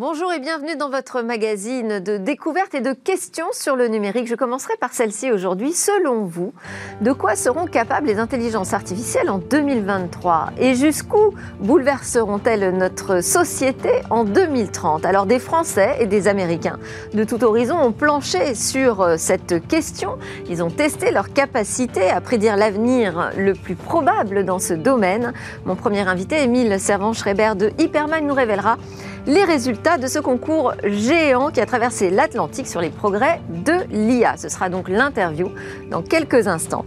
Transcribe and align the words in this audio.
Bonjour 0.00 0.32
et 0.32 0.40
bienvenue 0.40 0.76
dans 0.78 0.88
votre 0.88 1.20
magazine 1.20 2.00
de 2.00 2.16
découverte 2.16 2.74
et 2.74 2.80
de 2.80 2.94
questions 2.94 3.48
sur 3.52 3.76
le 3.76 3.86
numérique. 3.86 4.28
Je 4.28 4.34
commencerai 4.34 4.72
par 4.80 4.94
celle-ci 4.94 5.30
aujourd'hui. 5.30 5.74
Selon 5.74 6.24
vous, 6.24 6.54
de 7.02 7.12
quoi 7.12 7.36
seront 7.36 7.66
capables 7.66 8.06
les 8.06 8.18
intelligences 8.18 8.72
artificielles 8.72 9.28
en 9.28 9.36
2023 9.36 10.52
Et 10.58 10.74
jusqu'où 10.74 11.34
bouleverseront-elles 11.60 12.74
notre 12.74 13.22
société 13.22 13.90
en 14.08 14.24
2030 14.24 15.04
Alors 15.04 15.26
des 15.26 15.38
Français 15.38 15.96
et 16.00 16.06
des 16.06 16.28
Américains 16.28 16.78
de 17.12 17.22
tout 17.22 17.44
horizon 17.44 17.76
ont 17.76 17.92
planché 17.92 18.54
sur 18.54 19.02
euh, 19.02 19.16
cette 19.18 19.66
question. 19.68 20.16
Ils 20.48 20.62
ont 20.62 20.70
testé 20.70 21.10
leur 21.10 21.30
capacité 21.34 22.08
à 22.08 22.22
prédire 22.22 22.56
l'avenir 22.56 23.32
le 23.36 23.52
plus 23.52 23.74
probable 23.74 24.46
dans 24.46 24.60
ce 24.60 24.72
domaine. 24.72 25.34
Mon 25.66 25.76
premier 25.76 26.08
invité, 26.08 26.42
Émile 26.42 26.80
Servan-Schreiber 26.80 27.52
de 27.54 27.70
Hyperman, 27.78 28.26
nous 28.26 28.32
révélera 28.32 28.78
les 29.26 29.44
résultats 29.44 29.98
de 29.98 30.06
ce 30.06 30.18
concours 30.18 30.74
géant 30.84 31.50
qui 31.50 31.60
a 31.60 31.66
traversé 31.66 32.10
l'Atlantique 32.10 32.66
sur 32.66 32.80
les 32.80 32.90
progrès 32.90 33.40
de 33.48 33.74
l'IA. 33.90 34.36
Ce 34.36 34.48
sera 34.48 34.68
donc 34.68 34.88
l'interview 34.88 35.50
dans 35.90 36.02
quelques 36.02 36.46
instants. 36.46 36.84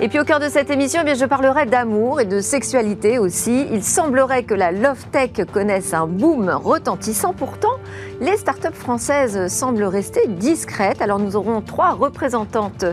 Et 0.00 0.08
puis 0.08 0.18
au 0.18 0.24
cœur 0.24 0.40
de 0.40 0.48
cette 0.48 0.70
émission, 0.70 1.00
eh 1.02 1.04
bien, 1.04 1.14
je 1.14 1.24
parlerai 1.24 1.66
d'amour 1.66 2.20
et 2.20 2.24
de 2.24 2.40
sexualité 2.40 3.20
aussi. 3.20 3.68
Il 3.70 3.84
semblerait 3.84 4.42
que 4.42 4.52
la 4.52 4.72
Love 4.72 5.06
Tech 5.12 5.46
connaisse 5.52 5.94
un 5.94 6.08
boom 6.08 6.50
retentissant. 6.50 7.32
Pourtant, 7.32 7.76
les 8.20 8.36
startups 8.36 8.74
françaises 8.74 9.46
semblent 9.46 9.84
rester 9.84 10.26
discrètes. 10.26 11.00
Alors 11.00 11.20
nous 11.20 11.36
aurons 11.36 11.60
trois 11.60 11.92
représentantes 11.92 12.84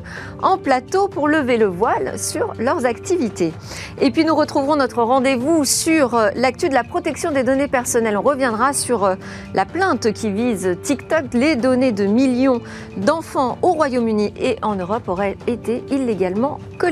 en 0.44 0.60
plateau 0.60 1.08
pour 1.08 1.28
lever 1.28 1.58
le 1.58 1.66
voile 1.66 2.20
sur 2.20 2.54
leurs 2.60 2.86
activités. 2.86 3.52
Et 4.00 4.12
puis 4.12 4.24
nous 4.24 4.36
retrouverons 4.36 4.76
notre 4.76 5.02
rendez-vous 5.02 5.66
sur 5.66 6.16
l'actu 6.36 6.70
de 6.70 6.76
la 6.76 6.84
protection 6.84 7.32
des 7.32 7.42
données 7.42 7.68
personnelles. 7.68 8.16
On 8.16 8.22
reviendra 8.22 8.74
sur 8.74 9.18
la 9.56 9.66
plainte 9.66 10.14
qui 10.14 10.30
vise 10.30 10.78
TikTok. 10.84 11.34
Les 11.34 11.56
données 11.56 11.94
de 11.94 12.06
millions 12.06 12.62
d'enfants 12.98 13.58
au 13.64 13.72
Royaume-Uni 13.72 14.36
et 14.40 14.58
en 14.62 14.76
Europe 14.76 15.10
auraient 15.10 15.38
été 15.48 15.84
illégalement 15.90 16.60
collectées. 16.78 16.91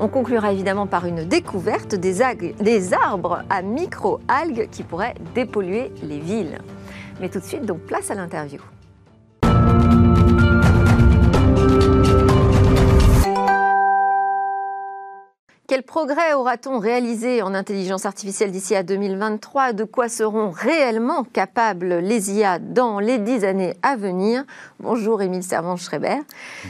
On 0.00 0.08
conclura 0.08 0.52
évidemment 0.52 0.86
par 0.86 1.06
une 1.06 1.24
découverte 1.24 1.94
des, 1.94 2.20
des 2.60 2.92
arbres 2.92 3.42
à 3.48 3.62
micro-algues 3.62 4.68
qui 4.70 4.82
pourraient 4.82 5.14
dépolluer 5.34 5.92
les 6.02 6.18
villes. 6.18 6.58
Mais 7.20 7.28
tout 7.28 7.38
de 7.38 7.44
suite, 7.44 7.64
donc 7.64 7.80
place 7.80 8.10
à 8.10 8.14
l'interview. 8.14 8.60
Progrès 15.94 16.34
aura-t-on 16.34 16.80
réalisé 16.80 17.40
en 17.40 17.54
intelligence 17.54 18.04
artificielle 18.04 18.50
d'ici 18.50 18.74
à 18.74 18.82
2023 18.82 19.72
De 19.72 19.84
quoi 19.84 20.08
seront 20.08 20.50
réellement 20.50 21.22
capables 21.22 22.00
les 22.02 22.32
IA 22.32 22.58
dans 22.58 22.98
les 22.98 23.18
dix 23.18 23.44
années 23.44 23.74
à 23.80 23.94
venir? 23.94 24.42
Bonjour 24.80 25.22
Émile 25.22 25.44
Servan-Schreiber. 25.44 26.16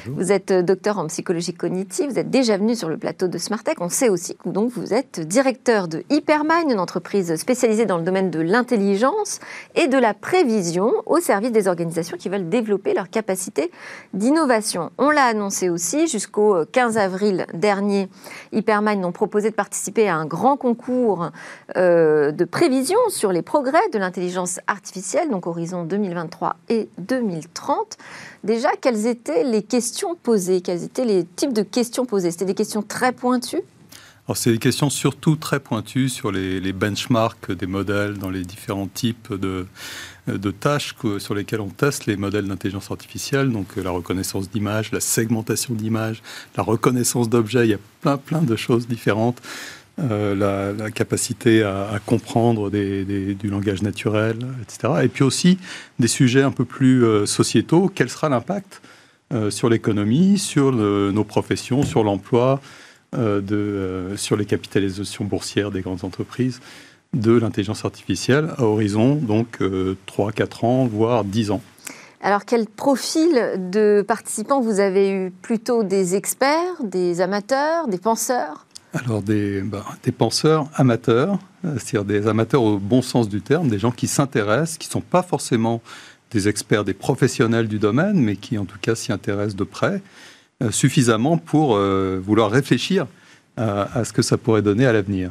Vous 0.05 0.31
êtes 0.31 0.53
docteur 0.53 0.98
en 0.98 1.06
psychologie 1.06 1.55
cognitive, 1.55 2.11
vous 2.11 2.19
êtes 2.19 2.28
déjà 2.28 2.58
venu 2.58 2.77
sur 2.77 2.91
le 2.91 2.98
plateau 2.98 3.27
de 3.27 3.39
Smartech. 3.39 3.81
On 3.81 3.89
sait 3.89 4.11
aussi 4.11 4.36
que 4.36 4.50
donc, 4.50 4.72
vous 4.72 4.92
êtes 4.92 5.20
directeur 5.20 5.88
de 5.88 6.05
Hypermind, 6.11 6.70
une 6.70 6.78
entreprise 6.78 7.34
spécialisée 7.36 7.86
dans 7.86 7.97
le 7.97 8.05
domaine 8.05 8.31
de 8.31 8.41
l'intelligence 8.41 9.41
et 9.75 9.88
de 9.88 9.97
la 9.97 10.12
prévision 10.12 10.92
au 11.06 11.19
service 11.19 11.50
des 11.50 11.66
organisations 11.66 12.19
qui 12.19 12.28
veulent 12.28 12.50
développer 12.50 12.92
leur 12.92 13.09
capacité 13.09 13.70
d'innovation. 14.12 14.91
On 14.98 15.09
l'a 15.09 15.25
annoncé 15.25 15.70
aussi 15.70 16.09
jusqu'au 16.09 16.66
15 16.70 16.98
avril 16.98 17.47
dernier. 17.55 18.11
Hypermind 18.53 19.03
ont 19.03 19.14
proposé 19.15 19.48
de 19.48 19.55
participer 19.55 20.09
à 20.09 20.17
un 20.17 20.27
grand 20.27 20.59
concours 20.59 21.31
euh, 21.79 22.33
de 22.33 22.45
prévision 22.45 22.98
sur 23.09 23.33
les 23.33 23.41
progrès 23.41 23.89
de 23.95 23.98
l'intelligence 23.98 24.61
artificielle, 24.67 25.31
donc 25.31 25.47
horizon 25.47 25.84
2023 25.84 26.56
et 26.69 26.88
2030. 26.99 27.97
Déjà, 28.44 28.69
quelles 28.78 29.06
étaient 29.06 29.44
les 29.44 29.62
questions 29.62 30.15
posées? 30.15 30.61
Quels 30.61 30.84
étaient 30.84 31.06
les 31.06 31.25
types 31.25 31.55
de 31.55 31.62
questions 31.62 32.05
posées? 32.05 32.31
C'était 32.31 32.44
des 32.44 32.55
questions 32.55 32.83
très 32.83 33.12
pointues? 33.12 33.62
Alors, 34.27 34.38
c'est 34.38 34.53
des 34.53 34.59
questions 34.59 34.88
surtout 34.88 35.37
très 35.37 35.61
pointues 35.61 36.09
sur 36.09 36.33
les, 36.33 36.59
les, 36.59 36.72
benchmarks 36.72 37.53
des 37.53 37.67
modèles 37.67 38.17
dans 38.17 38.31
les 38.31 38.43
différents 38.43 38.87
types 38.87 39.33
de, 39.34 39.67
de 40.27 40.51
tâches 40.51 40.95
sur 41.19 41.35
lesquelles 41.35 41.61
on 41.61 41.69
teste 41.69 42.07
les 42.07 42.17
modèles 42.17 42.47
d'intelligence 42.47 42.91
artificielle, 42.91 43.51
donc 43.51 43.67
euh, 43.77 43.83
la 43.83 43.91
reconnaissance 43.91 44.51
d'images, 44.51 44.91
la 44.93 45.01
segmentation 45.01 45.75
d'images, 45.75 46.23
la 46.57 46.62
reconnaissance 46.62 47.29
d'objets, 47.29 47.67
il 47.67 47.71
y 47.71 47.75
a 47.75 47.79
plein, 48.01 48.17
plein 48.17 48.43
de 48.43 48.57
choses 48.57 48.89
différentes. 48.89 49.41
Euh, 50.01 50.75
la, 50.75 50.91
capacité 50.91 51.62
à, 51.62 52.01
comprendre 52.05 52.69
du 52.69 53.49
langage 53.49 53.81
naturel, 53.83 54.39
etc. 54.62 54.95
Et 55.05 55.09
puis 55.09 55.23
aussi 55.23 55.57
des 56.01 56.09
sujets 56.09 56.43
un 56.43 56.51
peu 56.51 56.65
plus 56.65 57.05
euh, 57.05 57.27
sociétaux. 57.27 57.89
Quel 57.95 58.11
sera 58.11 58.29
l'impact 58.29 58.83
sur 59.51 59.69
l'économie, 59.69 60.39
sur 60.39 60.71
nos 60.71 61.25
professions, 61.25 61.83
sur 61.83 62.05
l'emploi, 62.05 62.61
sur 64.17 64.37
les 64.37 64.45
capitalisations 64.45 65.25
boursières 65.25 65.73
des 65.73 65.81
grandes 65.81 66.05
entreprises? 66.05 66.61
De 67.14 67.32
l'intelligence 67.32 67.84
artificielle 67.84 68.50
à 68.58 68.64
horizon, 68.64 69.14
donc 69.14 69.58
3, 70.06 70.32
4 70.32 70.64
ans, 70.64 70.86
voire 70.86 71.25
10 71.25 71.50
ans. 71.50 71.62
Alors, 72.25 72.47
quel 72.47 72.66
profil 72.66 73.69
de 73.70 74.02
participants 74.06 74.62
vous 74.62 74.80
avez 74.80 75.10
eu? 75.10 75.30
Plutôt 75.30 75.82
des 75.82 76.14
experts, 76.14 76.82
des 76.82 77.20
amateurs, 77.20 77.86
des 77.86 77.98
penseurs? 77.98 78.66
Alors, 78.94 79.20
des, 79.20 79.60
bah, 79.60 79.84
des 80.04 80.10
penseurs 80.10 80.66
amateurs, 80.75 81.38
euh, 81.66 81.75
c'est-à-dire 81.76 82.06
des 82.06 82.26
amateurs 82.26 82.62
au 82.62 82.78
bon 82.78 83.02
sens 83.02 83.28
du 83.28 83.42
terme, 83.42 83.69
des 83.69 83.78
gens 83.78 83.91
qui 83.91 84.06
s'intéressent, 84.06 84.78
qui 84.78 84.88
ne 84.88 84.92
sont 84.92 85.00
pas 85.02 85.22
forcément 85.22 85.82
des 86.31 86.48
experts, 86.48 86.84
des 86.84 86.94
professionnels 86.94 87.69
du 87.69 87.78
domaine, 87.78 88.16
mais 88.16 88.36
qui 88.36 88.56
en 88.56 88.64
tout 88.64 88.78
cas 88.81 88.94
s'y 88.94 89.12
intéressent 89.12 89.56
de 89.56 89.64
près, 89.64 90.00
euh, 90.62 90.70
suffisamment 90.70 91.36
pour 91.36 91.76
euh, 91.76 92.22
vouloir 92.25 92.50
réfléchir 92.50 93.06
à, 93.58 94.02
ce 94.02 94.12
que 94.12 94.22
ça 94.22 94.36
pourrait 94.36 94.62
donner 94.62 94.84
à 94.84 94.92
l'avenir. 94.92 95.31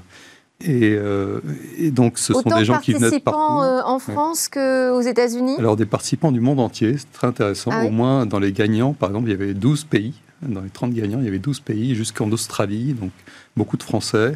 Euh, 0.67 1.39
et, 1.77 1.91
donc, 1.91 2.17
ce 2.17 2.33
sont 2.33 2.41
des 2.41 2.65
gens 2.65 2.79
qui 2.79 2.93
venaient 2.93 3.11
de 3.11 3.17
partout. 3.19 3.61
Euh, 3.61 3.81
en 3.85 3.99
France 3.99 4.47
qu'aux 4.47 5.01
États-Unis 5.01 5.55
Alors, 5.59 5.75
des 5.75 5.85
participants 5.85 6.31
du 6.31 6.39
monde 6.39 6.59
entier, 6.59 6.97
c'est 6.97 7.11
très 7.11 7.27
intéressant. 7.27 7.71
Ah 7.73 7.85
Au 7.85 7.89
moins, 7.89 8.25
dans 8.25 8.39
les 8.39 8.51
gagnants, 8.51 8.93
par 8.93 9.09
exemple, 9.09 9.27
il 9.27 9.31
y 9.31 9.35
avait 9.35 9.53
12 9.53 9.85
pays. 9.85 10.13
Dans 10.41 10.61
les 10.61 10.69
30 10.69 10.93
gagnants, 10.93 11.19
il 11.19 11.25
y 11.25 11.27
avait 11.27 11.39
12 11.39 11.61
pays, 11.61 11.95
jusqu'en 11.95 12.29
Australie, 12.31 12.93
donc 12.93 13.11
beaucoup 13.55 13.77
de 13.77 13.83
Français, 13.83 14.35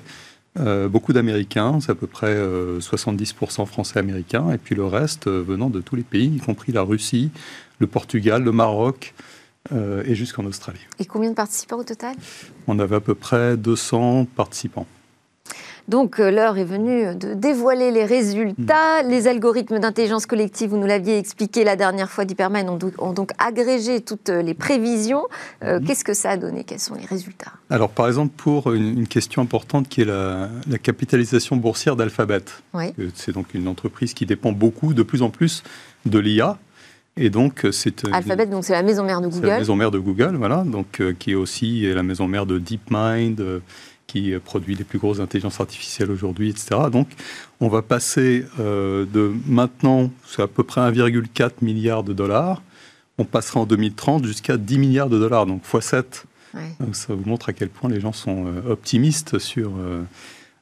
euh, 0.58 0.88
beaucoup 0.88 1.12
d'Américains, 1.12 1.80
c'est 1.82 1.92
à 1.92 1.96
peu 1.96 2.08
près 2.08 2.34
70% 2.34 3.66
français-américains, 3.66 4.52
et 4.52 4.58
puis 4.58 4.74
le 4.74 4.86
reste 4.86 5.28
venant 5.28 5.70
de 5.70 5.82
tous 5.82 5.98
les 5.98 6.04
pays, 6.04 6.38
y 6.38 6.40
compris 6.40 6.72
la 6.72 6.82
Russie, 6.82 7.30
le 7.80 7.88
Portugal, 7.88 8.44
le 8.44 8.54
Maroc, 8.54 9.14
et 10.06 10.16
jusqu'en 10.16 10.46
Australie. 10.46 10.80
Et 10.98 11.04
combien 11.04 11.30
de 11.30 11.36
participants 11.36 11.78
au 11.78 11.84
total? 11.84 12.16
On 12.68 12.80
avait 12.80 12.96
à 12.96 13.02
peu 13.02 13.16
près 13.16 13.58
200 13.58 14.26
participants. 14.34 14.88
Donc 15.88 16.20
euh, 16.20 16.32
l'heure 16.32 16.58
est 16.58 16.66
venue 16.66 17.16
de 17.16 17.34
dévoiler 17.34 17.92
les 17.92 18.04
résultats. 18.04 19.04
Hmm. 19.04 19.10
Les 19.10 19.28
algorithmes 19.28 19.80
d'intelligence 19.80 20.26
collective, 20.26 20.72
vous 20.72 20.78
nous 20.78 20.88
l'aviez 20.88 21.18
expliqué 21.18 21.64
la 21.64 21.76
dernière 21.76 22.10
fois, 22.10 22.26
d'Hyperman 22.26 22.70
ont, 22.70 23.14
donc 23.14 23.32
agrégé 23.38 24.02
toutes 24.02 24.30
les 24.30 24.54
prévisions. 24.54 25.24
Euh, 25.64 25.80
hmm. 25.80 25.86
Qu'est-ce 25.86 26.04
que 26.04 26.14
ça 26.14 26.32
a 26.32 26.38
donné? 26.38 26.66
Quels 26.66 26.80
sont 26.80 26.96
les 26.96 27.06
résultats? 27.06 27.54
Alors 27.70 27.90
par 27.90 28.08
exemple, 28.08 28.34
pour 28.36 28.74
une, 28.74 29.08
question 29.08 29.42
importante 29.42 29.88
qui 29.88 30.02
est 30.02 30.06
la, 30.06 30.50
capitalisation 30.84 31.56
boursière 31.56 31.96
d'Alphabet. 31.96 32.44
C'est 33.16 33.32
donc 33.32 33.54
une 33.54 33.68
entreprise 33.68 34.14
qui 34.14 34.26
dépend 34.26 34.52
beaucoup, 34.52 34.94
de 34.94 35.04
plus 35.04 35.22
en 35.22 35.30
plus, 35.30 35.64
de 36.06 36.20
l'IA. 36.20 36.58
Et 37.16 37.30
donc, 37.30 37.66
c'est 37.72 38.06
Alphabet, 38.12 38.46
donc 38.46 38.64
c'est 38.66 38.74
la 38.74 38.84
maison 38.84 39.04
mère 39.04 39.22
de 39.22 39.28
Google. 39.28 39.48
La 39.48 39.60
maison 39.60 39.76
mère 39.76 39.92
de 39.92 39.98
Google, 39.98 40.36
voilà, 40.36 40.64
donc 40.66 41.02
qui 41.18 41.32
est 41.32 41.36
aussi 41.36 41.82
la 41.92 42.04
maison 42.04 42.28
mère 42.28 42.46
de 42.46 42.60
DeepMind, 42.60 43.62
qui 44.08 44.34
produit 44.44 44.74
les 44.74 44.86
plus 44.86 45.00
grosses 45.00 45.20
intelligences 45.20 45.60
artificielles 45.60 46.10
aujourd'hui, 46.10 46.50
etc. 46.50 46.80
Donc, 46.92 47.10
on 47.60 47.68
va 47.68 47.82
passer 47.82 48.46
euh, 48.60 49.06
de 49.06 49.34
maintenant, 49.46 50.10
c'est 50.26 50.42
à 50.42 50.48
peu 50.48 50.64
près 50.64 50.82
1,4 50.82 51.52
milliard 51.62 52.04
de 52.04 52.14
dollars, 52.14 52.62
on 53.18 53.26
passera 53.26 53.60
en 53.60 53.66
2030 53.66 54.26
jusqu'à 54.26 54.58
10 54.58 54.80
milliards 54.80 55.10
de 55.10 55.20
dollars, 55.20 55.46
donc 55.46 55.62
x 55.72 55.86
7. 55.86 56.26
Donc, 56.80 56.96
ça 56.96 57.14
vous 57.14 57.30
montre 57.30 57.50
à 57.50 57.54
quel 57.54 57.70
point 57.70 57.90
les 57.90 58.00
gens 58.00 58.14
sont 58.14 58.48
euh, 58.48 58.72
optimistes 58.72 59.38
sur 59.38 59.74
euh, 59.78 60.04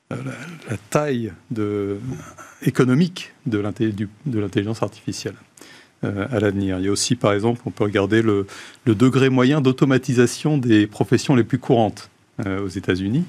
la, 0.09 0.77
taille 0.89 1.31
de, 1.51 1.99
économique 2.63 3.33
de 3.45 3.59
l'intelligence 3.59 4.83
artificielle 4.83 5.35
à 6.03 6.39
l'avenir. 6.39 6.77
Il 6.77 6.85
y 6.85 6.87
a 6.87 6.91
aussi, 6.91 7.15
par 7.15 7.33
exemple, 7.33 7.61
on 7.65 7.71
peut 7.71 7.83
regarder 7.83 8.21
le, 8.21 8.45
le 8.83 8.93
degré 8.93 9.29
moyen 9.29 9.59
d'automatisation 9.59 10.59
des 10.59 10.85
professions 10.85 11.33
les 11.33 11.43
plus 11.43 11.57
courantes. 11.57 12.11
Euh, 12.45 12.65
aux 12.65 12.67
États-Unis. 12.67 13.23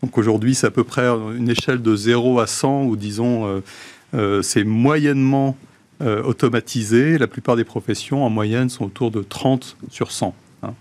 Donc 0.00 0.16
aujourd'hui, 0.16 0.54
c'est 0.54 0.68
à 0.68 0.70
peu 0.70 0.84
près 0.84 1.08
une 1.08 1.48
échelle 1.48 1.82
de 1.82 1.96
0 1.96 2.38
à 2.38 2.46
100, 2.46 2.84
où 2.84 2.94
disons, 2.94 3.48
euh, 3.48 3.60
euh, 4.14 4.42
c'est 4.42 4.62
moyennement 4.62 5.56
automatisé. 6.00 7.18
La 7.18 7.26
plupart 7.26 7.56
des 7.56 7.64
professions, 7.64 8.24
en 8.24 8.30
moyenne, 8.30 8.68
sont 8.68 8.84
autour 8.84 9.10
de 9.10 9.22
30 9.22 9.76
sur 9.90 10.12
100. 10.12 10.34
Hein. 10.62 10.74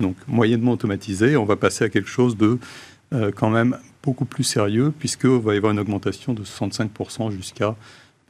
Donc 0.00 0.16
moyennement 0.26 0.72
automatisé, 0.72 1.36
on 1.36 1.44
va 1.44 1.54
passer 1.54 1.84
à 1.84 1.88
quelque 1.90 2.08
chose 2.08 2.36
de 2.36 2.58
quand 3.36 3.50
même 3.50 3.76
beaucoup 4.02 4.24
plus 4.24 4.44
sérieux, 4.44 4.92
puisqu'il 4.98 5.30
va 5.30 5.54
y 5.54 5.58
avoir 5.58 5.72
une 5.72 5.78
augmentation 5.78 6.32
de 6.32 6.42
65% 6.42 7.30
jusqu'à 7.30 7.68
à 7.68 7.76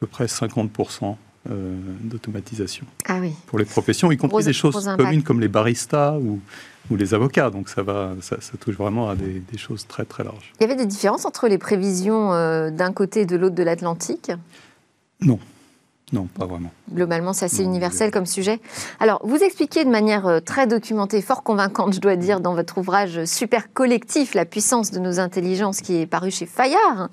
peu 0.01 0.07
près 0.07 0.27
50% 0.27 1.17
d'automatisation 1.45 2.87
ah 3.07 3.19
oui. 3.21 3.33
pour 3.47 3.59
les 3.59 3.65
professions, 3.65 4.13
y 4.13 4.17
compris 4.17 4.45
des 4.45 4.53
choses 4.53 4.89
communes 4.97 5.23
comme 5.23 5.41
les 5.41 5.49
baristas 5.49 6.17
ou, 6.19 6.41
ou 6.91 6.97
les 6.97 7.15
avocats. 7.15 7.51
Donc 7.51 7.69
ça, 7.69 7.83
va, 7.83 8.15
ça, 8.21 8.37
touche 8.61 8.77
vraiment 8.77 9.11
à 9.11 9.17
des, 9.17 9.43
des, 9.51 9.59
choses 9.59 9.87
très 9.89 10.05
très 10.05 10.23
larges. 10.23 10.53
Il 10.61 10.63
y 10.63 10.67
avait 10.67 10.77
des 10.77 10.87
différences 10.87 11.25
entre 11.25 11.49
les 11.49 11.59
prévisions 11.59 12.31
d'un 12.71 12.93
côté 12.93 13.23
et 13.23 13.27
de 13.27 13.37
l'autre 13.37 13.57
de 13.57 13.63
l'Atlantique? 13.63 14.31
Non. 15.21 15.39
Non, 16.13 16.27
pas 16.27 16.45
vraiment. 16.45 16.71
Globalement, 16.93 17.33
c'est 17.33 17.47
assez 17.47 17.63
universel 17.63 18.11
comme 18.11 18.27
sujet. 18.27 18.61
Alors, 19.01 19.21
vous 19.25 19.39
expliquez 19.39 19.85
de 19.85 19.91
manière 19.91 20.27
euh, 20.27 20.41
très 20.41 20.67
documentée, 20.67 21.23
fort 21.23 21.43
convaincante, 21.43 21.95
je 21.95 22.01
dois 22.01 22.17
dire, 22.17 22.41
dans 22.41 22.55
votre 22.55 22.79
ouvrage 22.79 23.25
Super 23.25 23.73
Collectif, 23.73 24.35
la 24.35 24.45
puissance 24.45 24.91
de 24.91 25.01
nos 25.01 25.21
intelligences, 25.21 25.81
qui 25.81 25.97
est 25.97 26.07
paru 26.07 26.31
chez 26.31 26.45
Fayard, 26.45 27.09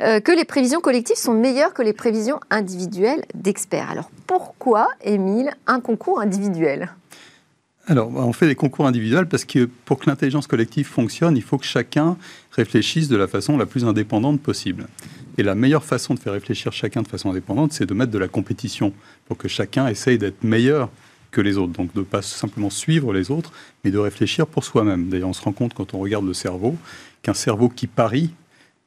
euh, 0.00 0.20
que 0.20 0.32
les 0.32 0.46
prévisions 0.46 0.80
collectives 0.80 1.16
sont 1.16 1.34
meilleures 1.34 1.74
que 1.74 1.82
les 1.82 1.92
prévisions 1.92 2.40
individuelles 2.48 3.24
d'experts. 3.34 3.90
Alors, 3.90 4.10
pourquoi, 4.26 4.88
Émile, 5.02 5.50
un 5.66 5.80
concours 5.80 6.20
individuel? 6.20 6.90
Alors, 7.88 8.14
on 8.14 8.34
fait 8.34 8.46
des 8.46 8.54
concours 8.54 8.86
individuels 8.86 9.26
parce 9.26 9.46
que 9.46 9.64
pour 9.86 9.98
que 9.98 10.10
l'intelligence 10.10 10.46
collective 10.46 10.86
fonctionne, 10.86 11.38
il 11.38 11.42
faut 11.42 11.56
que 11.56 11.64
chacun 11.64 12.18
réfléchisse 12.52 13.08
de 13.08 13.16
la 13.16 13.26
façon 13.26 13.56
la 13.56 13.64
plus 13.64 13.86
indépendante 13.86 14.42
possible. 14.42 14.88
Et 15.38 15.42
la 15.42 15.54
meilleure 15.54 15.84
façon 15.84 16.12
de 16.12 16.18
faire 16.18 16.34
réfléchir 16.34 16.70
chacun 16.70 17.00
de 17.00 17.08
façon 17.08 17.30
indépendante, 17.30 17.72
c'est 17.72 17.86
de 17.86 17.94
mettre 17.94 18.12
de 18.12 18.18
la 18.18 18.28
compétition 18.28 18.92
pour 19.26 19.38
que 19.38 19.48
chacun 19.48 19.88
essaye 19.88 20.18
d'être 20.18 20.44
meilleur 20.44 20.90
que 21.30 21.40
les 21.40 21.56
autres. 21.56 21.72
Donc 21.72 21.94
de 21.94 22.00
ne 22.00 22.04
pas 22.04 22.20
simplement 22.20 22.68
suivre 22.68 23.14
les 23.14 23.30
autres, 23.30 23.52
mais 23.84 23.90
de 23.90 23.98
réfléchir 23.98 24.46
pour 24.46 24.64
soi-même. 24.64 25.08
D'ailleurs, 25.08 25.30
on 25.30 25.32
se 25.32 25.42
rend 25.42 25.52
compte 25.52 25.72
quand 25.72 25.94
on 25.94 25.98
regarde 25.98 26.26
le 26.26 26.34
cerveau 26.34 26.76
qu'un 27.22 27.34
cerveau 27.34 27.70
qui 27.70 27.86
parie 27.86 28.34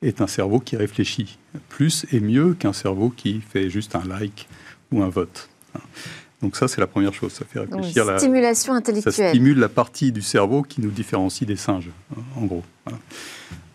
est 0.04 0.22
un 0.22 0.28
cerveau 0.28 0.60
qui 0.60 0.76
réfléchit 0.76 1.40
plus 1.70 2.06
et 2.12 2.20
mieux 2.20 2.54
qu'un 2.54 2.74
cerveau 2.74 3.10
qui 3.10 3.42
fait 3.42 3.70
juste 3.72 3.96
un 3.96 4.06
like 4.06 4.48
ou 4.92 5.02
un 5.02 5.10
vote. 5.10 5.50
Donc 6.42 6.56
ça, 6.56 6.68
c'est 6.68 6.82
la 6.82 6.88
première 6.88 7.14
chose. 7.14 7.34
Ça 7.34 7.46
fait 7.46 7.60
réfléchir. 7.60 8.06
la 8.06 8.18
stimulation 8.18 8.74
intellectuelle. 8.74 9.14
Ça 9.14 9.30
stimule 9.30 9.60
la 9.60 9.70
partie 9.70 10.12
du 10.12 10.22
cerveau 10.22 10.64
qui 10.64 10.82
nous 10.82 10.90
différencie 10.90 11.48
des 11.48 11.56
singes, 11.56 11.90
en 12.36 12.46
gros. 12.46 12.64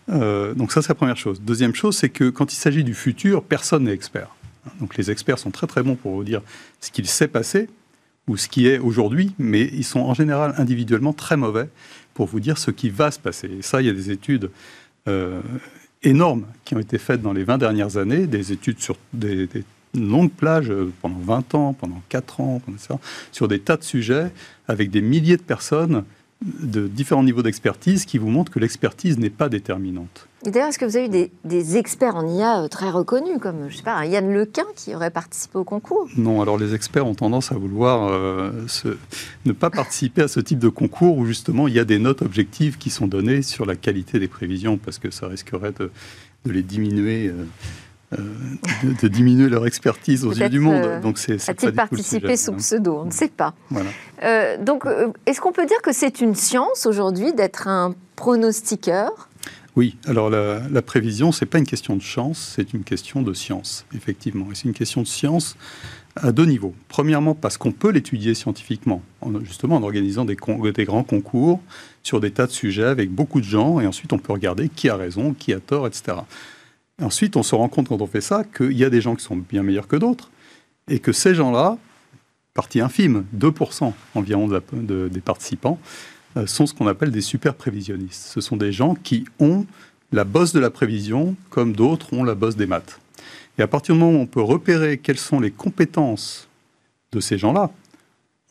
Euh, 0.09 0.53
donc 0.53 0.71
ça, 0.71 0.81
c'est 0.81 0.89
la 0.89 0.95
première 0.95 1.17
chose. 1.17 1.41
Deuxième 1.41 1.75
chose, 1.75 1.97
c'est 1.97 2.09
que 2.09 2.29
quand 2.29 2.53
il 2.53 2.57
s'agit 2.57 2.83
du 2.83 2.93
futur, 2.93 3.43
personne 3.43 3.85
n'est 3.85 3.93
expert. 3.93 4.29
Donc 4.79 4.97
les 4.97 5.11
experts 5.11 5.39
sont 5.39 5.51
très 5.51 5.67
très 5.67 5.83
bons 5.83 5.95
pour 5.95 6.13
vous 6.13 6.23
dire 6.23 6.41
ce 6.81 6.91
qu'il 6.91 7.07
s'est 7.07 7.27
passé 7.27 7.69
ou 8.27 8.35
ce 8.35 8.49
qui 8.49 8.67
est 8.67 8.79
aujourd'hui, 8.79 9.33
mais 9.39 9.69
ils 9.73 9.85
sont 9.85 10.01
en 10.01 10.13
général 10.13 10.53
individuellement 10.57 11.13
très 11.13 11.37
mauvais 11.37 11.69
pour 12.13 12.27
vous 12.27 12.41
dire 12.41 12.57
ce 12.57 12.71
qui 12.71 12.89
va 12.89 13.11
se 13.11 13.19
passer. 13.19 13.49
Et 13.59 13.61
ça, 13.61 13.81
il 13.81 13.87
y 13.87 13.89
a 13.89 13.93
des 13.93 14.11
études 14.11 14.49
euh, 15.07 15.41
énormes 16.03 16.45
qui 16.65 16.75
ont 16.75 16.79
été 16.79 16.97
faites 16.97 17.21
dans 17.21 17.31
les 17.31 17.45
20 17.45 17.57
dernières 17.57 17.97
années, 17.97 18.27
des 18.27 18.51
études 18.51 18.79
sur 18.81 18.97
des, 19.13 19.47
plages 20.29 20.69
euh, 20.69 20.91
pendant 21.01 21.19
20 21.19 21.55
ans, 21.55 21.73
pendant 21.73 22.01
4 22.09 22.41
ans, 22.41 22.61
sur 23.31 23.47
des 23.47 23.59
tas 23.59 23.77
de 23.77 23.83
sujets, 23.83 24.31
avec 24.67 24.89
des 24.89 25.01
milliers 25.01 25.37
de 25.37 25.41
personnes 25.41 26.03
de 26.41 26.87
différents 26.87 27.23
niveaux 27.23 27.41
d'expertise 27.41 28.05
qui 28.05 28.19
vous 28.19 28.29
montrent 28.29 28.51
que 28.51 28.59
l'expertise 28.59 29.17
n'est 29.17 29.31
pas 29.31 29.49
déterminante. 29.49 30.27
Et 30.45 30.51
d'ailleurs, 30.51 30.69
est-ce 30.69 30.77
que 30.77 30.85
vous 30.85 30.95
avez 30.95 31.07
eu 31.07 31.29
des, 31.43 31.77
experts 31.77 32.15
en 32.15 32.27
IA 32.27 32.61
euh, 32.61 32.67
très 32.67 32.91
reconnus, 32.91 33.39
comme 33.41 33.69
je 33.69 33.77
sais 33.77 33.83
pas, 33.83 34.05
Yann 34.05 34.31
Lequin 34.31 34.65
qui 34.75 34.93
aurait 34.93 35.09
participé 35.09 35.57
au 35.57 35.63
concours? 35.63 36.07
Non, 36.15 36.41
alors 36.41 36.59
les 36.59 36.75
experts 36.75 37.07
ont 37.07 37.15
tendance 37.15 37.51
à 37.51 37.55
vouloir 37.55 38.07
euh, 38.11 38.51
ne 39.45 39.51
pas 39.51 39.71
participer 39.71 40.21
à 40.21 40.27
ce 40.27 40.39
type 40.39 40.59
de 40.59 40.69
concours 40.69 41.17
où 41.17 41.25
justement 41.25 41.67
il 41.67 41.73
y 41.73 41.79
a 41.79 41.85
des 41.85 41.97
notes 41.97 42.21
objectives 42.21 42.77
qui 42.77 42.91
sont 42.91 43.07
données 43.07 43.41
sur 43.41 43.65
la 43.65 43.75
qualité 43.75 44.19
des 44.19 44.27
prévisions, 44.27 44.77
parce 44.77 44.99
que 44.99 45.09
ça 45.09 45.27
risquerait 45.27 45.73
de, 45.79 45.89
les 46.45 46.61
diminuer. 46.61 47.29
Euh, 47.29 47.45
euh, 48.13 48.17
de, 49.01 49.07
diminuer 49.09 49.49
leur 49.49 49.67
expertise 49.67 50.23
aux 50.23 50.31
yeux 50.31 50.47
du 50.47 50.59
monde. 50.59 50.85
Euh, 50.85 51.01
donc 51.01 51.17
c'est 51.17 51.49
a-t-il 51.49 51.73
participé 51.73 52.37
sous 52.37 52.53
pseudo? 52.53 52.99
On 53.01 53.05
ne 53.05 53.11
sait 53.11 53.27
pas. 53.27 53.53
Euh, 54.23 54.57
donc, 54.63 54.85
est-ce 55.25 55.41
qu'on 55.41 55.51
peut 55.51 55.65
dire 55.65 55.81
que 55.81 55.91
c'est 55.91 56.21
une 56.21 56.33
science 56.33 56.85
aujourd'hui 56.85 57.33
d'être 57.33 57.67
un 57.67 57.95
pronostiqueur? 58.15 59.11
Oui. 59.75 59.97
Alors 60.07 60.29
la, 60.29 60.61
la 60.71 60.81
prévision, 60.81 61.33
c'est 61.33 61.45
pas 61.45 61.57
une 61.57 61.65
question 61.65 61.97
de 61.97 62.01
chance, 62.01 62.53
c'est 62.55 62.73
une 62.73 62.83
question 62.83 63.21
de 63.21 63.33
science, 63.33 63.85
effectivement. 63.93 64.47
Et 64.51 64.55
c'est 64.55 64.65
une 64.65 64.73
question 64.73 65.01
de 65.01 65.07
science 65.07 65.57
à 66.15 66.31
deux 66.31 66.45
niveaux. 66.45 66.73
Premièrement, 66.87 67.35
parce 67.35 67.57
qu'on 67.57 67.71
peut 67.71 67.91
l'étudier 67.91 68.33
scientifiquement, 68.33 69.01
justement 69.43 69.75
en 69.75 69.83
organisant 69.83 70.25
des, 70.25 70.37
des, 70.73 70.85
grands 70.85 71.03
concours 71.03 71.61
sur 72.03 72.19
des 72.19 72.31
tas 72.31 72.47
de 72.47 72.51
sujets 72.51 72.85
avec 72.85 73.11
beaucoup 73.11 73.39
de 73.39 73.45
gens, 73.45 73.79
et 73.79 73.87
ensuite 73.87 74.13
on 74.13 74.17
peut 74.17 74.33
regarder 74.33 74.69
qui 74.69 74.89
a 74.89 74.95
raison, 74.95 75.33
qui 75.33 75.53
a 75.53 75.59
tort, 75.59 75.87
etc. 75.87 76.19
Ensuite, 77.01 77.35
on 77.35 77.43
se 77.43 77.53
rend 77.53 77.69
compte 77.69 77.89
quand 77.89 78.01
on 78.01 78.07
fait 78.07 78.21
ça 78.21 78.43
qu'il 78.43 78.73
y 78.73 78.83
a 78.83 78.89
des 78.89 79.01
gens 79.01 79.15
qui 79.15 79.23
sont 79.23 79.35
bien 79.35 79.61
meilleurs 79.61 79.87
que 79.87 79.95
d'autres 79.95 80.31
et 80.89 80.99
que 80.99 81.11
ces 81.11 81.35
gens-là, 81.35 81.77
partie 82.53 82.81
infime, 82.81 83.25
2% 83.37 83.93
environ 84.15 84.47
des 84.47 85.21
participants, 85.21 85.79
euh, 86.37 86.47
sont 86.47 86.65
ce 86.65 86.73
qu'on 86.73 86.87
appelle 86.87 87.11
des 87.11 87.21
super 87.21 87.53
prévisionnistes. 87.53 88.31
Ce 88.33 88.41
sont 88.41 88.57
des 88.57 88.71
gens 88.71 88.95
qui 88.95 89.25
ont 89.39 89.65
la 90.11 90.23
bosse 90.23 90.53
de 90.53 90.59
la 90.59 90.71
prévision 90.71 91.35
comme 91.49 91.73
d'autres 91.73 92.13
ont 92.13 92.23
la 92.23 92.35
bosse 92.35 92.55
des 92.55 92.65
maths. 92.65 92.99
Et 93.57 93.61
à 93.61 93.67
partir 93.67 93.95
du 93.95 94.01
moment 94.01 94.17
où 94.17 94.21
on 94.21 94.27
peut 94.27 94.41
repérer 94.41 94.97
quelles 94.97 95.17
sont 95.17 95.39
les 95.39 95.51
compétences 95.51 96.47
de 97.11 97.19
ces 97.19 97.37
gens-là, 97.37 97.71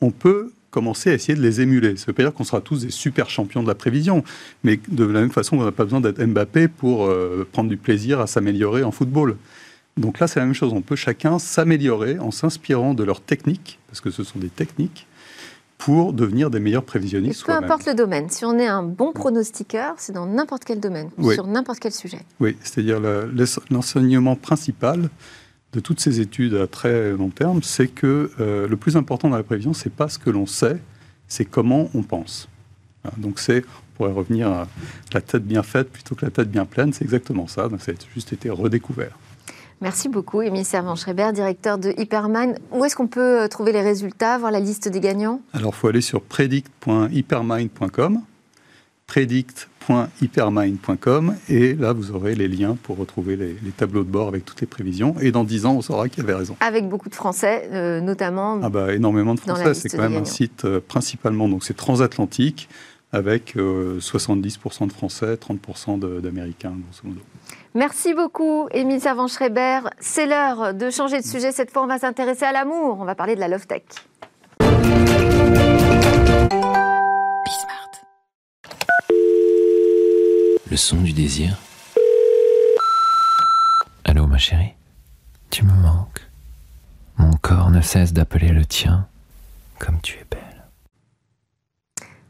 on 0.01 0.11
peut 0.11 0.53
commencer 0.77 1.09
à 1.09 1.15
essayer 1.15 1.35
de 1.35 1.41
les 1.41 1.63
émuler. 1.63 1.97
Ça 1.97 2.03
ne 2.03 2.07
veut 2.09 2.13
pas 2.13 2.23
dire 2.25 2.35
qu'on 2.35 2.45
sera 2.45 2.61
tous 2.61 2.83
des 2.83 2.91
super 2.91 3.31
champions 3.31 3.63
de 3.63 3.67
la 3.67 3.75
prévision, 3.75 4.23
mais 4.63 4.79
de 4.89 5.05
la 5.05 5.21
même 5.21 5.31
façon, 5.31 5.57
on 5.57 5.65
n'a 5.65 5.73
pas 5.73 5.85
besoin 5.85 6.03
d'être 6.03 6.23
Mbappé 6.23 6.69
pour 6.69 7.07
euh, 7.07 7.49
prendre 7.51 7.71
du 7.71 7.79
plaisir 7.79 8.21
à 8.21 8.27
s'améliorer 8.27 8.83
en 8.83 8.91
football. 8.91 9.39
Donc 9.97 10.21
là, 10.21 10.27
c'est 10.27 10.39
la 10.39 10.45
même 10.45 10.55
chose. 10.55 10.75
On 10.75 10.83
peut 10.83 10.95
chacun 10.95 11.39
s'améliorer 11.39 12.19
en 12.19 12.31
s'inspirant 12.31 12.93
de 12.93 13.05
leurs 13.05 13.23
techniques, 13.23 13.79
parce 13.87 14.03
que 14.03 14.11
ce 14.11 14.23
sont 14.23 14.39
des 14.39 14.51
techniques, 14.51 15.07
pour 15.79 16.13
devenir 16.13 16.51
des 16.51 16.61
meilleurs 16.61 16.85
prévisionnistes. 16.85 17.47
peu 17.47 17.53
importe 17.53 17.87
le 17.87 17.95
domaine. 17.95 18.29
Si 18.29 18.45
on 18.45 18.59
est 18.59 18.67
un 18.67 18.83
bon 18.83 19.13
pronostiqueur, 19.13 19.95
c'est 19.97 20.13
dans 20.13 20.27
n'importe 20.27 20.67
quel 20.67 20.79
domaine, 20.79 21.09
sur 21.33 21.47
n'importe 21.47 21.79
quel 21.79 21.93
sujet. 21.93 22.21
Oui, 22.39 22.55
c'est-à-dire 22.63 23.01
l'enseignement 23.71 24.37
principal 24.37 25.09
de 25.73 25.81
toutes 25.81 26.01
ces 26.01 26.21
études 26.21 26.55
à 26.55 26.67
très 26.67 27.13
long 27.13 27.31
terme, 27.31 27.63
c'est 27.63 27.89
que 27.89 28.31
euh, 28.41 28.69
le 28.69 28.77
plus 28.77 28.97
important 28.97 29.29
dans 29.29 29.37
la 29.37 29.43
prévision, 29.43 29.75
c'est 29.75 29.93
pas 29.93 30.09
ce 30.09 30.19
que 30.19 30.31
l'on 30.31 30.47
sait, 30.47 30.79
c'est 31.29 31.45
comment 31.45 31.91
on 31.95 32.03
pense. 32.03 32.49
Donc 33.19 33.39
c'est, 33.39 33.59
on 33.59 33.97
pourrait 33.97 34.13
revenir 34.13 34.49
à 34.49 34.67
la 35.13 35.21
tête 35.21 35.45
bien 35.45 35.63
faite 35.63 35.91
plutôt 35.91 36.15
que 36.15 36.25
la 36.25 36.31
tête 36.31 36.51
bien 36.51 36.65
pleine, 36.65 36.93
c'est 36.93 37.05
exactement 37.05 37.47
ça. 37.47 37.69
Donc 37.69 37.81
ça 37.81 37.93
a 37.93 37.95
juste 38.15 38.33
été 38.33 38.51
redécouvert. 38.51 39.17
Merci 39.83 40.09
beaucoup, 40.09 40.41
Émile 40.41 40.65
Servan-Schreiber, 40.65 41.33
directeur 41.35 41.77
de 41.77 41.93
Hypermind. 41.99 42.59
Où 42.73 42.87
est-ce 42.87 42.97
qu'on 42.97 43.09
peut 43.09 43.43
euh, 43.43 43.49
trouver 43.49 43.73
les 43.73 43.83
résultats, 43.83 44.39
voir 44.39 44.51
la 44.51 44.61
liste 44.61 44.89
des 44.89 45.01
gagnants? 45.01 45.43
Alors, 45.53 45.75
il 45.75 45.77
faut 45.77 45.89
aller 45.89 46.01
sur 46.01 46.23
predict.hypermind.com, 46.23 48.23
predict 49.07 49.69
hypermind.com 50.21 51.37
et 51.49 51.75
là 51.75 51.93
vous 51.93 52.11
aurez 52.11 52.35
les 52.35 52.49
liens 52.49 52.77
pour 52.83 52.99
retrouver 52.99 53.37
les, 53.37 53.55
tableaux 53.77 54.03
de 54.03 54.11
bord 54.11 54.29
avec 54.29 54.45
toutes 54.45 54.61
les 54.61 54.67
prévisions 54.67 55.15
et 55.21 55.31
dans 55.31 55.45
10 55.45 55.67
ans 55.67 55.75
on 55.75 55.83
saura 55.83 56.09
qui 56.09 56.21
avait 56.21 56.35
raison. 56.35 56.57
Avec 56.61 56.89
beaucoup 56.89 57.09
de 57.09 57.15
Français 57.15 57.69
euh, 57.73 58.01
notamment. 58.01 58.59
Ah 58.63 58.69
bah 58.69 58.93
énormément 58.95 59.35
de 59.35 59.41
Français, 59.41 59.75
c'est 59.75 59.89
quand 59.89 60.09
même 60.09 60.23
un 60.23 60.25
site 60.25 60.65
euh, 60.65 60.81
principalement 60.87 61.49
donc 61.49 61.65
c'est 61.65 61.77
transatlantique 61.77 62.69
avec 63.13 63.55
70% 63.57 63.57
euh, 63.57 64.87
de 64.87 64.93
Français, 64.93 65.35
30% 65.35 66.21
d'Américains 66.21 66.75
grosso 66.77 67.03
modo. 67.05 67.21
Merci 67.75 68.15
beaucoup, 68.15 68.69
Émile 68.73 69.01
Savant-Schreiber. 69.01 69.81
C'est 70.01 70.27
l'heure 70.27 70.75
de 70.75 70.91
changer 70.91 71.21
de 71.21 71.25
sujet. 71.25 71.53
Cette 71.53 71.71
fois, 71.71 71.85
on 71.85 71.87
va 71.87 71.99
s'intéresser 71.99 72.45
à 72.45 72.53
l'amour. 72.53 72.99
On 73.01 73.05
va 73.05 73.15
parler 73.15 73.37
de 73.37 73.41
la 73.41 73.49
Love 73.49 73.67
Tech. 73.67 73.85
Son 80.77 81.01
du 81.01 81.13
désir. 81.13 81.57
Allô 84.05 84.27
ma 84.27 84.39
chérie, 84.39 84.75
tu 85.51 85.65
me 85.65 85.73
manques. 85.73 86.21
Mon 87.17 87.33
corps 87.33 87.71
ne 87.71 87.81
cesse 87.81 88.13
d'appeler 88.13 88.51
le 88.51 88.65
tien 88.65 89.07
comme 89.79 90.01
tu 90.01 90.19
es 90.19 90.27
belle. 90.31 90.46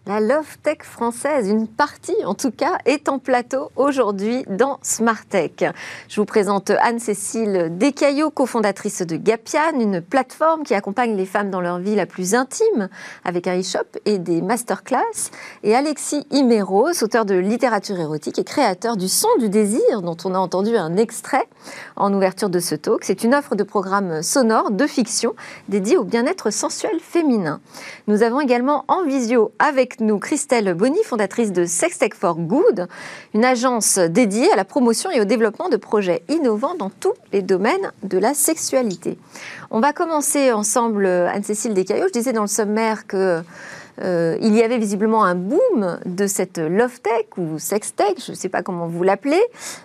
La 0.09 0.21
Love 0.21 0.59
Tech 0.63 0.83
française, 0.83 1.49
une 1.49 1.67
partie 1.67 2.15
en 2.25 2.35
tout 2.35 2.53
cas, 2.53 2.79
est 2.85 3.09
en 3.09 3.19
plateau 3.19 3.73
aujourd'hui 3.75 4.45
dans 4.49 4.79
Smart 4.81 5.27
Tech. 5.29 5.65
Je 6.09 6.21
vous 6.21 6.25
présente 6.25 6.71
Anne-Cécile 6.71 7.73
Descaillot, 7.73 8.31
cofondatrice 8.31 9.03
de 9.03 9.17
Gapian, 9.17 9.81
une 9.81 10.01
plateforme 10.01 10.63
qui 10.63 10.75
accompagne 10.75 11.17
les 11.17 11.27
femmes 11.27 11.51
dans 11.51 11.61
leur 11.61 11.81
vie 11.81 11.97
la 11.97 12.07
plus 12.07 12.37
intime 12.37 12.89
avec 13.25 13.49
un 13.49 13.59
e-shop 13.59 13.99
et 14.05 14.19
des 14.19 14.43
masterclass. 14.43 15.33
Et 15.65 15.75
Alexis 15.75 16.25
Imeros, 16.31 17.03
auteur 17.03 17.25
de 17.25 17.35
littérature 17.35 17.99
érotique 17.99 18.39
et 18.39 18.45
créateur 18.45 18.97
du 18.97 19.09
Son 19.09 19.37
du 19.41 19.49
désir, 19.49 20.03
dont 20.03 20.17
on 20.25 20.37
a 20.37 20.39
entendu 20.39 20.77
un 20.77 20.97
extrait 20.97 21.49
en 21.97 22.15
ouverture 22.15 22.49
de 22.49 22.61
ce 22.61 22.77
talk. 22.77 23.03
C'est 23.03 23.25
une 23.25 23.35
offre 23.35 23.57
de 23.57 23.65
programme 23.65 24.23
sonore 24.23 24.71
de 24.71 24.87
fiction 24.87 25.35
dédiée 25.69 25.97
au 25.97 26.05
bien-être 26.05 26.51
sensuel 26.51 27.01
féminin. 27.01 27.61
Nous 28.07 28.23
avons 28.23 28.41
également 28.41 28.85
en 28.87 29.03
visio 29.03 29.51
avec 29.59 29.96
nous 30.01 30.19
Christelle 30.19 30.75
Bonny, 30.75 31.03
fondatrice 31.05 31.53
de 31.53 31.65
Sextech 31.65 32.15
for 32.15 32.37
Good, 32.37 32.89
une 33.35 33.45
agence 33.45 33.99
dédiée 33.99 34.51
à 34.53 34.57
la 34.57 34.65
promotion 34.65 35.11
et 35.11 35.21
au 35.21 35.25
développement 35.25 35.69
de 35.69 35.77
projets 35.77 36.23
innovants 36.29 36.75
dans 36.75 36.91
tous 36.91 37.15
les 37.33 37.43
domaines 37.43 37.93
de 38.03 38.19
la 38.19 38.35
sexualité. 38.35 39.19
On 39.71 39.81
va 39.81 39.93
commencer 39.93 40.53
ensemble, 40.53 41.07
Anne-Cécile 41.07 41.75
Descaillots. 41.75 42.09
Je 42.09 42.13
disais 42.13 42.33
dans 42.33 42.43
le 42.43 42.49
sommaire 42.49 43.07
que 43.07 43.43
euh, 44.03 44.37
il 44.41 44.55
y 44.55 44.63
avait 44.63 44.79
visiblement 44.79 45.25
un 45.25 45.35
boom 45.35 45.99
de 46.05 46.27
cette 46.27 46.59
love 46.59 47.01
tech 47.01 47.27
ou 47.39 47.59
sex 47.59 47.95
tech, 47.95 48.17
je 48.25 48.33
ne 48.33 48.37
sais 48.37 48.49
pas 48.49 48.63
comment 48.63 48.87
vous 48.87 49.03
l'appelez, 49.03 49.43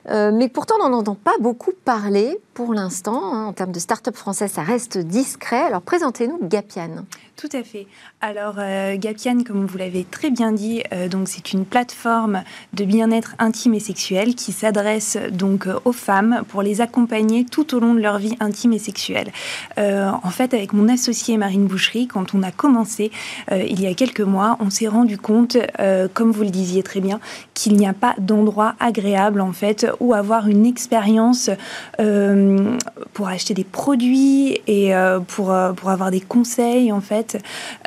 euh, 0.09 0.31
mais 0.33 0.49
pourtant 0.49 0.75
on 0.81 0.89
n'en 0.89 0.97
entend 0.97 1.15
pas 1.15 1.35
beaucoup 1.39 1.71
parler 1.85 2.37
pour 2.53 2.73
l'instant. 2.73 3.21
Hein. 3.33 3.45
en 3.45 3.53
termes 3.53 3.71
de 3.71 3.79
start-up 3.79 4.15
français, 4.15 4.47
ça 4.47 4.61
reste 4.63 4.97
discret. 4.97 5.61
Alors 5.61 5.81
présentez-nous 5.81 6.39
Gapian. 6.41 7.05
Tout 7.41 7.57
à 7.57 7.63
fait. 7.63 7.87
Alors, 8.21 8.57
euh, 8.59 8.97
Gapian, 8.99 9.41
comme 9.43 9.65
vous 9.65 9.79
l'avez 9.79 10.03
très 10.03 10.29
bien 10.29 10.51
dit, 10.51 10.83
euh, 10.93 11.07
donc 11.07 11.27
c'est 11.27 11.53
une 11.53 11.65
plateforme 11.65 12.43
de 12.73 12.85
bien-être 12.85 13.33
intime 13.39 13.73
et 13.73 13.79
sexuel 13.79 14.35
qui 14.35 14.51
s'adresse 14.51 15.17
donc 15.31 15.65
euh, 15.65 15.79
aux 15.83 15.91
femmes 15.91 16.43
pour 16.49 16.61
les 16.61 16.81
accompagner 16.81 17.43
tout 17.43 17.75
au 17.75 17.79
long 17.79 17.95
de 17.95 17.99
leur 17.99 18.19
vie 18.19 18.37
intime 18.39 18.73
et 18.73 18.79
sexuelle. 18.79 19.31
en 19.77 20.29
fait, 20.29 20.53
avec 20.53 20.73
mon 20.73 20.87
associé 20.87 21.35
Marine 21.37 21.65
Boucherie, 21.65 22.05
quand 22.05 22.35
on 22.35 22.43
a 22.43 22.51
commencé 22.51 23.11
il 23.51 23.81
y 23.81 23.87
a 23.87 23.93
quelques 23.95 24.21
mois, 24.21 24.57
on 24.59 24.69
s'est 24.69 24.87
rendu 24.87 25.17
compte, 25.17 25.57
comme 26.13 26.31
vous 26.31 26.43
le 26.43 26.49
disiez 26.49 26.83
très 26.83 26.99
bien, 26.99 27.19
qu'il 27.53 27.75
n'y 27.75 27.87
a 27.87 27.93
pas 27.93 28.13
d'endroit 28.19 28.75
agréable 28.79 29.41
en 29.41 29.51
fait 29.51 29.87
où 29.99 30.13
avoir 30.13 30.47
une 30.47 30.65
expérience 30.65 31.49
pour 33.13 33.27
acheter 33.27 33.53
des 33.53 33.63
produits 33.63 34.61
et 34.67 34.93
pour 35.27 35.53
pour 35.75 35.89
avoir 35.89 36.11
des 36.11 36.21
conseils 36.21 36.91
en 36.91 37.01
fait 37.01 37.30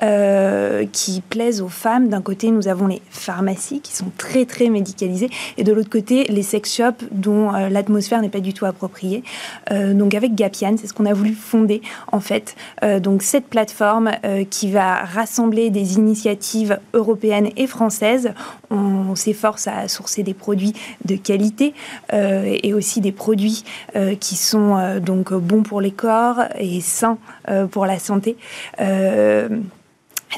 euh, 0.02 0.86
qui 0.90 1.20
plaisent 1.20 1.60
aux 1.60 1.68
femmes. 1.68 2.08
D'un 2.08 2.20
côté, 2.20 2.50
nous 2.50 2.68
avons 2.68 2.86
les 2.86 3.02
pharmacies 3.10 3.80
qui 3.80 3.94
sont 3.94 4.10
très 4.18 4.44
très 4.44 4.68
médicalisées 4.68 5.30
et 5.56 5.64
de 5.64 5.72
l'autre 5.72 5.90
côté, 5.90 6.24
les 6.24 6.42
sex 6.42 6.74
shops 6.74 7.04
dont 7.10 7.54
euh, 7.54 7.68
l'atmosphère 7.68 8.20
n'est 8.20 8.28
pas 8.28 8.40
du 8.40 8.52
tout 8.52 8.66
appropriée. 8.66 9.22
Euh, 9.70 9.94
donc 9.94 10.14
avec 10.14 10.34
Gapian, 10.34 10.76
c'est 10.78 10.86
ce 10.86 10.92
qu'on 10.92 11.06
a 11.06 11.14
voulu 11.14 11.34
fonder 11.34 11.82
en 12.12 12.20
fait. 12.20 12.54
donc 13.00 13.22
cette 13.22 13.46
plateforme 13.46 14.10
qui 14.50 14.70
va 14.70 14.96
rassembler 14.96 15.70
des 15.70 15.94
initiatives 15.94 16.78
européennes 16.92 17.48
et 17.56 17.66
françaises. 17.66 18.32
On, 18.70 19.14
s'efforce 19.14 19.68
à 19.68 19.86
sourcer 19.86 20.22
des 20.22 20.34
produits 20.34 20.72
de 21.04 21.14
qualité 21.14 21.72
et 22.12 22.74
aussi 22.74 23.00
des 23.00 23.12
produits 23.12 23.64
qui 24.18 24.36
sont 24.36 24.98
donc 25.00 25.32
bons 25.32 25.62
pour 25.62 25.80
les 25.80 25.92
corps 25.92 26.40
et 26.58 26.80
sains 26.80 27.18
pour 27.70 27.86
la 27.86 27.98
santé. 27.98 28.36
Euh, 29.24 29.48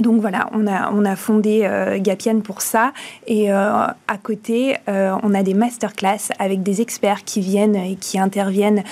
donc 0.01 0.21
voilà, 0.21 0.51
on 0.53 0.67
a, 0.67 0.91
on 0.93 1.07
a 1.07 1.17
fondé 1.17 1.63
euh, 1.65 1.99
Gapian 1.99 2.41
pour 2.41 2.61
ça. 2.61 2.93
Et 3.27 3.51
euh, 3.51 3.55
à 3.57 4.19
côté, 4.23 4.77
on 4.87 5.35
a 5.35 5.43
des 5.43 5.55
masterclass 5.55 6.33
avec 6.39 6.63
des 6.63 6.83
experts 6.83 7.25
qui 7.25 7.41
viennent 7.41 7.77
et 7.77 7.97
qui 7.97 8.19
interviennent 8.19 8.83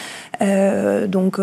donc, 0.41 1.39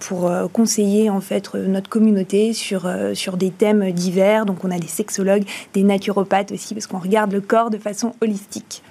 pour 0.00 0.30
conseiller 0.52 1.08
en 1.08 1.20
fait 1.20 1.54
notre 1.54 1.88
communauté 1.88 2.52
sur, 2.52 2.90
sur 3.14 3.36
des 3.38 3.50
thèmes 3.50 3.90
divers. 3.90 4.44
Donc 4.44 4.64
on 4.64 4.70
a 4.70 4.78
des 4.78 4.86
sexologues, 4.86 5.44
des 5.72 5.82
naturopathes 5.82 6.52
aussi, 6.52 6.74
parce 6.74 6.86
qu'on 6.86 6.98
regarde 6.98 7.32
le 7.32 7.40
corps 7.40 7.70
de 7.70 7.78
façon 7.78 8.12
holistique. 8.20 8.82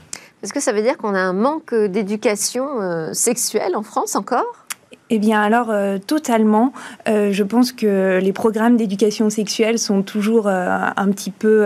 Est-ce 0.42 0.54
que 0.54 0.60
ça 0.60 0.74
veut 0.74 0.82
dire 0.82 0.98
qu'on 0.98 1.14
a 1.14 1.20
un 1.20 1.34
manque 1.34 1.74
d'éducation 1.74 3.14
sexuelle 3.14 3.76
en 3.76 3.84
France 3.84 4.16
encore? 4.16 4.65
Eh 5.12 5.20
bien 5.20 5.40
alors 5.40 5.68
euh, 5.70 6.00
totalement. 6.00 6.74
Euh, 7.08 7.32
je 7.32 7.44
pense 7.44 7.72
que 7.72 8.20
les 8.20 8.34
programmes 8.34 8.76
d'éducation 8.76 9.30
sexuelle 9.30 9.78
sont 9.78 10.02
toujours 10.02 10.48
euh, 10.48 10.80
un 10.96 11.12
petit 11.12 11.30
peu 11.30 11.66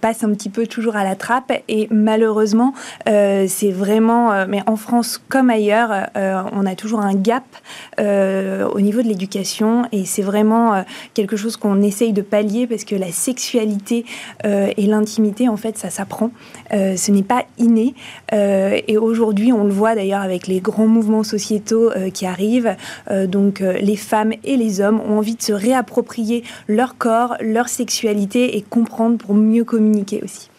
passent 0.00 0.24
un 0.24 0.30
petit 0.30 0.48
peu 0.48 0.66
toujours 0.66 0.96
à 0.96 1.04
la 1.04 1.14
trappe 1.14 1.52
et 1.68 1.88
malheureusement 1.90 2.74
c'est 3.06 3.70
vraiment 3.70 4.46
mais 4.46 4.62
en 4.66 4.76
France 4.76 5.20
comme 5.28 5.50
ailleurs 5.50 5.90
on 6.14 6.66
a 6.66 6.74
toujours 6.74 7.00
un 7.00 7.14
gap 7.14 7.44
au 7.98 8.80
niveau 8.80 9.02
de 9.02 9.08
l'éducation 9.08 9.86
et 9.92 10.04
c'est 10.04 10.22
vraiment 10.22 10.84
quelque 11.14 11.36
chose 11.36 11.56
qu'on 11.56 11.82
essaye 11.82 12.12
de 12.12 12.22
pallier 12.22 12.66
parce 12.66 12.84
que 12.84 12.94
la 12.94 13.10
sexualité 13.10 14.04
et 14.44 14.86
l'intimité 14.86 15.48
en 15.48 15.56
fait 15.56 15.76
ça 15.78 15.90
s'apprend. 15.90 16.30
ce 16.70 17.10
n'est 17.10 17.22
pas 17.22 17.44
inné 17.58 17.94
et 18.32 18.96
aujourd'hui 18.96 19.52
on 19.52 19.64
le 19.64 19.72
voit 19.72 19.94
d'ailleurs 19.94 20.22
avec 20.22 20.46
les 20.46 20.60
grands 20.60 20.86
mouvements 20.86 21.24
sociétaux 21.24 21.90
qui 22.12 22.26
arrivent 22.26 22.53
euh, 23.10 23.26
donc 23.26 23.60
euh, 23.60 23.72
les 23.74 23.96
femmes 23.96 24.32
et 24.44 24.56
les 24.56 24.80
hommes 24.80 25.00
ont 25.00 25.18
envie 25.18 25.36
de 25.36 25.42
se 25.42 25.52
réapproprier 25.52 26.44
leur 26.68 26.96
corps, 26.96 27.36
leur 27.40 27.68
sexualité 27.68 28.56
et 28.56 28.62
comprendre 28.62 29.18
pour 29.18 29.34
mieux 29.34 29.64
communiquer 29.64 30.20
aussi. 30.22 30.50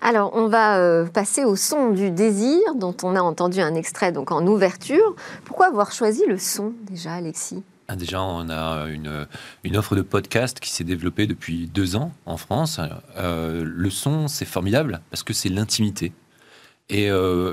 Alors, 0.00 0.32
on 0.34 0.48
va 0.48 0.78
euh, 0.78 1.06
passer 1.06 1.44
au 1.44 1.56
son 1.56 1.90
du 1.90 2.10
désir, 2.10 2.60
dont 2.76 2.94
on 3.02 3.16
a 3.16 3.20
entendu 3.20 3.60
un 3.60 3.74
extrait 3.74 4.12
donc 4.12 4.32
en 4.32 4.46
ouverture. 4.46 5.14
Pourquoi 5.44 5.66
avoir 5.66 5.92
choisi 5.92 6.22
le 6.28 6.36
son 6.38 6.74
déjà, 6.82 7.14
Alexis? 7.14 7.62
Ah, 7.88 7.96
Déjà, 7.96 8.22
on 8.22 8.48
a 8.50 8.86
une, 8.88 9.26
une, 9.62 9.76
offre 9.76 9.96
de 9.96 10.02
podcast 10.02 10.60
qui 10.60 10.70
s'est 10.70 10.84
développée 10.84 11.26
depuis 11.26 11.66
deux 11.66 11.96
ans 11.96 12.12
en 12.26 12.36
France. 12.36 12.80
le 13.18 13.90
son, 13.90 14.28
c'est 14.28 14.46
formidable 14.46 15.00
parce 15.10 15.22
que 15.22 15.34
c'est 15.34 15.50
l'intimité. 15.50 16.12
Et 16.88 17.10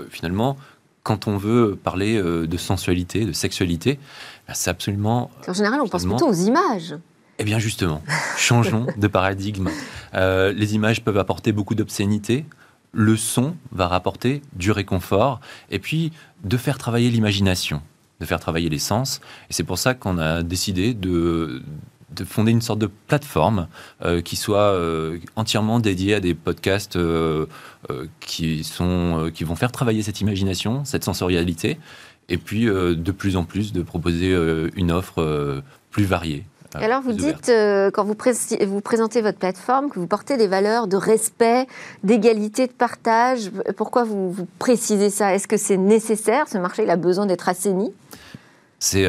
finalement, 0.10 0.56
quand 1.04 1.28
on 1.28 1.38
veut 1.38 1.78
parler 1.82 2.18
euh, 2.18 2.48
de 2.48 2.58
sensualité, 2.58 3.26
de 3.26 3.32
sexualité, 3.32 4.00
bah, 4.48 4.54
c'est 4.54 4.70
absolument. 4.70 5.32
En 5.48 5.54
général, 5.54 5.82
on 5.82 5.88
pense 5.88 6.06
plutôt 6.06 6.28
aux 6.28 6.34
images. 6.34 6.96
Eh 7.40 7.44
bien, 7.44 7.60
justement, 7.60 8.04
changeons 8.38 8.86
de 8.98 9.08
paradigme. 9.08 9.70
Euh, 10.14 10.52
les 10.54 10.76
images 10.76 11.04
peuvent 11.04 11.18
apporter 11.18 11.52
beaucoup 11.52 11.76
d'obscénité. 11.76 12.46
Le 12.94 13.16
son 13.16 13.56
va 13.72 13.88
rapporter 13.88 14.42
du 14.54 14.72
réconfort. 14.72 15.40
Et 15.70 15.80
puis, 15.80 16.12
de 16.44 16.58
faire 16.58 16.78
travailler 16.78 17.10
l'imagination, 17.10 17.82
de 18.20 18.26
faire 18.26 18.40
travailler 18.40 18.70
les 18.70 18.80
sens. 18.80 19.22
Et 19.50 19.54
c'est 19.54 19.64
pour 19.64 19.80
ça 19.80 19.94
qu'on 19.94 20.18
a 20.20 20.44
décidé 20.44 20.94
de, 20.94 21.64
de 22.12 22.26
fonder 22.26 22.52
une 22.52 22.62
sorte 22.62 22.80
de 22.80 22.90
plateforme 23.08 23.68
euh, 24.04 24.22
qui 24.22 24.36
soit 24.36 24.60
euh, 24.60 25.18
entièrement 25.36 25.80
dédiée 25.80 26.16
à 26.16 26.20
des 26.20 26.34
podcasts 26.34 26.96
euh, 26.96 27.46
qui, 28.20 28.64
sont, 28.64 29.32
qui 29.34 29.44
vont 29.44 29.56
faire 29.56 29.72
travailler 29.72 30.02
cette 30.02 30.22
imagination, 30.22 30.86
cette 30.86 31.04
sensorialité, 31.04 31.80
et 32.30 32.38
puis 32.38 32.66
de 32.66 33.12
plus 33.12 33.36
en 33.36 33.44
plus 33.44 33.74
de 33.74 33.82
proposer 33.82 34.34
une 34.76 34.92
offre 34.92 35.62
plus 35.90 36.06
variée. 36.06 36.46
Alors 36.76 37.02
vous 37.02 37.12
dites, 37.12 37.52
quand 37.94 38.06
vous, 38.06 38.16
vous, 38.68 38.82
présentez 38.82 39.22
votre 39.22 39.38
plateforme, 39.40 39.90
que 39.90 40.00
vous 40.00 40.08
portez 40.08 40.38
des 40.38 40.48
valeurs 40.48 40.88
de 40.88 40.96
respect, 40.96 41.68
d'égalité, 42.04 42.68
de 42.68 42.72
partage. 42.72 43.52
Pourquoi 43.76 44.06
vous, 44.06 44.32
vous 44.32 44.48
précisez 44.60 45.10
ça? 45.10 45.36
Est-ce 45.36 45.48
que 45.48 45.58
c'est 45.58 45.76
nécessaire? 45.76 46.48
Ce 46.48 46.58
marché, 46.58 46.84
il 46.84 46.90
a 46.90 46.96
besoin 46.96 47.26
d'être 47.26 47.50
assaini? 47.50 47.92
C'est 48.80 49.06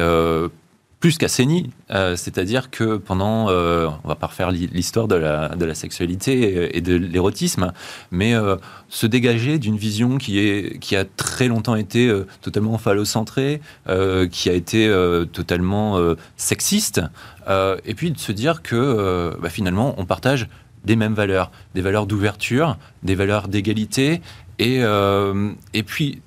plus 1.03 1.17
qu'assaini. 1.17 1.69
Euh, 1.91 2.15
c'est-à-dire 2.15 2.71
que 2.71 2.95
pendant, 2.95 3.49
euh, 3.49 3.89
on 4.05 4.07
va 4.07 4.15
pas 4.15 4.27
refaire 4.27 4.51
l'histoire 4.51 5.09
de 5.09 5.15
la, 5.15 5.75
sexualité 5.75 6.77
et, 6.77 6.79
de 6.79 6.95
l'érotisme, 6.95 7.73
mais 8.09 8.33
euh, 8.33 8.55
se 8.87 9.05
dégager 9.05 9.59
d'une 9.59 9.75
vision 9.75 10.17
qui, 10.17 10.39
est, 10.39 10.79
qui 10.79 10.95
a 10.95 11.03
très 11.03 11.49
longtemps 11.49 11.75
été 11.75 12.09
totalement 12.41 12.77
phallocentrée, 12.77 13.59
qui 14.31 14.49
a 14.49 14.53
été 14.53 14.89
totalement 15.33 15.99
sexiste, 16.37 17.01
et 17.49 17.93
puis 17.95 18.11
de 18.11 18.17
se 18.17 18.31
dire 18.31 18.61
que 18.61 19.35
bah, 19.41 19.49
finalement 19.49 19.95
on 19.97 20.05
partage 20.05 20.47
des 20.85 20.95
mêmes 20.95 21.15
valeurs, 21.15 21.51
des 21.75 21.81
valeurs 21.81 22.07
d'ouverture, 22.07 22.77
des 23.03 23.15
valeurs 23.15 23.49
d'égalité, 23.49 24.21
et, 24.57 24.79
et 25.73 25.83
puis 25.83 26.21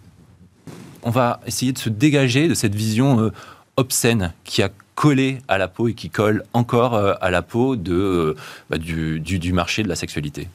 on 1.03 1.11
va 1.11 1.41
essayer 1.47 1.73
de 1.73 1.79
se 1.79 1.89
dégager 1.89 2.47
de 2.47 2.55
cette 2.55 2.75
vision 2.75 3.33
obscène 3.77 4.33
qui 4.45 4.63
a 4.63 4.71
collé 4.95 5.39
à 5.47 5.59
la 5.59 5.69
peau 5.69 5.89
et 5.89 5.95
qui 5.95 6.11
colle 6.11 6.43
encore 6.53 6.95
euh, 6.95 7.13
à 7.21 7.31
la 7.31 7.43
peau 7.43 7.77
de, 7.77 7.95
euh, 7.95 8.35
bah, 8.71 8.79
du, 8.79 9.21
du, 9.21 9.53
marché 9.53 9.83
de 9.83 9.89
la 9.89 9.95
sexualité. 9.95 10.49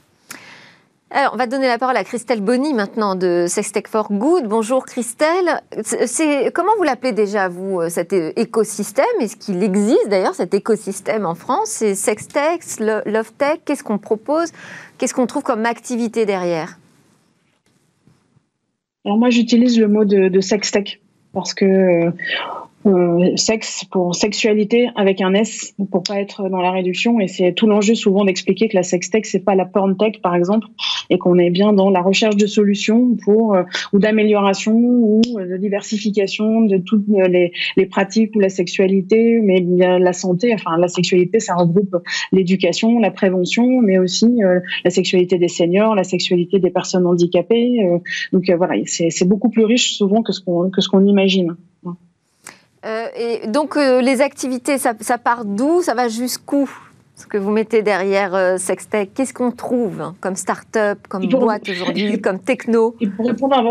Alors, 1.12 1.32
on 1.34 1.38
va 1.38 1.46
donner 1.46 1.68
la 1.68 1.78
parole 1.78 1.98
à 1.98 2.04
Christelle 2.04 2.42
Bonny 2.42 2.74
maintenant 2.74 3.16
de 3.16 3.46
Sextech 3.48 3.88
for 3.88 4.12
Good. 4.12 4.48
Bonjour 4.48 4.86
Christelle. 4.86 5.62
C'est, 5.84 6.52
comment 6.54 6.72
vous 6.78 6.84
l'appelez 6.84 7.12
déjà, 7.12 7.50
vous, 7.50 7.82
euh, 7.82 7.90
cet 7.90 8.14
écosystème? 8.14 9.06
Est-ce 9.20 9.36
qu'il 9.36 9.62
existe 9.62 10.10
d'ailleurs 10.10 10.36
cet 10.36 10.54
écosystème 10.54 11.26
en 11.26 11.36
France? 11.36 11.68
C'est 11.68 11.96
Sextech, 11.96 12.62
LoveTech 12.80 13.62
Qu'est-ce 13.66 13.84
qu'on 13.84 14.00
propose? 14.00 14.52
Qu'est-ce 14.98 15.14
qu'on 15.14 15.28
trouve 15.28 15.44
comme 15.44 15.66
activité 15.66 16.26
derrière? 16.26 16.80
Alors 19.06 19.18
moi, 19.18 19.30
j'utilise 19.30 19.80
le 19.80 19.88
mot 19.88 20.06
de, 20.06 20.30
de 20.30 20.42
Sextech 20.42 21.02
parce 21.34 21.54
que 21.54 22.12
euh, 22.86 23.36
sexe 23.36 23.86
pour 23.92 24.16
sexualité 24.16 24.90
avec 24.96 25.22
un 25.22 25.34
S 25.34 25.76
pour 25.92 26.02
pas 26.02 26.20
être 26.20 26.50
dans 26.50 26.62
la 26.62 26.72
réduction. 26.72 27.20
Et 27.20 27.28
c'est 27.28 27.54
tout 27.54 27.68
l'enjeu 27.68 27.94
souvent 27.94 28.26
d'expliquer 28.26 28.70
que 28.70 28.76
la 28.76 28.84
sextech 28.84 29.26
c'est 29.26 29.46
pas 29.46 29.56
la 29.56 29.66
porn 29.66 29.96
tech 29.98 30.22
par 30.22 30.36
exemple 30.36 30.68
et 31.10 31.18
qu'on 31.18 31.38
est 31.38 31.52
bien 31.52 31.74
dans 31.74 31.90
la 31.90 32.02
recherche 32.02 32.38
de 32.38 32.48
solutions 32.48 33.16
pour 33.24 33.54
euh, 33.54 33.64
ou 33.94 34.00
d'amélioration 34.00 34.74
ou 34.74 35.22
de 35.38 35.58
diversification 35.58 36.62
de 36.62 36.78
toutes 36.78 37.06
les, 37.08 37.52
les 37.78 37.86
pratiques 37.86 38.36
ou 38.36 38.40
la 38.40 38.50
sexualité. 38.50 39.40
Mais 39.44 39.62
la 39.78 40.14
santé 40.14 40.54
enfin 40.54 40.78
la 40.78 40.88
sexualité 40.88 41.40
ça 41.40 41.56
regroupe 41.56 41.98
l'éducation 42.32 43.00
la 43.00 43.12
prévention 43.12 43.82
mais 43.82 44.00
aussi 44.00 44.44
euh, 44.44 44.60
la 44.84 44.90
sexualité 44.90 45.38
des 45.38 45.48
seniors 45.48 45.94
la 45.96 46.04
sexualité 46.04 46.60
des 46.60 46.72
personnes 46.72 47.06
handicapées 47.06 47.80
donc 48.34 48.50
voilà 48.58 48.76
c'est 48.86 49.28
beaucoup 49.28 49.50
plus 49.50 49.66
riche 49.66 49.94
souvent 49.94 50.24
que 50.24 50.34
ce 50.34 50.42
qu'on 50.42 50.70
que 50.70 50.82
ce 50.82 50.90
qu'on 50.90 51.06
imagine 51.06 51.56
euh, 52.86 53.08
et 53.16 53.48
donc, 53.48 53.78
euh, 53.78 54.02
les 54.02 54.22
activités, 54.22 54.78
ça, 54.78 54.94
ça 55.00 55.18
part 55.18 55.46
d'où? 55.46 55.82
Ça 55.82 55.94
va 55.94 56.08
jusqu'où? 56.08 56.70
Ce 57.22 57.28
que 57.28 57.38
vous 57.38 57.52
mettez 57.52 57.84
derrière 57.84 58.34
euh, 58.34 58.58
Sextech, 58.58 59.14
qu'est-ce 59.14 59.34
qu'on 59.34 59.52
trouve 59.52 60.02
hein, 60.02 60.16
comme 60.22 60.36
start-up, 60.36 60.98
comme 61.08 61.28
boîte 61.28 61.70
aujourd'hui, 61.70 62.20
comme 62.22 62.40
techno? 62.40 62.96
Pour 63.16 63.28
répondre, 63.28 63.56
à, 63.56 63.62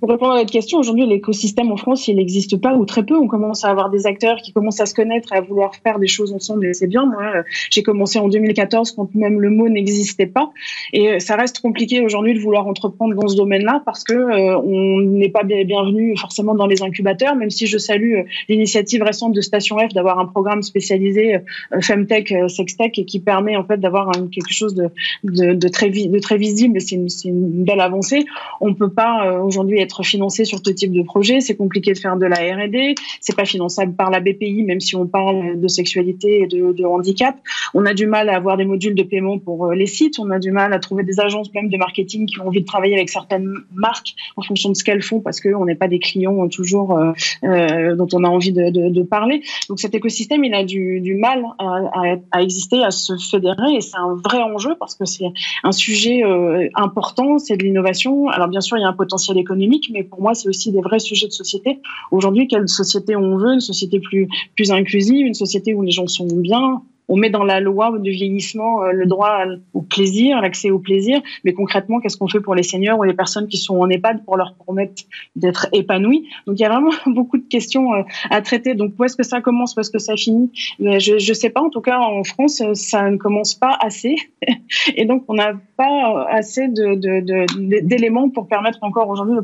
pour 0.00 0.10
répondre 0.10 0.32
à 0.32 0.38
votre 0.38 0.50
question, 0.50 0.78
aujourd'hui, 0.78 1.06
l'écosystème 1.06 1.70
en 1.70 1.76
France, 1.76 2.08
il 2.08 2.16
n'existe 2.16 2.60
pas 2.60 2.74
ou 2.74 2.84
très 2.84 3.04
peu. 3.04 3.16
On 3.16 3.28
commence 3.28 3.64
à 3.64 3.68
avoir 3.68 3.90
des 3.90 4.06
acteurs 4.06 4.38
qui 4.38 4.52
commencent 4.52 4.80
à 4.80 4.86
se 4.86 4.94
connaître 4.94 5.32
et 5.32 5.36
à 5.36 5.40
vouloir 5.40 5.74
faire 5.76 6.00
des 6.00 6.08
choses 6.08 6.32
ensemble 6.32 6.66
et 6.66 6.74
c'est 6.74 6.88
bien. 6.88 7.06
Moi, 7.06 7.22
euh, 7.36 7.42
j'ai 7.70 7.84
commencé 7.84 8.18
en 8.18 8.28
2014 8.28 8.92
quand 8.92 9.14
même 9.14 9.40
le 9.40 9.50
mot 9.50 9.68
n'existait 9.68 10.26
pas. 10.26 10.50
Et 10.92 11.08
euh, 11.08 11.18
ça 11.20 11.36
reste 11.36 11.60
compliqué 11.60 12.00
aujourd'hui 12.00 12.34
de 12.34 12.40
vouloir 12.40 12.66
entreprendre 12.66 13.14
dans 13.14 13.28
ce 13.28 13.36
domaine-là 13.36 13.82
parce 13.84 14.02
que 14.02 14.14
on 14.58 15.00
n'est 15.02 15.28
pas 15.28 15.44
bienvenu 15.44 16.16
forcément 16.16 16.54
dans 16.54 16.66
les 16.66 16.82
incubateurs, 16.82 17.36
même 17.36 17.50
si 17.50 17.66
je 17.66 17.78
salue 17.78 18.22
l'initiative 18.48 19.02
récente 19.02 19.34
de 19.34 19.40
Station 19.40 19.78
F 19.78 19.94
d'avoir 19.94 20.18
un 20.18 20.26
programme 20.26 20.62
spécialisé 20.62 21.38
Femtech, 21.80 22.34
Sextech 22.48 22.87
et 22.96 23.04
qui 23.04 23.20
permet 23.20 23.56
en 23.56 23.64
fait 23.64 23.78
d'avoir 23.78 24.10
quelque 24.30 24.52
chose 24.52 24.74
de, 24.74 25.68
très, 25.68 25.88
visible. 25.88 26.80
C'est 26.80 26.96
une, 27.28 27.64
belle 27.64 27.80
avancée. 27.80 28.24
On 28.60 28.74
peut 28.74 28.90
pas 28.90 29.26
euh, 29.26 29.40
aujourd'hui 29.40 29.80
être 29.80 30.02
financé 30.02 30.44
sur 30.44 30.60
ce 30.64 30.70
type 30.70 30.92
de 30.92 31.02
projet. 31.02 31.40
C'est 31.40 31.56
compliqué 31.56 31.92
de 31.92 31.98
faire 31.98 32.16
de 32.16 32.26
la 32.26 32.36
R&D. 32.36 32.94
C'est 33.20 33.36
pas 33.36 33.44
finançable 33.44 33.94
par 33.94 34.10
la 34.10 34.20
BPI, 34.20 34.62
même 34.62 34.80
si 34.80 34.96
on 34.96 35.06
parle 35.06 35.60
de 35.60 35.68
sexualité 35.68 36.42
et 36.42 36.46
de, 36.46 36.84
handicap. 36.84 37.36
On 37.74 37.84
a 37.84 37.94
du 37.94 38.06
mal 38.06 38.28
à 38.28 38.36
avoir 38.36 38.56
des 38.56 38.64
modules 38.64 38.94
de 38.94 39.02
paiement 39.02 39.38
pour 39.38 39.66
euh, 39.66 39.74
les 39.74 39.86
sites. 39.86 40.18
On 40.18 40.30
a 40.30 40.38
du 40.38 40.52
mal 40.52 40.72
à 40.72 40.78
trouver 40.78 41.04
des 41.04 41.20
agences 41.20 41.52
même 41.54 41.68
de 41.68 41.76
marketing 41.76 42.26
qui 42.26 42.40
ont 42.40 42.46
envie 42.46 42.60
de 42.60 42.66
travailler 42.66 42.94
avec 42.94 43.10
certaines 43.10 43.52
marques 43.74 44.14
en 44.36 44.42
fonction 44.42 44.70
de 44.70 44.76
ce 44.76 44.84
qu'elles 44.84 45.02
font 45.02 45.20
parce 45.20 45.40
qu'on 45.40 45.64
n'est 45.64 45.74
pas 45.74 45.88
des 45.88 45.98
clients 45.98 46.48
toujours 46.48 46.96
euh, 46.96 47.12
euh, 47.44 47.96
dont 47.96 48.08
on 48.12 48.24
a 48.24 48.28
envie 48.28 48.52
de, 48.52 49.02
parler. 49.02 49.42
Donc 49.68 49.80
cet 49.80 49.94
écosystème, 49.94 50.44
il 50.44 50.54
a 50.54 50.64
du, 50.64 51.16
mal 51.18 51.44
à 51.58 52.42
exister 52.42 52.77
à 52.82 52.90
se 52.90 53.16
fédérer 53.16 53.74
et 53.74 53.80
c'est 53.80 53.96
un 53.96 54.14
vrai 54.14 54.42
enjeu 54.42 54.74
parce 54.78 54.94
que 54.94 55.04
c'est 55.04 55.32
un 55.64 55.72
sujet 55.72 56.24
euh, 56.24 56.68
important, 56.74 57.38
c'est 57.38 57.56
de 57.56 57.62
l'innovation. 57.62 58.28
Alors 58.28 58.48
bien 58.48 58.60
sûr, 58.60 58.76
il 58.78 58.82
y 58.82 58.84
a 58.84 58.88
un 58.88 58.92
potentiel 58.92 59.38
économique, 59.38 59.90
mais 59.92 60.02
pour 60.02 60.20
moi, 60.20 60.34
c'est 60.34 60.48
aussi 60.48 60.72
des 60.72 60.80
vrais 60.80 60.98
sujets 60.98 61.26
de 61.26 61.32
société. 61.32 61.80
Aujourd'hui, 62.10 62.48
quelle 62.48 62.68
société 62.68 63.16
on 63.16 63.36
veut? 63.36 63.54
Une 63.54 63.60
société 63.60 64.00
plus 64.00 64.28
plus 64.54 64.70
inclusive, 64.70 65.26
une 65.26 65.34
société 65.34 65.74
où 65.74 65.82
les 65.82 65.90
gens 65.90 66.06
sont 66.06 66.26
bien, 66.26 66.82
on 67.08 67.16
met 67.16 67.30
dans 67.30 67.44
la 67.44 67.60
loi 67.60 67.96
du 67.98 68.10
vieillissement 68.10 68.82
euh, 68.82 68.92
le 68.92 69.06
droit 69.06 69.44
au 69.74 69.82
plaisir, 69.82 70.40
l'accès 70.40 70.70
au 70.70 70.78
plaisir, 70.78 71.20
mais 71.44 71.52
concrètement, 71.52 72.00
qu'est-ce 72.00 72.16
qu'on 72.16 72.28
fait 72.28 72.40
pour 72.40 72.54
les 72.54 72.62
seniors 72.62 72.98
ou 72.98 73.02
les 73.02 73.14
personnes 73.14 73.48
qui 73.48 73.56
sont 73.56 73.78
en 73.78 73.88
EHPAD 73.88 74.24
pour 74.24 74.36
leur 74.36 74.54
permettre 74.54 75.02
d'être 75.34 75.68
épanouis? 75.72 76.28
Donc 76.46 76.58
il 76.58 76.62
y 76.62 76.66
a 76.66 76.68
vraiment 76.68 76.90
beaucoup 77.06 77.38
de 77.38 77.48
questions 77.48 77.94
euh, 77.94 78.02
à 78.30 78.42
traiter. 78.42 78.74
Donc 78.74 78.92
où 78.98 79.04
est-ce 79.04 79.16
que 79.16 79.22
ça 79.22 79.40
commence, 79.40 79.74
où 79.76 79.80
est-ce 79.80 79.90
que 79.90 79.98
ça 79.98 80.16
finit? 80.16 80.50
Je 80.78 81.14
ne 81.14 81.34
sais 81.34 81.50
pas. 81.50 81.62
En 81.62 81.70
tout 81.70 81.80
cas, 81.80 81.98
en 81.98 82.24
France, 82.24 82.62
ça 82.74 83.10
ne 83.10 83.16
commence 83.16 83.54
pas 83.54 83.76
assez, 83.80 84.16
et 84.96 85.04
donc 85.06 85.24
on 85.28 85.34
n'a 85.34 85.52
pas 85.76 86.26
assez 86.30 86.68
d'éléments 86.68 88.26
de, 88.26 88.32
pour 88.32 88.48
permettre 88.48 88.78
encore 88.82 89.08
aujourd'hui 89.08 89.36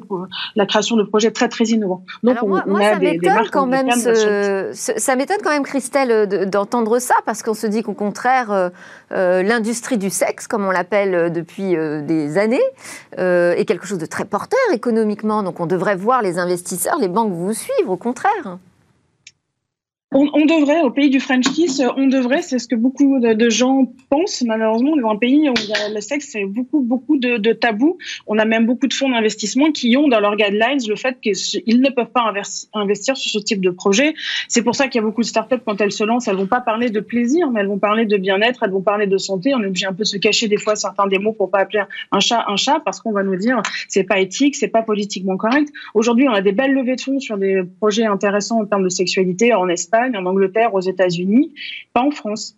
la 0.57 0.67
création 0.67 0.97
de 0.97 1.03
projets 1.03 1.31
très 1.31 1.49
très 1.49 1.65
innovants. 1.65 2.05
Donc 2.23 2.37
on, 2.43 2.49
moi, 2.49 2.81
a 2.81 2.95
ça 2.95 2.99
m'étonne 2.99 3.49
quand 3.51 3.67
même, 3.67 3.91
ça 3.91 5.17
m'étonne 5.17 5.39
quand 5.43 5.51
même, 5.51 5.63
Christelle, 5.63 6.49
d'entendre 6.51 6.99
ça 6.99 7.15
parce 7.25 7.43
que 7.43 7.54
on 7.55 7.57
se 7.57 7.69
dit 7.69 7.85
qu'au 7.85 7.95
contraire, 7.95 8.51
euh, 8.51 8.69
euh, 9.13 9.45
l'industrie 9.45 9.97
du 9.97 10.11
sexe, 10.11 10.49
comme 10.49 10.67
on 10.67 10.73
l'appelle 10.73 11.15
euh, 11.15 11.29
depuis 11.31 11.77
des 12.03 12.37
années, 12.37 12.61
est 13.17 13.65
quelque 13.65 13.87
chose 13.87 13.99
de 13.99 14.07
très 14.07 14.25
porteur 14.25 14.59
économiquement. 14.73 15.45
Donc 15.45 15.61
on 15.61 15.67
devrait 15.67 15.95
voir 15.95 16.21
les 16.21 16.39
investisseurs, 16.39 16.99
les 16.99 17.07
banques 17.07 17.33
vous 17.33 17.53
suivre, 17.53 17.91
au 17.91 17.97
contraire. 17.97 18.59
On, 20.17 20.47
devrait, 20.47 20.81
au 20.83 20.93
pays 20.93 21.11
du 21.11 21.19
French 21.19 21.43
Kiss, 21.43 21.83
on 21.97 22.07
devrait, 22.07 22.41
c'est 22.41 22.61
ce 22.61 22.69
que 22.69 22.77
beaucoup 22.77 23.19
de, 23.19 23.51
gens 23.51 23.93
pensent. 24.11 24.45
Malheureusement, 24.47 24.97
dans 24.97 25.11
un 25.11 25.17
pays 25.17 25.51
où 25.51 25.55
le 25.93 26.01
sexe, 26.01 26.29
c'est 26.31 26.45
beaucoup, 26.45 26.83
beaucoup 26.83 27.17
de, 27.17 27.37
de 27.37 27.53
tabous. 27.53 27.99
On 28.29 28.39
a 28.39 28.45
même 28.45 28.65
beaucoup 28.65 28.87
de 28.87 28.95
fonds 28.95 29.11
d'investissement 29.11 29.73
qui 29.73 29.97
ont 29.97 30.07
dans 30.07 30.21
leurs 30.21 30.37
guidelines 30.37 30.79
le 30.89 30.95
fait 30.95 31.19
qu'ils 31.21 31.81
ne 31.81 31.91
peuvent 31.91 32.13
pas 32.13 32.33
investir 32.75 33.17
sur 33.17 33.29
ce 33.29 33.45
type 33.45 33.61
de 33.61 33.71
projet. 33.71 34.15
C'est 34.47 34.63
pour 34.63 34.77
ça 34.77 34.87
qu'il 34.87 35.01
y 35.01 35.03
a 35.03 35.07
beaucoup 35.07 35.23
de 35.23 35.27
startups, 35.27 35.59
quand 35.67 35.81
elles 35.81 35.91
se 35.91 36.05
lancent, 36.05 36.29
elles 36.29 36.37
vont 36.37 36.47
pas 36.47 36.61
parler 36.61 36.91
de 36.91 37.01
plaisir, 37.01 37.51
mais 37.51 37.63
elles 37.63 37.67
vont 37.67 37.81
parler 37.81 38.07
de 38.07 38.17
bien-être, 38.17 38.63
elles 38.63 38.71
vont 38.71 38.83
parler 38.83 39.09
de 39.09 39.19
santé. 39.19 39.53
On 39.53 39.63
est 39.65 39.67
obligé 39.67 39.87
un 39.87 39.93
peu 39.93 40.05
de 40.05 40.09
se 40.09 40.19
cacher 40.19 40.47
des 40.47 40.59
fois 40.59 40.77
certains 40.77 41.09
des 41.09 41.19
mots 41.19 41.33
pour 41.33 41.51
pas 41.51 41.59
appeler 41.59 41.83
un 42.13 42.21
chat 42.21 42.45
un 42.47 42.57
chat 42.57 42.81
parce 42.85 43.01
qu'on 43.01 43.13
va 43.13 43.25
nous 43.25 43.37
dire 43.37 43.61
c'est 43.89 44.05
pas 44.05 44.21
éthique, 44.21 44.55
c'est 44.55 44.69
pas 44.69 44.83
politiquement 44.83 45.37
correct. 45.37 45.71
Aujourd'hui, 45.95 46.29
on 46.29 46.33
a 46.33 46.41
des 46.41 46.53
belles 46.53 46.73
levées 46.73 46.95
de 46.95 47.01
fonds 47.01 47.19
sur 47.19 47.37
des 47.37 47.63
projets 47.81 48.05
intéressants 48.05 48.61
en 48.61 48.65
termes 48.65 48.85
de 48.85 48.89
sexualité 48.89 49.53
en 49.55 49.69
Espagne 49.69 50.04
en 50.17 50.27
Angleterre, 50.27 50.75
aux 50.75 50.81
États-Unis, 50.81 51.55
pas 51.93 52.03
en 52.03 52.11
France. 52.11 52.57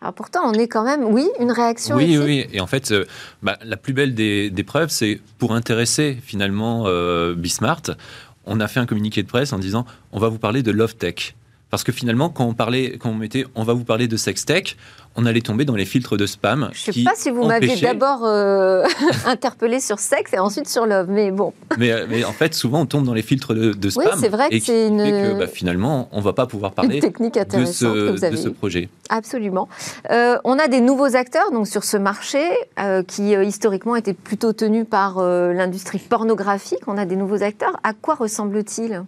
Alors 0.00 0.12
pourtant, 0.12 0.40
on 0.44 0.52
est 0.52 0.68
quand 0.68 0.84
même, 0.84 1.04
oui, 1.04 1.26
une 1.40 1.50
réaction. 1.50 1.96
Oui, 1.96 2.18
oui. 2.18 2.46
Et 2.52 2.60
en 2.60 2.66
fait, 2.66 2.90
euh, 2.92 3.06
bah, 3.42 3.58
la 3.64 3.76
plus 3.76 3.94
belle 3.94 4.14
des, 4.14 4.64
preuves, 4.66 4.90
c'est 4.90 5.20
pour 5.38 5.52
intéresser 5.52 6.18
finalement 6.22 6.84
euh, 6.86 7.34
Bismart, 7.34 7.82
on 8.44 8.60
a 8.60 8.68
fait 8.68 8.80
un 8.80 8.86
communiqué 8.86 9.22
de 9.22 9.28
presse 9.28 9.52
en 9.52 9.58
disant 9.58 9.86
on 10.12 10.18
va 10.18 10.28
vous 10.28 10.38
parler 10.38 10.62
de 10.62 10.70
Love 10.70 10.96
Tech. 10.96 11.34
Parce 11.74 11.82
que 11.82 11.90
finalement, 11.90 12.28
quand 12.28 12.44
on 12.44 12.54
parlait, 12.54 12.98
quand 13.00 13.10
on 13.10 13.14
mettait, 13.14 13.46
on 13.56 13.64
va 13.64 13.72
vous 13.72 13.82
parler 13.82 14.06
de 14.06 14.16
sextech, 14.16 14.76
on 15.16 15.26
allait 15.26 15.40
tomber 15.40 15.64
dans 15.64 15.74
les 15.74 15.84
filtres 15.84 16.16
de 16.16 16.24
spam. 16.24 16.70
Je 16.72 16.92
ne 16.92 16.94
sais 16.94 17.02
pas 17.02 17.16
si 17.16 17.30
vous 17.30 17.44
m'aviez 17.44 17.74
d'abord 17.80 18.24
euh, 18.24 18.84
interpellé 19.26 19.80
sur 19.80 19.98
sexe 19.98 20.32
et 20.34 20.38
ensuite 20.38 20.68
sur 20.68 20.86
love, 20.86 21.08
mais 21.10 21.32
bon. 21.32 21.52
Mais, 21.76 21.90
euh, 21.90 22.06
mais, 22.08 22.22
en 22.24 22.32
fait, 22.32 22.54
souvent, 22.54 22.82
on 22.82 22.86
tombe 22.86 23.04
dans 23.04 23.12
les 23.12 23.22
filtres 23.22 23.54
de, 23.54 23.90
spam. 23.90 24.04
Oui, 24.06 24.12
c'est 24.20 24.28
vrai 24.28 24.50
que 24.50 24.58
c'est 24.60 24.86
une. 24.86 24.98
Que, 24.98 25.36
bah, 25.36 25.48
finalement, 25.48 26.08
on 26.12 26.18
ne 26.18 26.22
va 26.22 26.32
pas 26.32 26.46
pouvoir 26.46 26.74
parler 26.74 27.00
technique 27.00 27.34
de, 27.34 27.64
ce, 27.64 28.30
de 28.30 28.36
ce 28.36 28.48
projet. 28.50 28.88
Absolument. 29.08 29.68
Euh, 30.12 30.38
on 30.44 30.60
a 30.60 30.68
des 30.68 30.80
nouveaux 30.80 31.16
acteurs 31.16 31.50
donc, 31.50 31.66
sur 31.66 31.82
ce 31.82 31.96
marché 31.96 32.38
qui, 33.08 33.32
historiquement, 33.32 33.96
étaient 33.96 34.14
plutôt 34.14 34.52
tenus 34.52 34.86
par 34.88 35.20
l'industrie 35.20 35.98
pornographique. 35.98 36.86
On 36.86 36.98
a 36.98 37.04
des 37.04 37.16
nouveaux 37.16 37.42
acteurs. 37.42 37.80
À 37.82 37.94
quoi 37.94 38.14
ressemble-t-il? 38.14 39.02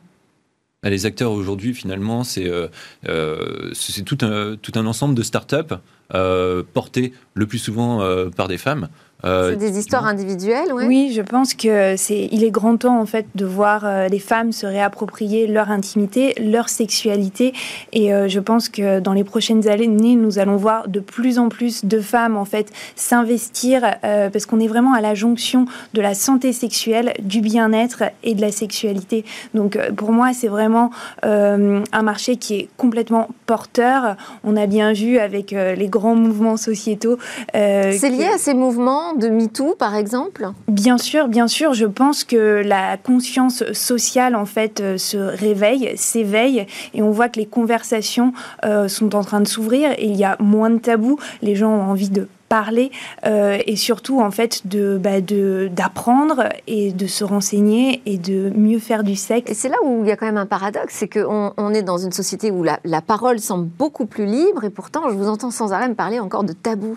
Les 0.91 1.07
acteurs 1.07 1.33
aujourd'hui, 1.33 1.75
finalement, 1.75 2.25
c'est 2.25 2.49
euh, 2.49 2.69
euh, 3.09 3.73
tout, 4.05 4.19
un, 4.23 4.87
ensemble 4.87 5.15
de 5.15 5.23
startups 5.23 5.75
euh, 6.15 6.63
portés 6.73 7.13
le 7.35 7.47
plus 7.47 7.59
souvent 7.59 8.01
par 8.37 8.49
des 8.49 8.59
femmes. 8.59 8.89
Euh, 9.27 9.51
c'est 9.51 9.57
des 9.57 9.79
histoires 9.79 10.07
individuelles, 10.07 10.73
Oui, 10.73 11.13
je 11.15 11.23
pense 11.23 11.55
que 11.55 11.97
c'est, 11.97 12.29
il 12.31 12.45
est 12.45 12.51
grand 12.51 12.77
temps 12.77 13.01
en 13.01 13.07
fait 13.07 13.27
de 13.35 13.45
voir 13.45 13.83
euh, 13.85 14.09
les 14.09 14.19
femmes 14.19 14.53
se 14.53 14.67
réapproprier 14.67 15.47
leur 15.47 15.71
intimité, 15.71 16.35
leur 16.39 16.69
sexualité, 16.69 17.53
et 17.93 18.15
euh, 18.15 18.29
je 18.29 18.41
pense 18.41 18.69
que 18.69 19.01
dans 19.01 19.13
les 19.13 19.25
prochaines 19.25 19.69
années, 19.69 20.17
nous 20.17 20.39
allons 20.39 20.57
voir 20.57 20.89
de 20.89 21.01
plus 21.01 21.39
en 21.39 21.49
plus 21.49 21.85
de 21.85 22.01
femmes 22.01 22.37
en 22.37 22.45
fait 22.45 22.73
s'investir 22.95 23.83
parce 24.03 24.47
qu'on 24.47 24.61
est 24.61 24.67
vraiment 24.67 24.95
à 24.95 25.01
la 25.01 25.15
jonction 25.15 25.67
de 25.95 26.01
la 26.01 26.15
santé 26.15 26.53
sexuelle, 26.53 27.13
du 27.21 27.41
bien-être 27.41 28.05
et 28.23 28.35
de 28.35 28.41
la 28.41 28.53
sexualité. 28.53 29.25
Donc 29.55 29.79
pour 29.97 30.13
moi, 30.13 30.33
c'est 30.33 30.49
vraiment 30.49 30.91
un 31.23 32.03
marché 32.03 32.37
qui 32.37 32.55
est 32.55 32.69
complètement 32.77 33.29
porteur. 33.47 34.17
On 34.45 34.57
a 34.57 34.67
bien 34.67 34.93
vu 34.93 35.19
avec 35.19 35.51
les 35.51 35.89
grands 35.89 36.15
mouvements 36.15 36.57
sociétaux. 36.57 37.19
c'est 37.53 38.11
lié 38.11 38.29
à 38.33 38.39
ces 38.39 38.55
mouvements 38.55 39.16
de 39.17 39.29
MeToo, 39.29 39.75
par 39.75 39.95
exemple 39.95 40.51
Bien 40.69 40.99
sûr, 40.99 41.29
bien 41.29 41.49
sûr. 41.49 41.75
Je 41.75 41.87
pense 41.87 42.25
que 42.25 42.63
la 42.65 42.97
conscience 42.97 43.65
sociale, 43.73 44.37
en 44.37 44.47
fait, 44.47 44.81
euh, 44.81 44.99
se 44.99 45.17
réveille, 45.17 45.93
s'éveille, 45.97 46.67
et 46.95 47.03
on 47.03 47.11
voit 47.11 47.29
que 47.29 47.39
les 47.39 47.47
conversations 47.47 48.33
euh, 48.65 48.89
sont 48.89 49.15
en 49.15 49.25
train 49.25 49.41
de 49.41 49.49
s'ouvrir, 49.49 49.91
et 49.93 50.07
il 50.07 50.17
y 50.17 50.25
a 50.25 50.37
moins 50.41 50.71
de 50.71 50.79
tabous. 50.79 51.19
Les 51.43 51.57
gens 51.57 51.71
ont 51.71 51.91
envie 51.91 52.11
de 52.11 52.29
parler 52.49 52.93
euh, 53.27 53.59
et 53.67 53.75
surtout 53.75 54.21
en 54.21 54.31
fait 54.31 54.63
bah, 54.67 55.21
de 55.21 55.69
d'apprendre 55.73 56.49
et 56.69 56.93
de 56.93 57.09
se 57.09 57.25
renseigner 57.25 58.03
et 58.07 58.19
de 58.19 58.53
mieux 58.55 58.79
faire 58.79 59.03
du 59.03 59.17
sexe. 59.17 59.51
Et 59.51 59.55
c'est 59.55 59.69
là 59.69 59.77
où 59.85 60.05
il 60.05 60.09
y 60.09 60.13
a 60.13 60.17
quand 60.17 60.27
même 60.27 60.37
un 60.37 60.47
paradoxe, 60.47 60.95
c'est 60.95 61.09
qu'on 61.09 61.53
on 61.57 61.75
est 61.75 61.83
dans 61.83 61.99
une 61.99 62.13
société 62.13 62.53
où 62.53 62.63
la, 62.63 62.79
la 62.85 63.01
parole 63.01 63.41
semble 63.41 63.67
beaucoup 63.67 64.07
plus 64.07 64.27
libre 64.27 64.63
et 64.63 64.71
pourtant 64.71 65.09
je 65.09 65.15
vous 65.15 65.29
entends 65.29 65.51
sans 65.51 65.73
arrêt 65.73 65.89
me 65.89 65.95
parler 65.95 66.21
encore 66.21 66.45
de 66.45 66.53
tabous. 66.53 66.97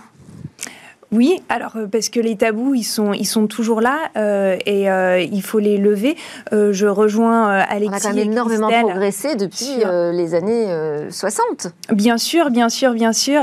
Oui, 1.11 1.41
alors 1.49 1.75
euh, 1.75 1.87
parce 1.87 2.09
que 2.09 2.19
les 2.19 2.35
tabous, 2.35 2.75
ils 2.75 2.83
sont, 2.83 3.13
ils 3.13 3.25
sont 3.25 3.47
toujours 3.47 3.81
là 3.81 3.97
euh, 4.15 4.57
et 4.65 4.91
euh, 4.91 5.19
il 5.19 5.41
faut 5.41 5.57
les 5.57 5.77
lever. 5.77 6.15
je 6.51 6.85
rejoins 6.85 7.47
Alexis. 7.47 7.89
On 7.89 7.93
a 7.93 7.99
quand 7.99 8.15
même 8.15 8.31
énormément 8.31 8.69
progressé 8.69 9.35
depuis 9.35 9.83
les 10.13 10.35
années 10.35 10.67
60. 11.09 11.67
Bien 11.93 12.17
sûr, 12.17 12.51
bien 12.51 12.69
sûr, 12.69 12.93
bien 12.93 13.13
sûr. 13.13 13.41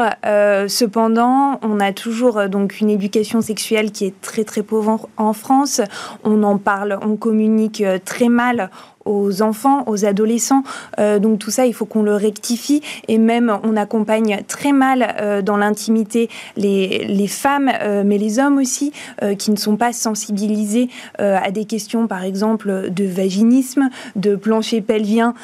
cependant, 0.69 1.59
on 1.63 1.81
a 1.81 1.93
toujours 1.93 2.49
donc 2.49 2.81
une 2.81 2.91
éducation 2.91 3.41
sexuelle 3.41 3.91
qui 3.91 4.07
est 4.07 4.21
très 4.21 4.45
très 4.45 4.63
pauvre 4.63 5.09
en 5.17 5.33
France. 5.33 5.81
On 6.25 6.43
en 6.43 6.59
parle, 6.59 6.99
on 7.03 7.17
communique 7.17 7.83
très 8.05 8.29
mal 8.29 8.71
aux 9.07 9.43
enfants, 9.43 9.85
aux 9.87 10.05
adolescents. 10.05 10.63
Euh, 10.99 11.19
donc 11.19 11.39
tout 11.39 11.51
ça, 11.51 11.67
il 11.67 11.73
faut 11.73 11.87
qu'on 11.87 12.03
le 12.03 12.15
rectifie. 12.15 12.83
Et 13.09 13.19
même, 13.19 13.57
on 13.63 13.77
accompagne 13.77 14.43
très 14.47 14.73
mal 14.73 15.15
euh, 15.21 15.43
dans 15.43 15.57
l'intimité 15.57 16.29
les, 16.57 17.27
femmes, 17.29 17.71
euh, 17.83 18.03
mais 18.05 18.19
les 18.19 18.39
hommes 18.39 18.59
aussi, 18.59 18.93
qui 19.39 19.51
ne 19.51 19.57
sont 19.57 19.77
pas 19.77 19.93
sensibilisés 19.93 20.89
à 21.19 21.51
des 21.51 21.65
questions, 21.65 22.07
par 22.07 22.25
exemple, 22.25 22.91
de 22.91 23.05
vaginisme, 23.05 23.89
de 24.17 24.37
plancher 24.37 24.81
pelvien 24.81 25.35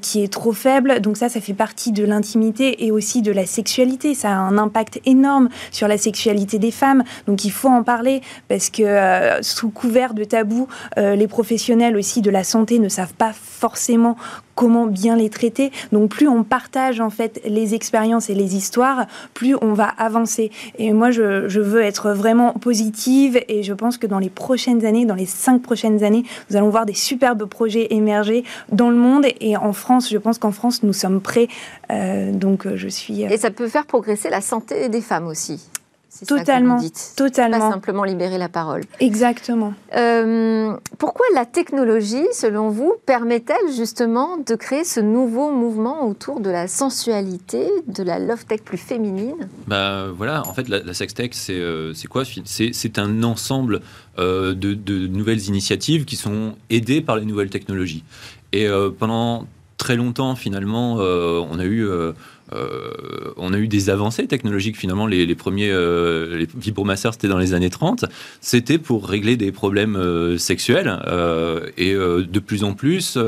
qui 0.00 0.22
est 0.22 0.32
trop 0.32 0.52
faible. 0.52 1.00
Donc 1.00 1.16
ça, 1.16 1.28
ça 1.28 1.40
fait 1.40 1.54
partie 1.54 1.92
de 1.92 2.04
l'intimité 2.04 2.84
et 2.84 2.90
aussi 2.90 3.22
de 3.22 3.32
la 3.32 3.46
sexualité. 3.46 4.14
Ça 4.14 4.30
a 4.30 4.36
un 4.36 4.58
impact 4.58 5.00
énorme 5.04 5.48
sur 5.70 5.88
la 5.88 5.98
sexualité 5.98 6.58
des 6.58 6.70
femmes. 6.70 7.04
Donc 7.26 7.44
il 7.44 7.52
faut 7.52 7.68
en 7.68 7.82
parler 7.82 8.20
parce 8.48 8.70
que 8.70 9.42
sous 9.42 9.70
couvert 9.70 10.14
de 10.14 10.24
tabou, 10.24 10.68
les 10.96 11.28
professionnels 11.28 11.96
aussi 11.96 12.22
de 12.22 12.30
la 12.30 12.44
santé 12.44 12.78
ne 12.78 12.88
savent 12.96 13.14
pas 13.14 13.32
forcément 13.32 14.16
comment 14.54 14.86
bien 14.86 15.16
les 15.16 15.28
traiter. 15.28 15.70
Donc 15.92 16.10
plus 16.10 16.28
on 16.28 16.42
partage 16.42 17.00
en 17.00 17.10
fait 17.10 17.40
les 17.44 17.74
expériences 17.74 18.30
et 18.30 18.34
les 18.34 18.56
histoires, 18.56 19.06
plus 19.34 19.54
on 19.60 19.74
va 19.74 19.86
avancer. 19.86 20.50
Et 20.78 20.92
moi, 20.92 21.10
je, 21.10 21.60
veux 21.60 21.82
être 21.82 22.12
vraiment 22.12 22.52
positive 22.52 23.40
et 23.48 23.62
je 23.62 23.74
pense 23.74 23.98
que 23.98 24.06
dans 24.06 24.18
les 24.18 24.30
prochaines 24.30 24.84
années, 24.84 25.04
dans 25.04 25.14
les 25.14 25.26
cinq 25.26 25.62
prochaines 25.62 26.02
années, 26.04 26.24
nous 26.50 26.56
allons 26.56 26.70
voir 26.70 26.86
des 26.86 26.94
superbes 26.94 27.44
projets 27.44 27.88
émerger 27.90 28.44
dans 28.72 28.90
le 28.90 28.96
monde 28.96 29.26
et 29.40 29.56
en 29.56 29.72
France. 29.72 30.10
Je 30.10 30.18
pense 30.18 30.38
qu'en 30.38 30.52
France, 30.52 30.82
nous 30.82 30.92
sommes 30.92 31.20
prêts. 31.20 31.48
Euh, 31.90 32.32
donc 32.32 32.66
je 32.74 32.88
suis. 32.88 33.24
Euh, 33.24 33.28
et 33.28 33.36
ça 33.36 33.50
peut 33.50 33.68
faire 33.68 33.86
progresser 33.86 34.30
la 34.30 34.40
santé 34.40 34.88
des 34.88 35.00
femmes 35.00 35.26
aussi. 35.26 35.68
Totalement. 36.26 36.78
Totalement. 37.16 37.58
Pas 37.58 37.70
simplement 37.70 38.04
libérer 38.04 38.38
la 38.38 38.48
parole. 38.48 38.82
Exactement. 39.00 39.74
Euh, 39.94 40.74
pourquoi 40.98 41.26
la 41.34 41.44
technologie, 41.44 42.26
selon 42.32 42.70
vous, 42.70 42.94
permet-elle 43.06 43.74
justement 43.74 44.36
de 44.38 44.54
créer 44.54 44.84
ce 44.84 45.00
nouveau 45.00 45.50
mouvement 45.50 46.06
autour 46.06 46.40
de 46.40 46.50
la 46.50 46.68
sensualité, 46.68 47.68
de 47.86 48.02
la 48.02 48.18
love 48.18 48.44
tech 48.46 48.62
plus 48.62 48.78
féminine? 48.78 49.48
Bah 49.66 50.06
voilà, 50.16 50.46
en 50.46 50.54
fait, 50.54 50.68
la, 50.68 50.80
la 50.80 50.94
sextech, 50.94 51.34
c'est 51.34 51.58
euh, 51.58 51.92
quoi? 52.08 52.22
C'est 52.44 52.98
un 52.98 53.22
ensemble 53.22 53.80
euh, 54.18 54.54
de, 54.54 54.74
de, 54.74 55.06
nouvelles 55.06 55.46
initiatives 55.48 56.04
qui 56.04 56.16
sont 56.16 56.54
aidées 56.70 57.00
par 57.00 57.16
les 57.16 57.24
nouvelles 57.24 57.50
technologies. 57.50 58.04
Et 58.52 58.66
pendant 58.98 59.46
très 59.76 59.96
longtemps, 59.96 60.34
finalement, 60.34 60.94
on 60.94 61.58
a 61.58 61.64
eu 61.64 61.86
euh, 62.52 63.32
on 63.36 63.52
a 63.52 63.58
eu 63.58 63.68
des 63.68 63.90
avancées 63.90 64.26
technologiques 64.26 64.76
finalement. 64.76 65.06
Les, 65.06 65.34
premiers 65.34 65.70
euh, 65.70 66.38
les 66.38 66.48
vibromasseurs, 66.56 67.14
c'était 67.14 67.28
dans 67.28 67.38
les 67.38 67.54
années 67.54 67.70
30. 67.70 68.04
C'était 68.40 68.78
pour 68.78 69.08
régler 69.08 69.36
des 69.36 69.52
problèmes 69.52 69.96
euh, 69.96 70.38
sexuels. 70.38 70.86
et 71.76 71.94
de 71.94 72.38
plus 72.38 72.64
en 72.64 72.74
plus, 72.74 73.18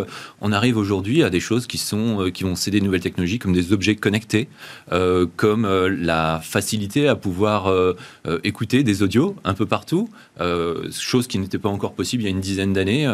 on 0.40 0.52
arrive 0.52 0.76
aujourd'hui 0.76 1.22
à 1.22 1.30
des 1.30 1.40
choses 1.40 1.66
qui, 1.66 1.78
sont, 1.78 2.30
qui 2.32 2.44
vont 2.44 2.54
céder 2.54 2.80
de 2.80 2.84
nouvelles 2.84 3.00
technologies 3.00 3.38
comme 3.38 3.52
des 3.52 3.72
objets 3.72 3.96
connectés, 3.96 4.48
comme 5.36 5.66
la 5.86 6.40
facilité 6.42 7.08
à 7.08 7.16
pouvoir 7.16 7.72
écouter 8.44 8.82
des 8.82 9.02
audios 9.02 9.36
un 9.44 9.54
peu 9.54 9.66
partout, 9.66 10.08
chose 10.90 11.26
qui 11.26 11.38
n'était 11.38 11.58
pas 11.58 11.68
encore 11.68 11.92
possible 11.94 12.22
il 12.22 12.26
y 12.26 12.28
a 12.28 12.30
une 12.30 12.40
dizaine 12.40 12.72
d'années. 12.72 13.08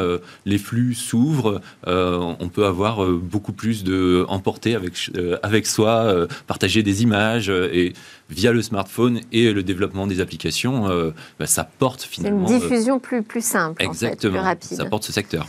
les 0.46 0.58
flux 0.58 0.94
s'ouvrent, 0.94 1.60
on 1.86 2.48
peut 2.52 2.66
avoir 2.66 3.04
beaucoup 3.06 3.52
plus 3.52 3.84
de 3.84 4.24
emporter 4.28 4.74
avec, 4.74 5.10
avec 5.42 5.66
soi 5.66 5.93
euh, 6.02 6.26
partager 6.46 6.82
des 6.82 7.02
images 7.02 7.50
euh, 7.50 7.70
et 7.72 7.92
via 8.30 8.52
le 8.52 8.62
smartphone 8.62 9.20
et 9.32 9.52
le 9.52 9.62
développement 9.62 10.06
des 10.06 10.20
applications, 10.20 10.88
euh, 10.88 11.10
bah, 11.38 11.46
ça 11.46 11.64
porte 11.64 12.02
finalement. 12.02 12.48
une 12.48 12.58
diffusion 12.60 12.98
plus, 12.98 13.22
plus 13.22 13.44
simple, 13.44 13.82
exactement, 13.82 14.32
plus 14.32 14.40
rapide. 14.40 14.76
Ça 14.76 14.84
porte 14.86 15.04
ce 15.04 15.12
secteur. 15.12 15.46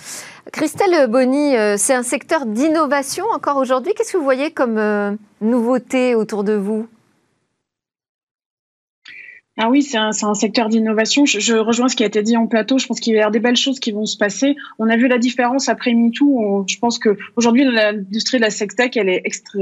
Christelle 0.51 1.09
Bonny, 1.09 1.53
c'est 1.77 1.95
un 1.95 2.03
secteur 2.03 2.45
d'innovation 2.45 3.25
encore 3.33 3.57
aujourd'hui. 3.57 3.93
Qu'est-ce 3.95 4.13
que 4.13 4.17
vous 4.17 4.23
voyez 4.23 4.51
comme 4.51 4.79
nouveauté 5.41 6.13
autour 6.13 6.43
de 6.43 6.53
vous? 6.53 6.87
Ah 9.57 9.69
oui, 9.69 9.83
c'est 9.83 9.97
un, 9.97 10.09
un, 10.09 10.33
secteur 10.33 10.67
d'innovation. 10.67 11.25
Je, 11.25 11.55
rejoins 11.55 11.87
ce 11.87 11.95
qui 11.95 12.03
a 12.03 12.07
été 12.07 12.21
dit 12.21 12.35
en 12.35 12.45
plateau. 12.45 12.77
Je 12.77 12.87
pense 12.87 12.99
qu'il 12.99 13.13
y 13.13 13.17
avoir 13.17 13.31
des 13.31 13.39
belles 13.39 13.55
choses 13.55 13.79
qui 13.79 13.91
vont 13.91 14.05
se 14.05 14.17
passer. 14.17 14.57
On 14.79 14.89
a 14.89 14.97
vu 14.97 15.07
la 15.07 15.17
différence 15.17 15.69
après 15.69 15.93
MeToo. 15.93 16.65
Je 16.67 16.77
pense 16.77 16.99
que 16.99 17.17
aujourd'hui, 17.37 17.63
l'industrie 17.63 18.37
de 18.37 18.41
la 18.41 18.49
sextech, 18.49 18.97
elle 18.97 19.07
est 19.07 19.21
extra, 19.23 19.59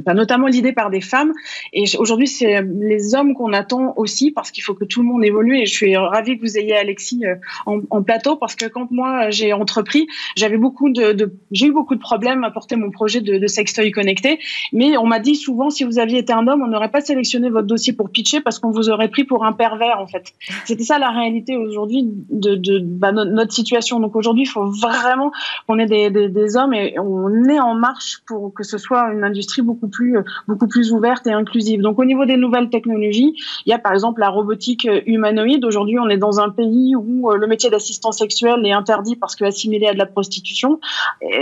enfin, 0.00 0.14
notamment 0.14 0.48
l'idée 0.48 0.72
par 0.72 0.90
des 0.90 1.00
femmes. 1.00 1.32
Et 1.72 1.84
aujourd'hui, 1.96 2.26
c'est 2.26 2.60
les 2.80 3.14
hommes 3.14 3.34
qu'on 3.34 3.52
attend 3.52 3.94
aussi 3.96 4.32
parce 4.32 4.50
qu'il 4.50 4.64
faut 4.64 4.74
que 4.74 4.84
tout 4.84 5.00
le 5.00 5.06
monde 5.06 5.24
évolue. 5.24 5.58
Et 5.58 5.66
je 5.66 5.74
suis 5.74 5.96
ravie 5.96 6.36
que 6.36 6.42
vous 6.42 6.58
ayez 6.58 6.76
Alexis 6.76 7.24
euh, 7.24 7.36
en, 7.66 8.02
plateau 8.02 8.34
parce 8.34 8.56
que 8.56 8.66
quand 8.66 8.90
moi 8.90 9.30
j'ai 9.30 9.52
entrepris, 9.52 10.08
j'avais 10.34 10.58
beaucoup 10.58 10.90
de, 10.90 11.12
de 11.12 11.32
j'ai 11.52 11.66
eu 11.66 11.72
beaucoup 11.72 11.94
de 11.94 12.00
problèmes 12.00 12.42
à 12.42 12.50
porter 12.50 12.74
mon 12.74 12.90
projet 12.90 13.20
de, 13.20 13.38
de 13.38 13.46
sextoy 13.46 13.92
connecté. 13.92 14.40
Mais 14.72 14.96
on 14.96 15.06
m'a 15.06 15.20
dit 15.20 15.36
souvent, 15.36 15.70
si 15.70 15.84
vous 15.84 16.00
aviez 16.00 16.18
été 16.18 16.32
un 16.32 16.48
homme, 16.48 16.62
on 16.62 16.68
n'aurait 16.68 16.90
pas 16.90 17.00
sélectionné 17.00 17.48
votre 17.48 17.68
dossier 17.68 17.92
pour 17.92 18.10
pitcher 18.10 18.40
parce 18.40 18.58
qu'on 18.58 18.72
vous 18.72 18.90
aurait 18.90 19.08
pris 19.08 19.19
pour 19.24 19.44
un 19.44 19.52
pervers 19.52 19.98
en 19.98 20.06
fait. 20.06 20.32
C'était 20.64 20.84
ça 20.84 20.98
la 20.98 21.10
réalité 21.10 21.56
aujourd'hui 21.56 22.04
de, 22.04 22.80
bah, 22.80 23.12
notre 23.12 23.52
situation. 23.52 24.00
Donc 24.00 24.16
aujourd'hui, 24.16 24.44
il 24.44 24.48
faut 24.48 24.66
vraiment 24.66 25.32
qu'on 25.66 25.78
ait 25.78 25.86
des, 25.86 26.56
hommes 26.56 26.74
et 26.74 26.98
on 26.98 27.44
est 27.48 27.60
en 27.60 27.74
marche 27.74 28.22
pour 28.26 28.52
que 28.52 28.64
ce 28.64 28.78
soit 28.78 29.12
une 29.12 29.22
industrie 29.22 29.62
beaucoup 29.62 29.88
plus 29.88 30.18
beaucoup 30.48 30.66
plus 30.66 30.92
ouverte 30.92 31.26
et 31.26 31.32
inclusive. 31.32 31.80
Donc 31.80 31.98
au 31.98 32.04
niveau 32.04 32.24
des 32.24 32.36
nouvelles 32.36 32.70
technologies, 32.70 33.34
il 33.66 33.70
y 33.70 33.72
a 33.72 33.78
par 33.78 33.92
exemple 33.92 34.20
la 34.20 34.30
robotique 34.30 34.88
humanoïde. 35.06 35.64
Aujourd'hui, 35.64 35.98
on 35.98 36.08
est 36.08 36.16
dans 36.16 36.40
un 36.40 36.50
pays 36.50 36.96
où 36.96 37.30
euh, 37.30 37.36
le 37.36 37.46
métier 37.46 37.70
d'assistant 37.70 38.12
sexuel 38.12 38.64
est 38.66 38.72
interdit 38.72 39.16
parce 39.16 39.36
que 39.36 39.44
assimilé 39.44 39.86
à 39.86 39.92
de 39.92 39.98
la 39.98 40.06
prostitution. 40.06 40.80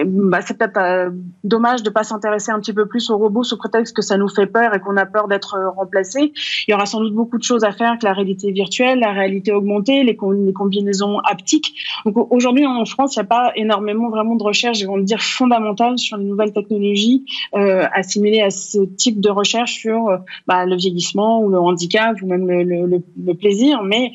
bah, 0.06 0.40
c'est 0.42 0.56
peut-être 0.58 0.78
euh, 0.78 1.10
dommage 1.44 1.82
de 1.82 1.90
pas 1.90 2.04
s'intéresser 2.04 2.50
un 2.50 2.60
petit 2.60 2.72
peu 2.72 2.86
plus 2.86 3.10
aux 3.10 3.18
robots 3.18 3.44
sous 3.44 3.56
prétexte 3.56 3.94
que 3.94 4.02
ça 4.02 4.16
nous 4.16 4.28
fait 4.28 4.46
peur 4.46 4.74
et 4.74 4.80
qu'on 4.80 4.96
a 4.96 5.06
peur 5.06 5.28
d'être 5.28 5.54
euh, 5.54 5.70
remplacé. 5.70 6.32
Il 6.66 6.70
y 6.70 6.74
aura 6.74 6.86
sans 6.86 7.00
doute 7.00 7.14
beaucoup 7.14 7.38
de 7.38 7.42
choses 7.42 7.64
à 7.64 7.67
faire 7.72 7.98
que 7.98 8.06
la 8.06 8.12
réalité 8.12 8.52
virtuelle, 8.52 9.00
la 9.00 9.12
réalité 9.12 9.52
augmentée, 9.52 10.02
les, 10.04 10.16
combinaisons 10.16 11.18
haptiques. 11.20 11.74
Donc 12.04 12.32
aujourd'hui 12.32 12.66
en 12.66 12.84
France, 12.84 13.16
il 13.16 13.20
n'y 13.20 13.24
a 13.24 13.28
pas 13.28 13.52
énormément 13.56 14.10
vraiment 14.10 14.36
de 14.36 14.42
recherche, 14.42 14.78
je 14.78 14.86
vais 14.86 15.02
dire 15.02 15.20
fondamentale 15.20 15.98
sur 15.98 16.16
les 16.16 16.24
nouvelles 16.24 16.52
technologies 16.52 17.24
euh, 17.54 17.86
assimilées 17.92 18.42
à 18.42 18.50
ce 18.50 18.84
type 18.84 19.20
de 19.20 19.30
recherche 19.30 19.72
sur 19.72 20.08
euh, 20.08 20.16
bah, 20.46 20.64
le 20.66 20.76
vieillissement 20.76 21.42
ou 21.42 21.48
le 21.48 21.58
handicap 21.58 22.20
ou 22.22 22.26
même 22.26 22.46
le, 22.46 22.62
le, 22.62 23.02
le 23.24 23.34
plaisir. 23.34 23.82
Mais 23.82 24.12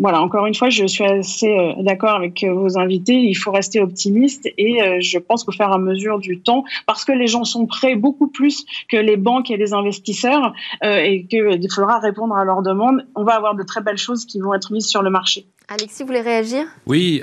voilà, 0.00 0.22
encore 0.22 0.46
une 0.46 0.54
fois, 0.54 0.70
je 0.70 0.86
suis 0.86 1.04
assez 1.04 1.46
euh, 1.46 1.74
d'accord 1.82 2.14
avec 2.14 2.42
euh, 2.42 2.54
vos 2.54 2.78
invités. 2.78 3.16
Il 3.16 3.34
faut 3.34 3.52
rester 3.52 3.80
optimiste 3.80 4.48
et 4.56 4.82
euh, 4.82 4.96
je 5.00 5.18
pense 5.18 5.44
qu'au 5.44 5.52
fur 5.52 5.68
et 5.68 5.72
à 5.72 5.76
mesure 5.76 6.18
du 6.18 6.40
temps, 6.40 6.64
parce 6.86 7.04
que 7.04 7.12
les 7.12 7.26
gens 7.26 7.44
sont 7.44 7.66
prêts 7.66 7.96
beaucoup 7.96 8.28
plus 8.28 8.64
que 8.88 8.96
les 8.96 9.18
banques 9.18 9.50
et 9.50 9.58
les 9.58 9.74
investisseurs 9.74 10.54
et 10.82 11.26
qu'il 11.26 11.70
faudra 11.70 11.98
répondre 11.98 12.34
à 12.34 12.44
leurs 12.44 12.62
demandes, 12.62 13.06
on 13.14 13.24
va 13.24 13.34
avoir 13.34 13.54
de 13.54 13.62
très 13.62 13.82
belles 13.82 13.98
choses 13.98 14.24
qui 14.24 14.40
vont 14.40 14.54
être 14.54 14.72
mises 14.72 14.86
sur 14.86 15.02
le 15.02 15.10
marché. 15.10 15.44
Alexis, 15.70 16.02
voulez 16.02 16.20
réagir? 16.20 16.66
Oui, 16.86 17.22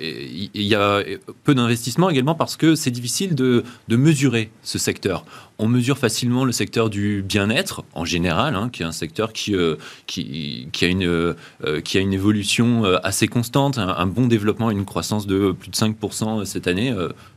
il 0.00 0.62
y 0.62 0.74
a 0.74 1.02
peu 1.44 1.54
d'investissement 1.54 2.10
également 2.10 2.34
parce 2.34 2.56
que 2.56 2.74
c'est 2.74 2.90
difficile 2.90 3.34
de, 3.34 3.64
de 3.88 3.96
mesurer 3.96 4.50
ce 4.62 4.78
secteur 4.78 5.24
on 5.58 5.68
mesure 5.68 5.98
facilement 5.98 6.44
le 6.44 6.52
secteur 6.52 6.90
du 6.90 7.22
bien-être 7.22 7.84
en 7.94 8.04
général, 8.04 8.54
hein, 8.54 8.68
qui 8.70 8.82
est 8.82 8.86
un 8.86 8.92
secteur 8.92 9.32
qui, 9.32 9.54
euh, 9.54 9.76
qui, 10.06 10.68
a 10.82 10.86
une, 10.86 11.04
euh, 11.04 11.34
qui 11.82 11.98
a 11.98 12.00
une 12.00 12.12
évolution 12.12 12.84
euh, 12.84 12.98
assez 13.02 13.28
constante, 13.28 13.78
un, 13.78 14.06
bon 14.06 14.26
développement, 14.26 14.70
une 14.70 14.84
croissance 14.84 15.26
de 15.26 15.52
plus 15.52 15.70
de 15.70 15.76
5% 15.76 16.44
cette 16.44 16.66
année. 16.66 16.94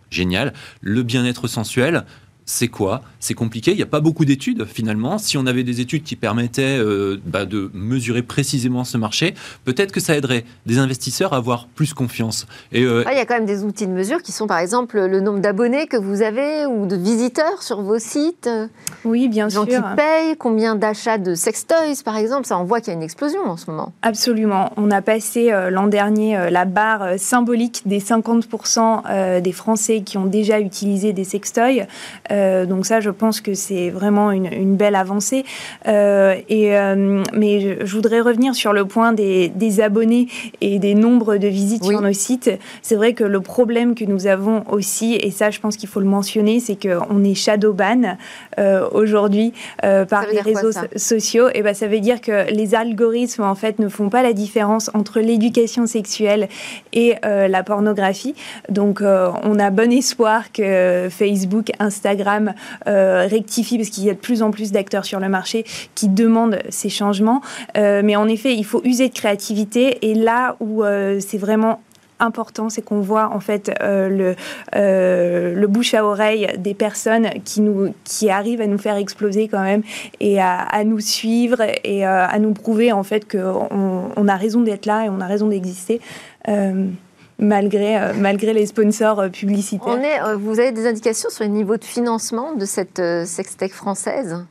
génial. 0.10 0.54
Le 0.82 1.04
bien-être 1.04 1.48
sensuel, 1.48 2.06
c'est 2.50 2.68
quoi 2.68 3.04
C'est 3.20 3.36
compliqué, 3.36 3.72
il 3.72 3.78
n'y 3.78 3.84
a 3.84 3.86
pas 3.86 4.00
beaucoup 4.00 4.26
d'études 4.26 4.66
finalement. 4.66 5.20
Si 5.20 5.38
on 5.38 5.46
avait 5.46 5.64
des 5.64 5.82
études 5.82 6.02
qui 6.02 6.16
permettaient 6.16 6.80
euh, 6.80 7.22
bah, 7.24 7.46
de 7.46 7.70
mesurer 7.76 8.24
précisément 8.24 8.84
ce 8.84 8.98
marché, 8.98 9.36
peut-être 9.66 9.92
que 9.92 10.00
ça 10.00 10.18
aiderait 10.18 10.46
des 10.66 10.80
investisseurs 10.80 11.34
à 11.34 11.38
avoir 11.38 11.68
plus 11.68 11.94
confiance. 11.94 12.48
Et, 12.72 12.82
euh, 12.84 13.04
ah, 13.06 13.14
il 13.14 13.18
y 13.18 13.22
a 13.22 13.28
quand 13.28 13.36
même 13.36 13.46
des 13.46 13.64
outils 13.64 13.86
de 13.86 13.92
mesure 13.92 14.24
qui 14.24 14.32
sont 14.32 14.48
par 14.48 14.58
exemple 14.58 15.00
le 15.00 15.22
nombre 15.22 15.42
d'abonnés 15.42 15.86
que 15.86 15.96
vous 15.96 16.24
avez 16.24 16.66
ou 16.66 16.88
de 16.88 16.96
visiteurs 16.96 17.62
sur 17.62 17.84
vos 17.84 18.00
sites. 18.00 18.50
Oui, 19.06 19.28
bien 19.28 19.48
sûr. 19.48 19.62
Gens 19.62 19.68
qui 19.68 19.96
payent, 19.96 20.36
combien 20.40 20.76
d'achats 20.76 21.20
de 21.20 21.36
sextoys 21.36 22.02
par 22.04 22.18
exemple, 22.18 22.48
ça 22.48 22.58
on 22.58 22.64
voit 22.64 22.82
qu'il 22.82 22.88
y 22.88 22.96
a 22.96 22.98
une 22.98 23.04
explosion 23.04 23.42
en 23.46 23.58
ce 23.58 23.70
moment. 23.70 23.94
Absolument. 24.02 24.72
On 24.76 24.90
a 24.90 25.04
passé 25.04 25.52
euh, 25.52 25.70
l'an 25.70 25.86
dernier 25.86 26.50
la 26.50 26.66
barre 26.66 27.20
symbolique 27.20 27.84
des 27.86 28.00
50% 28.00 29.42
des 29.42 29.52
Français 29.52 30.02
qui 30.02 30.18
ont 30.18 30.26
déjà 30.26 30.60
utilisé 30.60 31.14
des 31.14 31.24
sextoys. 31.24 31.86
Donc 32.66 32.86
ça, 32.86 33.00
je 33.00 33.10
pense 33.10 33.42
que 33.42 33.54
c'est 33.54 33.90
vraiment 33.90 34.32
une, 34.32 34.76
belle 34.76 34.96
avancée. 34.96 35.44
et, 35.86 36.72
mais 37.34 37.78
je, 37.86 37.96
voudrais 37.96 38.22
revenir 38.22 38.56
sur 38.56 38.74
le 38.74 38.86
point 38.86 39.14
des, 39.14 39.82
abonnés 39.82 40.28
et 40.62 40.80
des 40.80 40.96
nombres 40.96 41.38
de 41.38 41.48
visites 41.48 41.84
sur 41.84 42.02
nos 42.02 42.14
sites. 42.14 42.52
C'est 42.82 42.96
vrai 42.96 43.14
que 43.14 43.24
le 43.24 43.42
problème 43.42 43.96
que 43.96 44.06
nous 44.06 44.28
avons 44.28 44.64
aussi, 44.70 45.16
et 45.16 45.32
ça, 45.32 45.50
je 45.50 45.60
pense 45.60 45.78
qu'il 45.78 45.90
faut 45.90 46.00
le 46.00 46.06
mentionner, 46.06 46.60
c'est 46.60 46.76
qu'on 46.76 47.24
est 47.24 47.36
shadow 47.36 47.74
ban 47.74 48.18
aujourd'hui 48.92 49.54
par 49.78 50.26
les 50.32 50.42
réseaux 50.42 50.72
sociaux. 50.96 51.48
Et 51.54 51.62
ben, 51.62 51.74
ça 51.74 51.88
veut 51.88 52.00
dire 52.00 52.22
que 52.22 52.52
les 52.52 52.76
algorithmes 52.76 53.44
en 53.44 53.56
fait 53.56 53.80
ne 53.80 53.90
font 53.90 54.10
pas 54.10 54.24
la 54.24 54.34
différence 54.34 54.90
entre 54.94 55.20
l'éducation 55.20 55.86
sexuelle 55.86 56.48
et 56.94 57.16
euh, 57.26 57.48
la 57.48 57.64
pornographie. 57.64 58.36
Donc 58.70 59.02
euh, 59.02 59.32
on 59.44 59.60
a 59.60 59.70
bon 59.70 59.92
espoir 59.92 60.52
que 60.52 61.08
Facebook, 61.10 61.72
Instagram 61.80 62.19
euh, 62.88 63.28
rectifient 63.28 63.78
parce 63.78 63.90
qu'il 63.90 64.04
y 64.04 64.10
a 64.10 64.14
de 64.14 64.20
plus 64.20 64.42
en 64.42 64.52
plus 64.52 64.72
d'acteurs 64.72 65.06
sur 65.06 65.20
le 65.20 65.30
marché 65.30 65.66
qui 65.96 66.10
demandent 66.10 66.60
ces 66.70 66.90
changements. 66.90 67.42
mais 67.76 68.16
en 68.16 68.28
effet, 68.28 68.54
il 68.56 68.66
faut 68.66 68.82
user 68.84 69.10
de 69.10 69.14
créativité 69.14 70.10
et 70.10 70.14
là 70.16 70.56
où 70.60 70.84
c'est 71.20 71.38
vraiment 71.38 71.80
important, 72.20 72.70
c'est 72.70 72.82
qu'on 72.82 73.00
voit 73.00 73.34
en 73.34 73.40
fait 73.40 73.72
euh, 73.82 74.10
le, 74.10 74.36
euh, 74.76 75.68
bouche 75.68 75.94
à 75.94 76.06
oreille 76.06 76.48
des 76.58 76.74
personnes 76.74 77.30
qui, 77.46 77.62
nous, 77.62 77.94
qui 78.04 78.30
arrivent 78.30 78.62
à 78.62 78.68
nous 78.68 78.78
faire 78.78 78.98
exploser 78.98 79.48
quand 79.48 79.62
même 79.62 79.84
et 80.20 80.42
à, 80.42 80.84
nous 80.84 81.00
suivre 81.00 81.62
et 81.84 82.06
euh, 82.06 82.26
à 82.28 82.40
nous 82.40 82.54
prouver 82.54 82.92
en 82.92 83.04
fait 83.04 83.30
qu'on 83.30 84.10
on 84.16 84.28
a 84.28 84.36
raison 84.36 84.62
d'être 84.62 84.86
là 84.86 85.06
et 85.06 85.10
on 85.10 85.22
a 85.22 85.28
raison 85.28 85.48
d'exister. 85.48 86.02
Malgré, 87.40 88.14
malgré 88.14 88.54
les 88.54 88.66
sponsors 88.68 89.30
publicitaires. 89.32 89.88
On 89.88 90.02
est, 90.02 90.36
vous 90.36 90.60
avez 90.60 90.72
des 90.72 90.88
indications 90.88 91.30
sur 91.30 91.44
le 91.44 91.50
niveau 91.50 91.78
de 91.78 91.84
financement 91.84 92.54
de 92.54 92.66
cette 92.66 93.02
sextech 93.26 93.74
française? 93.74 94.46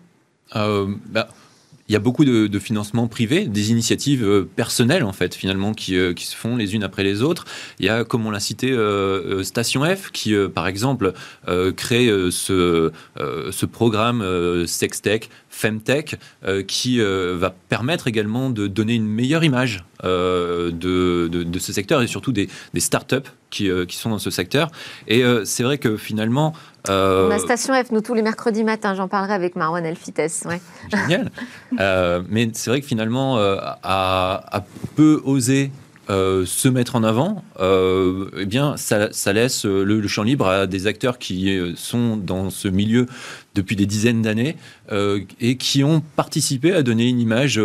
Bah, 0.55 1.29
il 1.89 1.93
y 1.95 1.97
a 1.97 2.01
beaucoup 2.01 2.25
de, 2.25 2.59
financements 2.59 3.07
privés, 3.07 3.47
des 3.47 3.71
initiatives 3.71 4.25
euh, 4.25 4.49
personnelles 4.57 5.05
en 5.05 5.13
fait 5.13 5.35
finalement 5.35 5.73
qui, 5.73 5.97
euh, 5.97 6.13
qui, 6.13 6.27
se 6.27 6.37
font 6.37 6.57
les 6.57 6.75
unes 6.75 6.83
après 6.83 7.03
les 7.03 7.23
autres. 7.23 7.45
Il 7.79 7.87
y 7.87 7.89
a, 7.89 8.05
comme 8.05 8.27
on 8.27 8.31
l'a 8.31 8.41
cité, 8.41 8.73
euh, 8.73 9.43
Station 9.43 9.85
F 9.85 10.11
qui, 10.11 10.35
par 10.55 10.67
exemple, 10.67 11.13
crée 11.77 12.11
ce, 12.31 12.93
ce 13.17 13.67
programme 13.67 14.67
Sextech, 14.67 15.31
Femtech, 15.49 16.17
qui 16.67 17.01
va 17.01 17.55
permettre 17.69 18.09
également 18.09 18.51
de 18.51 18.67
donner 18.67 18.95
une 18.95 19.07
meilleure 19.07 19.45
image 19.45 19.85
de, 20.03 20.71
de, 20.71 21.29
de, 21.29 21.59
ce 21.59 21.73
secteur 21.73 22.03
et 22.03 22.07
surtout 22.07 22.33
des, 22.33 22.49
des 22.75 22.81
startups 22.81 23.31
qui, 23.51 23.71
qui 23.87 23.97
sont 23.97 24.11
dans 24.11 24.19
ce 24.19 24.31
secteur. 24.31 24.71
Et 25.07 25.23
c'est 25.45 25.63
vrai 25.63 25.79
que 25.79 25.97
finalement, 25.97 26.55
euh... 26.89 27.29
On 27.29 27.31
a 27.31 27.39
Station 27.39 27.75
F, 27.75 27.91
nous, 27.91 28.01
tous 28.01 28.15
les 28.15 28.23
mercredis 28.23 28.65
matins. 28.65 28.95
J'en 28.95 29.09
parlerai 29.09 29.35
avec 29.35 29.57
Marwan 29.57 29.85
Elfites. 29.85 30.45
Ouais. 30.47 30.61
Génial. 30.93 31.31
euh, 31.81 32.23
mais 32.29 32.49
c'est 32.53 32.71
vrai 32.71 32.81
que 32.81 32.87
finalement, 32.87 33.39
euh, 33.39 33.57
à, 33.83 34.65
peu 34.97 35.21
oser 35.25 35.71
euh, 36.11 36.47
se 36.47 36.69
mettre 36.69 36.97
en 36.97 37.05
avant, 37.05 37.45
euh, 37.61 38.31
eh 38.39 38.47
bien, 38.47 38.77
ça, 38.77 39.13
ça 39.13 39.33
laisse 39.33 39.67
le, 39.67 39.85
le, 39.85 40.09
champ 40.09 40.23
libre 40.23 40.47
à 40.47 40.67
des 40.67 40.87
acteurs 40.87 41.19
qui 41.19 41.51
euh, 41.51 41.75
sont 41.77 42.17
dans 42.17 42.49
ce 42.49 42.69
milieu 42.69 43.07
depuis 43.55 43.77
des 43.77 43.85
dizaines 43.85 44.23
d'années 44.23 44.57
euh, 44.91 45.21
et 45.41 45.59
qui 45.59 45.85
ont 45.85 46.01
participé 46.17 46.73
à 46.73 46.83
donner 46.83 47.09
une 47.09 47.21
image 47.21 47.61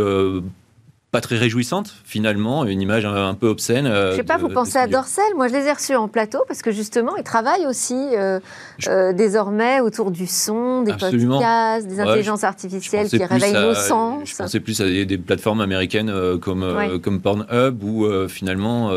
pas 1.13 1.21
très 1.21 1.37
réjouissante 1.37 1.93
finalement, 2.03 2.65
une 2.65 2.81
image 2.81 3.05
un, 3.05 3.35
peu 3.35 3.45
obscène. 3.47 3.85
Euh, 3.85 4.11
je 4.11 4.15
sais 4.15 4.23
pas, 4.23 4.37
vous 4.37 4.49
pensez 4.49 4.79
à 4.79 4.87
Dorsel? 4.87 5.23
Moi, 5.35 5.47
je 5.47 5.53
les 5.53 5.67
ai 5.67 5.71
reçus 5.71 5.95
en 5.95 6.07
plateau 6.07 6.39
parce 6.47 6.63
que 6.63 6.71
justement, 6.71 7.15
ils 7.17 7.23
travaillent 7.23 7.67
aussi 7.67 7.93
euh, 7.93 8.39
euh, 8.87 9.13
désormais 9.13 9.79
autour 9.79 10.09
du 10.09 10.25
son, 10.25 10.81
des 10.81 10.93
podcasts, 10.93 11.87
des 11.87 11.99
intelligences 11.99 12.43
artificielles 12.43 13.09
qui 13.09 13.23
réveillent 13.23 13.53
nos 13.53 13.75
sens. 13.75 14.27
Je 14.27 14.35
pensais 14.35 14.59
plus 14.59 14.81
à 14.81 14.85
des, 14.85 15.17
plateformes 15.19 15.61
américaines 15.61 16.11
comme, 16.39 16.99
comme 17.03 17.21
Pornhub 17.21 17.83
où 17.83 18.07
finalement, 18.27 18.91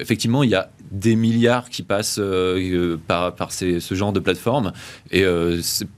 effectivement, 0.00 0.42
il 0.42 0.50
y 0.50 0.56
a 0.56 0.70
des 0.92 1.16
milliards 1.16 1.70
qui 1.70 1.82
passent 1.82 2.20
par, 3.06 3.34
par 3.34 3.52
ces, 3.52 3.80
ce 3.80 3.94
genre 3.94 4.12
de 4.12 4.20
plateformes 4.20 4.72
et 5.10 5.24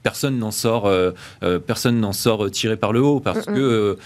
personne 0.03 0.39
n'en 0.39 0.51
sort, 0.51 0.91
personne 1.67 1.99
n'en 1.99 2.13
sort 2.13 2.49
tiré 2.49 2.77
par 2.77 2.93
le 2.93 3.01
haut 3.01 3.19
parce 3.19 3.47
mm 3.47 3.55
que 3.55 3.97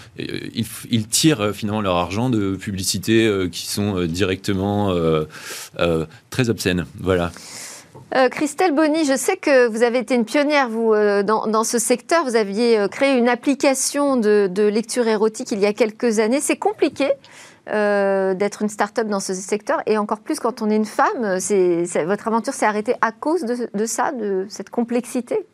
il, 0.90 1.06
tirent 1.06 1.40
euh, 1.40 1.52
finalement 1.52 1.80
leur 1.80 1.96
argent 1.96 2.30
de 2.30 2.56
publicités 2.56 3.26
euh, 3.26 3.48
qui 3.48 3.66
sont 3.66 3.96
euh, 3.96 4.06
directement 4.06 4.94
très 6.30 6.50
obscènes. 6.50 6.86
Voilà. 7.00 7.32
Christelle 8.30 8.74
Bonny, 8.74 9.04
je 9.04 9.16
sais 9.16 9.36
que 9.36 9.68
vous 9.68 9.82
avez 9.82 9.98
été 9.98 10.14
une 10.14 10.24
pionnière 10.24 10.68
vous 10.68 10.94
dans, 11.24 11.64
ce 11.64 11.78
secteur. 11.78 12.24
Vous 12.24 12.36
aviez 12.36 12.86
créé 12.90 13.16
une 13.16 13.28
application 13.28 14.16
de, 14.16 14.68
lecture 14.68 15.06
érotique 15.06 15.52
il 15.52 15.60
y 15.60 15.66
a 15.66 15.72
quelques 15.72 16.18
années. 16.18 16.40
C'est 16.40 16.56
compliqué 16.56 17.06
d'être 17.70 18.62
une 18.62 18.68
start-up 18.68 19.08
dans 19.08 19.20
ce 19.20 19.34
secteur 19.34 19.80
et 19.86 19.96
encore 19.98 20.20
plus 20.20 20.40
quand 20.40 20.62
on 20.62 20.70
est 20.70 20.76
une 20.76 20.84
femme. 20.84 21.38
Votre 22.06 22.28
aventure 22.28 22.52
s'est 22.52 22.66
arrêtée 22.66 22.94
à 23.00 23.12
cause 23.12 23.44
de, 23.44 23.86
ça, 23.86 24.12
de 24.12 24.46
cette 24.48 24.70
complexité? 24.70 25.46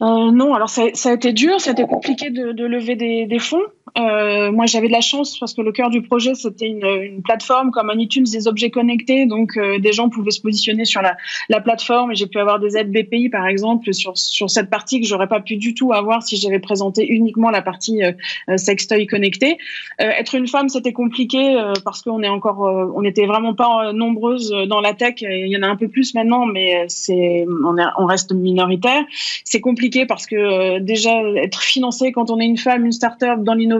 Euh, 0.00 0.30
non, 0.30 0.54
alors 0.54 0.70
ça, 0.70 0.82
a 0.82 1.12
été 1.12 1.32
dur, 1.32 1.60
ça 1.60 1.70
a 1.70 1.72
été 1.72 1.84
compliqué 1.84 2.30
de, 2.30 2.64
lever 2.64 2.96
des 3.26 3.38
fonds. 3.38 3.62
Euh, 3.96 4.50
moi, 4.52 4.66
j'avais 4.66 4.88
de 4.88 4.92
la 4.92 5.00
chance 5.00 5.38
parce 5.38 5.54
que 5.54 5.62
le 5.62 5.72
cœur 5.72 5.90
du 5.90 6.02
projet, 6.02 6.34
c'était 6.34 6.66
une, 6.66 7.22
plateforme 7.22 7.70
comme 7.70 7.90
un 7.90 7.98
iTunes 7.98 8.24
des 8.24 8.48
objets 8.48 8.70
connectés. 8.70 9.26
Donc, 9.26 9.56
euh, 9.56 9.78
des 9.78 9.92
gens 9.92 10.08
pouvaient 10.08 10.30
se 10.30 10.40
positionner 10.40 10.84
sur 10.84 11.02
la, 11.02 11.16
la 11.48 11.60
plateforme 11.60 12.12
et 12.12 12.14
j'ai 12.14 12.26
pu 12.26 12.38
avoir 12.38 12.58
des 12.58 12.76
aides 12.76 12.90
BPI, 12.90 13.28
par 13.28 13.46
exemple, 13.46 13.92
sur, 13.92 14.16
cette 14.16 14.70
partie 14.70 15.00
que 15.00 15.06
j'aurais 15.06 15.26
pas 15.26 15.40
pu 15.40 15.56
du 15.56 15.74
tout 15.74 15.92
avoir 15.92 16.22
si 16.22 16.36
j'avais 16.36 16.58
présenté 16.58 17.06
uniquement 17.06 17.50
la 17.50 17.62
partie 17.62 18.02
euh, 18.02 18.12
euh 18.48 18.56
sextoy 18.56 19.06
connecté. 19.06 19.58
être 19.98 20.34
une 20.34 20.46
femme, 20.46 20.68
c'était 20.68 20.92
compliqué 20.92 21.56
parce 21.84 22.02
qu'on 22.02 22.22
est 22.22 22.28
encore, 22.28 22.60
on 22.94 23.02
était 23.04 23.26
vraiment 23.26 23.54
pas 23.54 23.92
nombreuses 23.92 24.54
dans 24.68 24.80
la 24.80 24.94
tech. 24.94 25.14
Il 25.20 25.48
y 25.48 25.56
en 25.56 25.62
a 25.62 25.66
un 25.66 25.76
peu 25.76 25.88
plus 25.88 26.14
maintenant, 26.14 26.46
mais 26.46 26.84
c'est, 26.88 27.46
on, 27.64 27.76
on 27.98 28.06
reste 28.06 28.32
minoritaire. 28.32 29.04
C'est 29.44 29.60
compliqué 29.60 30.06
parce 30.06 30.26
que 30.26 30.78
déjà 30.78 31.22
être 31.36 31.62
financé 31.62 32.12
quand 32.12 32.30
on 32.30 32.38
est 32.40 32.46
une 32.46 32.58
femme, 32.58 32.84
une 32.84 32.92
start-up 32.92 33.40
dans 33.42 33.54
l'innovation 33.54 33.77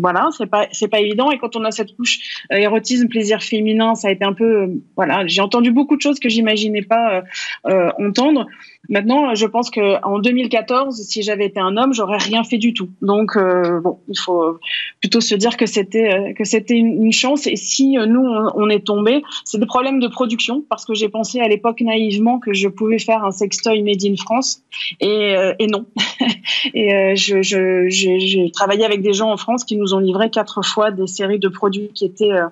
voilà, 0.00 0.28
c'est 0.36 0.46
pas 0.46 0.66
pas 0.90 1.00
évident. 1.00 1.30
Et 1.30 1.38
quand 1.38 1.56
on 1.56 1.64
a 1.64 1.70
cette 1.70 1.96
couche 1.96 2.44
euh, 2.52 2.56
érotisme, 2.56 3.08
plaisir 3.08 3.42
féminin, 3.42 3.94
ça 3.94 4.08
a 4.08 4.10
été 4.10 4.24
un 4.24 4.32
peu, 4.32 4.62
euh, 4.62 4.66
voilà, 4.96 5.26
j'ai 5.26 5.40
entendu 5.40 5.70
beaucoup 5.72 5.96
de 5.96 6.02
choses 6.02 6.18
que 6.18 6.28
j'imaginais 6.28 6.82
pas 6.82 7.22
euh, 7.66 7.90
entendre. 7.98 8.46
Maintenant, 8.90 9.34
je 9.34 9.46
pense 9.46 9.70
que 9.70 10.04
en 10.04 10.18
2014, 10.18 10.96
si 10.96 11.22
j'avais 11.22 11.46
été 11.46 11.60
un 11.60 11.76
homme, 11.76 11.94
j'aurais 11.94 12.18
rien 12.18 12.44
fait 12.44 12.58
du 12.58 12.74
tout. 12.74 12.90
Donc, 13.00 13.38
bon, 13.38 14.00
il 14.08 14.18
faut 14.18 14.58
plutôt 15.00 15.20
se 15.20 15.34
dire 15.34 15.56
que 15.56 15.66
c'était 15.66 16.34
que 16.36 16.44
c'était 16.44 16.74
une, 16.74 17.12
chance. 17.12 17.46
Et 17.46 17.56
si 17.56 17.96
nous 17.96 18.20
on, 18.20 18.68
est 18.68 18.86
tombé, 18.86 19.22
c'est 19.44 19.58
des 19.58 19.66
problèmes 19.66 20.00
de 20.00 20.08
production 20.08 20.64
parce 20.68 20.84
que 20.84 20.94
j'ai 20.94 21.08
pensé 21.08 21.40
à 21.40 21.48
l'époque 21.48 21.80
naïvement 21.80 22.38
que 22.38 22.52
je 22.52 22.68
pouvais 22.68 22.98
faire 22.98 23.24
un 23.24 23.30
sextoy 23.30 23.82
made 23.82 24.04
in 24.04 24.16
France 24.16 24.62
et, 25.00 25.34
et 25.58 25.66
non. 25.66 25.86
et 26.74 27.14
je, 27.16 27.42
je, 27.42 27.88
je 27.88 28.50
travaillé 28.50 28.84
avec 28.84 29.02
des 29.02 29.12
gens 29.12 29.30
en 29.30 29.36
France 29.36 29.64
qui 29.64 29.76
nous 29.76 29.94
ont 29.94 29.98
livré 29.98 30.30
quatre 30.30 30.64
fois 30.64 30.90
des 30.90 31.06
séries 31.06 31.38
de 31.38 31.48
produits 31.48 31.90
qui 31.94 32.04
étaient 32.04 32.32
euh, 32.32 32.46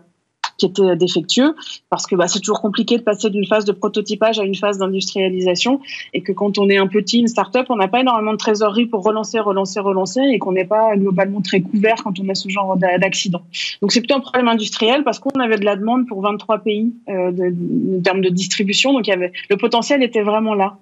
qui 0.59 0.67
étaient 0.67 0.97
défectueux 0.97 1.55
parce 1.89 2.07
que 2.07 2.15
bah, 2.15 2.29
c'est 2.29 2.41
toujours 2.41 2.61
compliqué 2.61 2.99
de 2.99 3.03
passer 3.03 3.31
d'une 3.31 3.47
phase 3.47 3.65
de 3.65 3.73
prototypage 3.73 4.39
à 4.39 4.45
une 4.45 4.55
phase 4.55 4.79
d'industrialisation 4.79 5.81
et 6.13 6.21
que 6.21 6.33
quand 6.33 6.59
on 6.59 6.69
est 6.69 6.77
un 6.77 6.87
petit, 6.87 7.21
une 7.21 7.29
start-up, 7.29 7.67
on 7.71 7.77
n'a 7.77 7.89
pas 7.89 8.01
énormément 8.01 8.33
de 8.33 8.37
trésorerie 8.39 8.87
pour 8.87 9.03
relancer, 9.05 9.39
relancer, 9.39 9.81
relancer 9.81 10.21
et 10.21 10.39
qu'on 10.39 10.53
n'est 10.53 10.67
pas 10.67 10.97
globalement 10.97 11.41
très 11.41 11.61
couvert 11.61 11.97
quand 12.03 12.19
on 12.21 12.29
a 12.29 12.35
ce 12.35 12.49
genre 12.49 12.77
d'accident. 12.77 13.43
Donc 13.81 13.93
c'est 13.93 14.01
plutôt 14.01 14.17
un 14.17 14.21
problème 14.21 14.49
industriel 14.49 15.05
parce 15.05 15.19
qu'on 15.19 15.41
avait 15.41 15.59
de 15.59 15.65
la 15.65 15.77
demande 15.77 16.07
pour 16.07 16.21
23 16.21 16.59
pays 16.59 16.93
euh, 17.09 17.31
en 17.31 18.03
termes 18.03 18.21
de 18.21 18.29
distribution, 18.29 18.93
donc 18.93 19.07
le 19.07 19.57
potentiel 19.57 20.03
était 20.03 20.23
vraiment 20.23 20.55
là. 20.55 20.77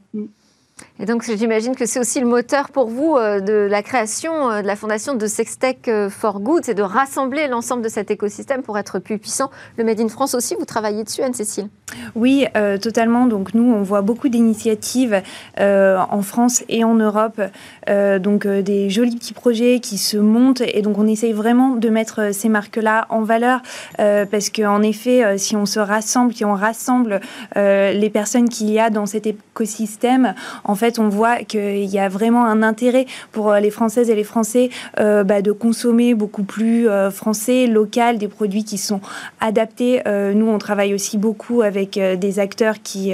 Et 0.98 1.04
donc, 1.04 1.24
j'imagine 1.24 1.76
que 1.76 1.84
c'est 1.84 2.00
aussi 2.00 2.20
le 2.20 2.26
moteur 2.26 2.70
pour 2.70 2.88
vous 2.88 3.16
euh, 3.16 3.40
de 3.40 3.52
la 3.52 3.82
création 3.82 4.50
euh, 4.50 4.62
de 4.62 4.66
la 4.66 4.76
fondation 4.76 5.14
de 5.14 5.26
Sextech 5.26 5.88
euh, 5.88 6.08
for 6.08 6.40
Good, 6.40 6.64
c'est 6.64 6.74
de 6.74 6.82
rassembler 6.82 7.48
l'ensemble 7.48 7.82
de 7.82 7.90
cet 7.90 8.10
écosystème 8.10 8.62
pour 8.62 8.78
être 8.78 8.98
plus 8.98 9.18
puissant. 9.18 9.50
Le 9.76 9.84
Made 9.84 10.00
in 10.00 10.08
France 10.08 10.34
aussi, 10.34 10.54
vous 10.58 10.64
travaillez 10.64 11.04
dessus, 11.04 11.20
Anne-Cécile? 11.20 11.68
Oui, 12.14 12.46
totalement. 12.82 13.26
Donc, 13.26 13.54
nous, 13.54 13.72
on 13.72 13.82
voit 13.82 14.02
beaucoup 14.02 14.28
d'initiatives 14.28 15.22
en 15.56 16.22
France 16.22 16.64
et 16.68 16.82
en 16.82 16.94
Europe. 16.94 17.40
donc, 17.86 18.46
des 18.46 18.90
jolis 18.90 19.16
petits 19.16 19.32
projets 19.32 19.78
qui 19.80 19.96
se 19.96 20.16
montent. 20.16 20.62
Et 20.62 20.82
donc, 20.82 20.98
on 20.98 21.06
essaye 21.06 21.32
vraiment 21.32 21.76
de 21.76 21.88
mettre 21.88 22.34
ces 22.34 22.48
marques-là 22.48 23.06
en 23.08 23.22
valeur 23.22 23.62
parce 23.96 24.50
qu'en 24.50 24.82
effet, 24.82 25.38
si 25.38 25.54
on 25.54 25.64
se 25.64 25.78
rassemble, 25.78 26.34
si 26.34 26.44
on 26.44 26.54
rassemble 26.54 27.20
les 27.54 28.10
personnes 28.12 28.48
qu'il 28.48 28.70
y 28.70 28.80
a 28.80 28.90
dans 28.90 29.06
cet 29.06 29.26
écosystème, 29.26 30.34
en 30.64 30.74
fait, 30.74 30.85
on 30.98 31.08
voit 31.08 31.38
qu'il 31.38 31.84
y 31.84 31.98
a 31.98 32.08
vraiment 32.08 32.44
un 32.44 32.62
intérêt 32.62 33.06
pour 33.32 33.52
les 33.54 33.70
Françaises 33.70 34.10
et 34.10 34.14
les 34.14 34.24
Français 34.24 34.70
bah, 34.96 35.42
de 35.42 35.52
consommer 35.52 36.14
beaucoup 36.14 36.42
plus 36.42 36.88
français, 37.10 37.66
local, 37.66 38.18
des 38.18 38.28
produits 38.28 38.64
qui 38.64 38.78
sont 38.78 39.00
adaptés. 39.40 40.02
nous, 40.06 40.48
on 40.48 40.58
travaille 40.58 40.94
aussi 40.94 41.18
beaucoup 41.18 41.62
avec 41.62 41.98
des 41.98 42.38
acteurs 42.38 42.76
qui, 42.82 43.12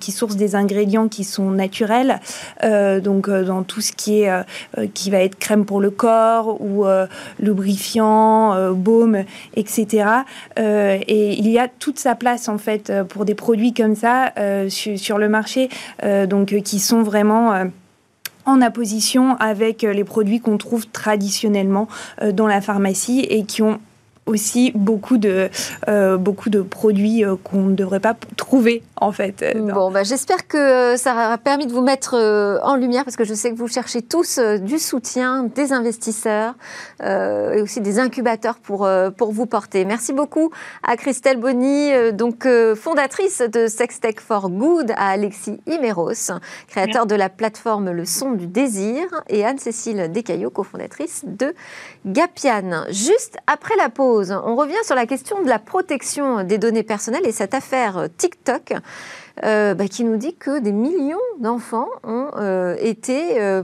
qui, 0.00 0.12
sourcent 0.12 0.36
des 0.36 0.54
ingrédients 0.54 1.08
qui 1.08 1.24
sont 1.24 1.50
naturels. 1.50 2.20
donc, 2.62 3.30
dans 3.30 3.62
tout 3.62 3.80
ce 3.80 3.92
qui 3.92 4.22
est 4.22 4.30
qui 4.94 5.10
va 5.10 5.18
être 5.18 5.38
crème 5.38 5.64
pour 5.64 5.80
le 5.80 5.90
corps 5.90 6.60
ou 6.60 6.84
lubrifiant, 7.38 8.72
baume, 8.72 9.24
etc. 9.56 10.06
et 10.56 11.34
il 11.38 11.48
y 11.48 11.58
a 11.58 11.68
toute 11.68 11.98
sa 11.98 12.14
place 12.14 12.48
en 12.48 12.58
fait 12.58 12.92
pour 13.08 13.24
des 13.24 13.34
produits 13.34 13.72
comme 13.72 13.94
ça 13.94 14.32
euh, 14.38 14.68
sur, 14.68 15.18
le 15.18 15.28
marché, 15.28 15.68
euh, 16.02 16.26
donc 16.26 16.52
euh, 16.52 16.60
qui 16.60 16.78
sont 16.78 17.02
vraiment 17.04 17.64
en 18.46 18.60
apposition 18.60 19.36
avec 19.36 19.82
les 19.82 20.04
produits 20.04 20.40
qu'on 20.40 20.58
trouve 20.58 20.86
traditionnellement 20.86 21.88
dans 22.32 22.46
la 22.46 22.60
pharmacie 22.60 23.20
et 23.20 23.44
qui 23.44 23.62
ont 23.62 23.78
aussi 24.26 24.72
beaucoup 24.74 25.18
de, 25.18 25.48
euh, 25.88 26.16
beaucoup 26.16 26.50
de 26.50 26.62
produits 26.62 27.24
euh, 27.24 27.36
qu'on 27.42 27.64
ne 27.64 27.74
devrait 27.74 28.00
pas 28.00 28.16
trouver, 28.36 28.82
en 28.96 29.12
fait. 29.12 29.42
Euh, 29.42 29.72
bon, 29.72 29.90
bah, 29.90 30.02
j'espère 30.02 30.46
que 30.46 30.96
ça 30.96 31.32
a 31.32 31.38
permis 31.38 31.66
de 31.66 31.72
vous 31.72 31.80
mettre 31.80 32.14
en 32.62 32.76
lumière, 32.76 33.04
parce 33.04 33.16
que 33.16 33.24
je 33.24 33.34
sais 33.34 33.50
que 33.50 33.56
vous 33.56 33.68
cherchez 33.68 34.02
tous 34.02 34.38
du 34.38 34.78
soutien, 34.78 35.44
des 35.44 35.72
investisseurs 35.72 36.54
et 37.02 37.60
aussi 37.60 37.80
des 37.80 37.98
incubateurs 37.98 38.56
pour, 38.56 38.88
pour 39.16 39.32
vous 39.32 39.46
porter. 39.46 39.84
Merci 39.84 40.12
beaucoup 40.12 40.50
à 40.82 40.96
Christelle 40.96 41.38
Bonny, 41.38 41.90
donc 42.12 42.46
fondatrice 42.76 43.40
de 43.40 43.66
Sextech 43.66 44.20
for 44.20 44.50
Good, 44.50 44.92
à 44.96 45.10
Alexis 45.10 45.60
Imeros, 45.66 46.32
créateur 46.68 47.06
de 47.06 47.14
la 47.14 47.28
plateforme 47.28 47.90
Le 47.90 48.04
Son 48.04 48.32
du 48.32 48.46
Désir, 48.46 49.04
et 49.28 49.44
Anne-Cécile 49.44 50.10
Descaillots, 50.12 50.50
cofondatrice 50.50 51.22
de 51.24 51.54
Gapian. 52.06 52.84
Juste 52.90 53.36
après 53.46 53.76
la 53.76 53.88
pause, 53.88 54.34
on 54.44 54.56
revient 54.56 54.74
sur 54.84 54.94
la 54.94 55.06
question 55.06 55.42
de 55.42 55.48
la 55.48 55.58
protection 55.58 56.44
des 56.44 56.58
données 56.58 56.82
personnelles 56.82 57.26
et 57.26 57.32
cette 57.32 57.54
affaire 57.54 58.08
TikTok 58.16 58.74
euh, 59.42 59.74
bah, 59.74 59.88
qui 59.88 60.04
nous 60.04 60.16
dit 60.16 60.34
que 60.36 60.60
des 60.60 60.72
millions 60.72 61.18
d'enfants 61.40 61.88
ont 62.04 62.30
euh, 62.36 62.76
été 62.78 63.40
euh, 63.42 63.62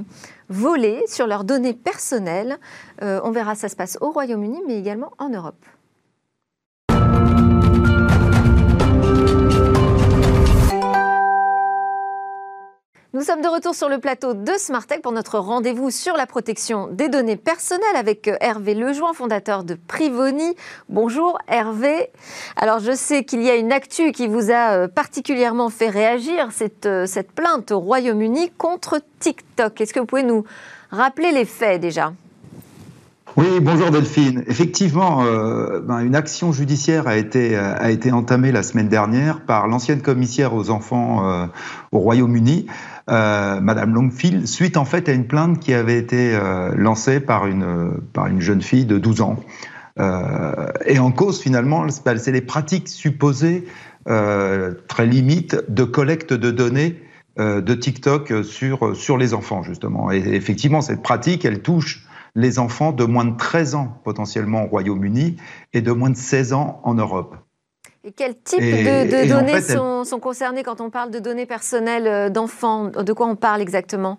volés 0.49 1.05
sur 1.07 1.27
leurs 1.27 1.45
données 1.45 1.75
personnelles. 1.75 2.59
on 3.01 3.31
verra, 3.31 3.55
ça 3.55 3.69
se 3.69 3.77
passe 3.77 3.97
au 4.01 4.11
Royaume-Uni, 4.11 4.62
mais 4.66 4.79
également 4.79 5.12
en 5.19 5.29
Europe. 5.29 5.64
Nous 13.12 13.23
sommes 13.23 13.42
de 13.42 13.49
retour 13.49 13.75
sur 13.75 13.88
le 13.88 13.99
plateau 13.99 14.35
de 14.35 14.53
Smartech 14.57 15.03
pour 15.03 15.11
notre 15.11 15.40
rendez-vous 15.40 15.90
sur 15.90 16.16
la 16.16 16.27
protection 16.27 16.87
des 16.87 17.09
données 17.09 17.35
personnelles 17.35 17.96
avec 17.96 18.29
euh, 18.29 18.37
Hervé 18.40 18.73
Lejoin, 18.73 19.14
fondateur 19.14 19.64
de 19.64 19.75
Privoni. 19.75 20.55
Bonjour 20.88 21.37
Hervé. 21.49 22.11
Alors 22.55 22.79
je 22.79 22.94
sais 22.94 23.25
qu'il 23.25 23.42
y 23.42 23.51
a 23.51 23.57
une 23.57 23.73
actu 23.73 24.12
qui 24.12 24.29
vous 24.29 24.53
a 24.53 24.75
euh, 24.75 24.87
particulièrement 24.87 25.70
fait 25.70 25.88
réagir, 25.88 26.51
cette, 26.53 26.87
euh, 26.87 27.05
cette 27.05 27.33
plainte 27.33 27.73
au 27.73 27.81
Royaume-Uni 27.81 28.53
contre 28.57 29.01
TikTok. 29.18 29.81
Est-ce 29.81 29.92
que 29.92 29.99
vous 29.99 30.07
pouvez 30.07 30.23
nous 30.23 30.44
rappeler 30.92 31.33
les 31.33 31.46
faits 31.46 31.81
déjà? 31.81 32.12
Oui, 33.37 33.59
bonjour 33.61 33.90
Delphine. 33.90 34.44
Effectivement, 34.46 35.23
ben, 35.23 36.01
une 36.01 36.16
action 36.16 36.51
judiciaire 36.51 37.07
a 37.07 37.16
été, 37.16 37.57
a 37.57 37.90
été 37.92 38.11
entamée 38.11 38.51
la 38.51 38.64
semaine 38.64 38.88
dernière 38.88 39.40
par 39.40 39.68
l'ancienne 39.68 40.03
commissaire 40.03 40.53
aux 40.53 40.70
enfants 40.70 41.49
au 41.92 41.99
Royaume-Uni, 42.01 42.66
euh, 43.09 43.61
Madame 43.61 43.95
Longfield, 43.95 44.47
suite 44.47 44.77
en 44.77 44.85
fait 44.85 45.09
à 45.09 45.13
une 45.13 45.27
plainte 45.27 45.59
qui 45.59 45.73
avait 45.73 45.99
été 45.99 46.35
euh, 46.35 46.73
lancée 46.77 47.21
par 47.21 47.47
une, 47.47 48.01
par 48.13 48.27
une 48.27 48.41
jeune 48.41 48.63
fille 48.63 48.85
de 48.85 48.99
12 48.99 49.21
ans. 49.23 49.37
Euh, 49.99 50.67
et 50.87 50.99
en 50.99 51.11
cause, 51.11 51.41
finalement, 51.41 51.87
c'est 51.89 52.33
les 52.33 52.41
pratiques 52.41 52.89
supposées 52.89 53.65
très 54.07 55.07
limites 55.07 55.57
de 55.69 55.85
collecte 55.85 56.33
de 56.33 56.51
données 56.51 57.03
de 57.37 57.75
TikTok 57.75 58.45
sur, 58.45 58.97
sur 58.97 59.19
les 59.19 59.35
enfants, 59.35 59.63
justement. 59.63 60.11
Et 60.11 60.19
effectivement, 60.19 60.81
cette 60.81 61.03
pratique, 61.03 61.45
elle 61.45 61.61
touche 61.61 62.07
les 62.35 62.59
enfants 62.59 62.93
de 62.93 63.05
moins 63.05 63.25
de 63.25 63.37
13 63.37 63.75
ans 63.75 64.01
potentiellement 64.03 64.65
au 64.65 64.69
Royaume-Uni 64.69 65.37
et 65.75 65.83
de 65.83 65.93
moins 65.93 66.11
de 66.11 66.17
16 66.17 66.55
ans 66.55 66.81
en 66.83 66.95
Europe. 66.95 67.37
Et 68.03 68.13
quel 68.13 68.35
type 68.39 68.61
de, 68.61 69.29
données 69.29 69.61
sont, 69.61 70.21
concernées 70.21 70.63
quand 70.63 70.81
on 70.81 70.89
parle 70.89 71.11
de 71.11 71.19
données 71.19 71.45
personnelles 71.45 72.07
euh, 72.07 72.31
d'enfants? 72.31 72.87
De 72.87 73.13
quoi 73.13 73.27
on 73.27 73.37
parle 73.37 73.61
exactement? 73.61 74.19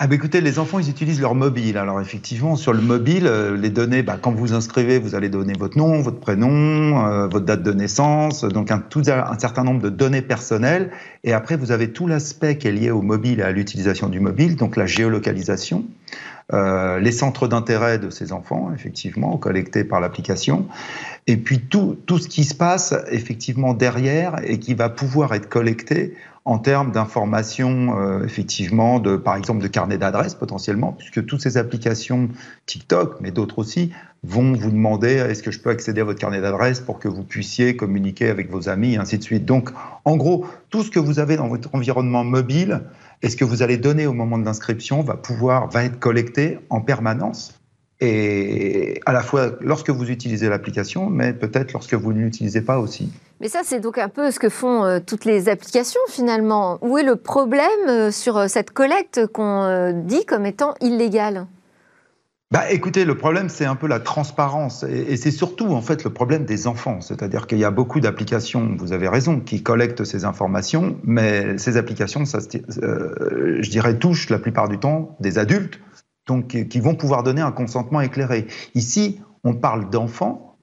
Ah 0.00 0.08
bah 0.08 0.16
écoutez, 0.16 0.40
les 0.40 0.58
enfants, 0.58 0.80
ils 0.80 0.90
utilisent 0.90 1.20
leur 1.20 1.36
mobile. 1.36 1.78
Alors 1.78 2.00
effectivement, 2.00 2.56
sur 2.56 2.72
le 2.72 2.80
mobile, 2.80 3.28
euh, 3.28 3.56
les 3.56 3.70
données, 3.70 4.02
bah, 4.02 4.18
quand 4.20 4.32
vous 4.32 4.52
inscrivez, 4.52 4.98
vous 4.98 5.14
allez 5.14 5.28
donner 5.28 5.52
votre 5.56 5.78
nom, 5.78 6.02
votre 6.02 6.18
prénom, 6.18 7.06
euh, 7.06 7.28
votre 7.28 7.44
date 7.44 7.62
de 7.62 7.72
naissance, 7.72 8.42
donc 8.42 8.72
un, 8.72 8.80
tout, 8.80 9.02
un 9.06 9.38
certain 9.38 9.62
nombre 9.62 9.80
de 9.80 9.90
données 9.90 10.20
personnelles. 10.20 10.90
Et 11.22 11.32
après, 11.32 11.56
vous 11.56 11.70
avez 11.70 11.92
tout 11.92 12.08
l'aspect 12.08 12.58
qui 12.58 12.66
est 12.66 12.72
lié 12.72 12.90
au 12.90 13.02
mobile 13.02 13.38
et 13.38 13.44
à 13.44 13.52
l'utilisation 13.52 14.08
du 14.08 14.18
mobile, 14.18 14.56
donc 14.56 14.74
la 14.74 14.86
géolocalisation. 14.86 15.84
Euh, 16.52 16.98
les 16.98 17.12
centres 17.12 17.46
d'intérêt 17.46 17.98
de 17.98 18.10
ces 18.10 18.32
enfants, 18.32 18.70
effectivement, 18.74 19.38
collectés 19.38 19.84
par 19.84 20.00
l'application, 20.00 20.66
et 21.26 21.38
puis 21.38 21.60
tout, 21.60 21.96
tout 22.04 22.18
ce 22.18 22.28
qui 22.28 22.44
se 22.44 22.54
passe 22.54 22.94
effectivement 23.10 23.72
derrière 23.72 24.36
et 24.44 24.58
qui 24.58 24.74
va 24.74 24.90
pouvoir 24.90 25.32
être 25.32 25.48
collecté 25.48 26.14
en 26.46 26.58
termes 26.58 26.92
d'informations, 26.92 27.98
euh, 27.98 28.24
effectivement, 28.24 29.00
de, 29.00 29.16
par 29.16 29.36
exemple, 29.36 29.62
de 29.62 29.68
carnet 29.68 29.96
d'adresses 29.96 30.34
potentiellement, 30.34 30.92
puisque 30.92 31.24
toutes 31.24 31.40
ces 31.40 31.56
applications 31.56 32.28
TikTok, 32.66 33.16
mais 33.20 33.30
d'autres 33.30 33.58
aussi, 33.58 33.92
vont 34.24 34.52
vous 34.52 34.70
demander 34.70 35.12
est-ce 35.12 35.42
que 35.42 35.50
je 35.50 35.58
peux 35.58 35.70
accéder 35.70 36.02
à 36.02 36.04
votre 36.04 36.18
carnet 36.18 36.42
d'adresses 36.42 36.80
pour 36.80 36.98
que 36.98 37.08
vous 37.08 37.22
puissiez 37.22 37.76
communiquer 37.76 38.28
avec 38.28 38.50
vos 38.50 38.68
amis, 38.68 38.94
et 38.94 38.96
ainsi 38.98 39.16
de 39.18 39.22
suite. 39.22 39.46
Donc, 39.46 39.70
en 40.04 40.16
gros, 40.16 40.46
tout 40.68 40.82
ce 40.82 40.90
que 40.90 40.98
vous 40.98 41.18
avez 41.18 41.36
dans 41.36 41.48
votre 41.48 41.74
environnement 41.74 42.24
mobile 42.24 42.82
et 43.22 43.30
ce 43.30 43.36
que 43.36 43.44
vous 43.44 43.62
allez 43.62 43.78
donner 43.78 44.06
au 44.06 44.12
moment 44.12 44.36
de 44.36 44.44
l'inscription 44.44 45.02
va 45.02 45.14
pouvoir, 45.14 45.68
va 45.68 45.84
être 45.84 45.98
collecté 45.98 46.58
en 46.68 46.82
permanence. 46.82 47.58
Et 48.00 49.00
à 49.06 49.12
la 49.12 49.22
fois 49.22 49.52
lorsque 49.60 49.90
vous 49.90 50.10
utilisez 50.10 50.48
l'application, 50.48 51.08
mais 51.08 51.32
peut-être 51.32 51.72
lorsque 51.72 51.94
vous 51.94 52.12
ne 52.12 52.20
l'utilisez 52.20 52.60
pas 52.60 52.78
aussi. 52.78 53.12
Mais 53.40 53.48
ça, 53.48 53.60
c'est 53.64 53.80
donc 53.80 53.98
un 53.98 54.08
peu 54.08 54.30
ce 54.30 54.38
que 54.38 54.48
font 54.48 54.84
euh, 54.84 55.00
toutes 55.04 55.24
les 55.24 55.48
applications 55.48 56.00
finalement. 56.08 56.78
Où 56.82 56.98
est 56.98 57.02
le 57.02 57.16
problème 57.16 57.68
euh, 57.88 58.10
sur 58.10 58.36
euh, 58.36 58.48
cette 58.48 58.70
collecte 58.70 59.26
qu'on 59.26 60.02
dit 60.06 60.24
comme 60.24 60.46
étant 60.46 60.74
illégale? 60.80 61.46
Bah, 62.50 62.70
écoutez, 62.70 63.04
le 63.04 63.16
problème, 63.16 63.48
c'est 63.48 63.64
un 63.64 63.74
peu 63.74 63.88
la 63.88 63.98
transparence. 63.98 64.84
Et, 64.84 65.16
c'est 65.16 65.32
surtout, 65.32 65.66
en 65.72 65.82
fait, 65.82 66.04
le 66.04 66.10
problème 66.10 66.44
des 66.44 66.68
enfants. 66.68 67.00
C'est-à-dire 67.00 67.48
qu'il 67.48 67.58
y 67.58 67.64
a 67.64 67.72
beaucoup 67.72 67.98
d'applications, 67.98 68.76
vous 68.78 68.92
avez 68.92 69.08
raison, 69.08 69.40
qui 69.40 69.64
collectent 69.64 70.04
ces 70.04 70.24
informations, 70.24 70.96
mais 71.02 71.58
ces 71.58 71.76
applications, 71.76 72.24
ça, 72.24 72.38
je 72.38 73.70
dirais, 73.70 73.98
touchent 73.98 74.30
la 74.30 74.38
plupart 74.38 74.68
du 74.68 74.78
temps 74.78 75.16
des 75.18 75.38
adultes, 75.38 75.80
donc 76.26 76.68
qui 76.68 76.80
vont 76.80 76.94
pouvoir 76.94 77.22
donner 77.22 77.40
un 77.40 77.52
consentement 77.52 78.00
éclairé. 78.00 78.46
Ici, 78.74 79.20
on 79.44 79.54
parle 79.54 79.90
d'enfants 79.90 80.56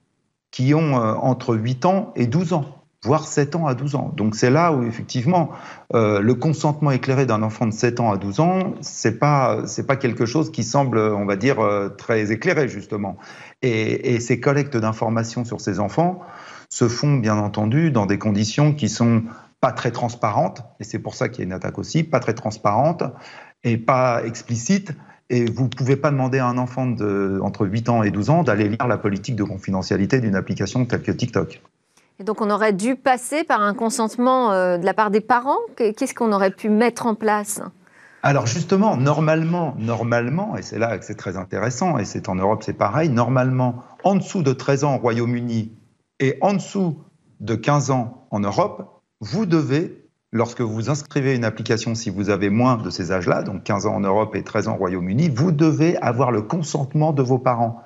qui 0.51 0.73
ont 0.73 0.99
euh, 0.99 1.13
entre 1.13 1.55
8 1.55 1.85
ans 1.85 2.11
et 2.15 2.27
12 2.27 2.53
ans 2.53 2.81
voire 3.03 3.25
7 3.25 3.55
ans 3.55 3.65
à 3.65 3.73
12 3.73 3.95
ans. 3.95 4.13
Donc 4.15 4.35
c'est 4.35 4.51
là 4.51 4.71
où 4.73 4.83
effectivement 4.83 5.49
euh, 5.95 6.19
le 6.21 6.35
consentement 6.35 6.91
éclairé 6.91 7.25
d'un 7.25 7.41
enfant 7.41 7.65
de 7.65 7.73
7 7.73 7.99
ans 7.99 8.11
à 8.11 8.17
12 8.17 8.39
ans, 8.41 8.73
c'est 8.81 9.17
pas 9.17 9.61
c'est 9.65 9.87
pas 9.87 9.95
quelque 9.95 10.25
chose 10.25 10.51
qui 10.51 10.63
semble, 10.63 10.99
on 10.99 11.25
va 11.25 11.35
dire, 11.35 11.59
euh, 11.59 11.89
très 11.89 12.31
éclairé 12.31 12.67
justement. 12.67 13.17
Et, 13.63 14.13
et 14.13 14.19
ces 14.19 14.39
collectes 14.39 14.77
d'informations 14.77 15.45
sur 15.45 15.61
ces 15.61 15.79
enfants 15.79 16.21
se 16.69 16.87
font 16.87 17.17
bien 17.17 17.37
entendu 17.37 17.91
dans 17.91 18.05
des 18.05 18.19
conditions 18.19 18.73
qui 18.73 18.87
sont 18.87 19.23
pas 19.59 19.71
très 19.71 19.91
transparentes, 19.91 20.63
et 20.79 20.83
c'est 20.83 20.97
pour 20.97 21.13
ça 21.13 21.29
qu'il 21.29 21.39
y 21.39 21.43
a 21.43 21.45
une 21.45 21.53
attaque 21.53 21.77
aussi, 21.77 22.03
pas 22.03 22.19
très 22.19 22.33
transparente 22.33 23.03
et 23.63 23.77
pas 23.77 24.23
explicite. 24.25 24.93
Et 25.33 25.45
vous 25.45 25.63
ne 25.63 25.69
pouvez 25.69 25.95
pas 25.95 26.11
demander 26.11 26.39
à 26.39 26.47
un 26.47 26.57
enfant 26.57 26.85
de, 26.85 27.39
entre 27.41 27.65
8 27.65 27.87
ans 27.87 28.03
et 28.03 28.11
12 28.11 28.29
ans 28.29 28.43
d'aller 28.43 28.67
lire 28.67 28.85
la 28.85 28.97
politique 28.97 29.37
de 29.37 29.45
confidentialité 29.45 30.19
d'une 30.19 30.35
application 30.35 30.85
telle 30.85 31.01
que 31.01 31.11
TikTok. 31.11 31.61
Et 32.19 32.25
donc 32.25 32.41
on 32.41 32.49
aurait 32.49 32.73
dû 32.73 32.97
passer 32.97 33.45
par 33.45 33.61
un 33.61 33.73
consentement 33.73 34.51
euh, 34.51 34.77
de 34.77 34.85
la 34.85 34.93
part 34.93 35.09
des 35.09 35.21
parents. 35.21 35.57
Qu'est-ce 35.77 36.13
qu'on 36.13 36.33
aurait 36.33 36.51
pu 36.51 36.67
mettre 36.67 37.05
en 37.05 37.15
place? 37.15 37.61
Alors 38.23 38.45
justement, 38.45 38.97
normalement, 38.97 39.73
normalement, 39.79 40.57
et 40.57 40.63
c'est 40.63 40.77
là 40.77 40.97
que 40.97 41.05
c'est 41.05 41.15
très 41.15 41.37
intéressant, 41.37 41.97
et 41.97 42.03
c'est 42.03 42.27
en 42.27 42.35
Europe 42.35 42.61
c'est 42.63 42.73
pareil, 42.73 43.07
normalement, 43.07 43.83
en 44.03 44.15
dessous 44.15 44.43
de 44.43 44.51
13 44.51 44.83
ans 44.83 44.95
au 44.95 44.99
Royaume-Uni 44.99 45.71
et 46.19 46.37
en 46.41 46.53
dessous 46.53 46.99
de 47.39 47.55
15 47.55 47.89
ans 47.89 48.27
en 48.31 48.41
Europe, 48.41 49.01
vous 49.21 49.45
devez, 49.45 50.00
lorsque 50.31 50.61
vous 50.61 50.89
inscrivez 50.89 51.35
une 51.35 51.43
application, 51.43 51.95
si 51.95 52.09
vous 52.09 52.29
avez 52.29 52.49
moins 52.49 52.77
de 52.77 52.89
ces 52.89 53.11
âges-là, 53.11 53.43
donc 53.43 53.63
15 53.63 53.85
ans 53.85 53.95
en 53.95 53.99
Europe 53.99 54.35
et 54.35 54.43
13 54.43 54.67
ans 54.67 54.75
au 54.75 54.77
Royaume-Uni, 54.77 55.29
vous 55.29 55.51
devez 55.51 55.97
avoir 55.97 56.31
le 56.31 56.41
consentement 56.41 57.13
de 57.13 57.21
vos 57.21 57.37
parents. 57.37 57.81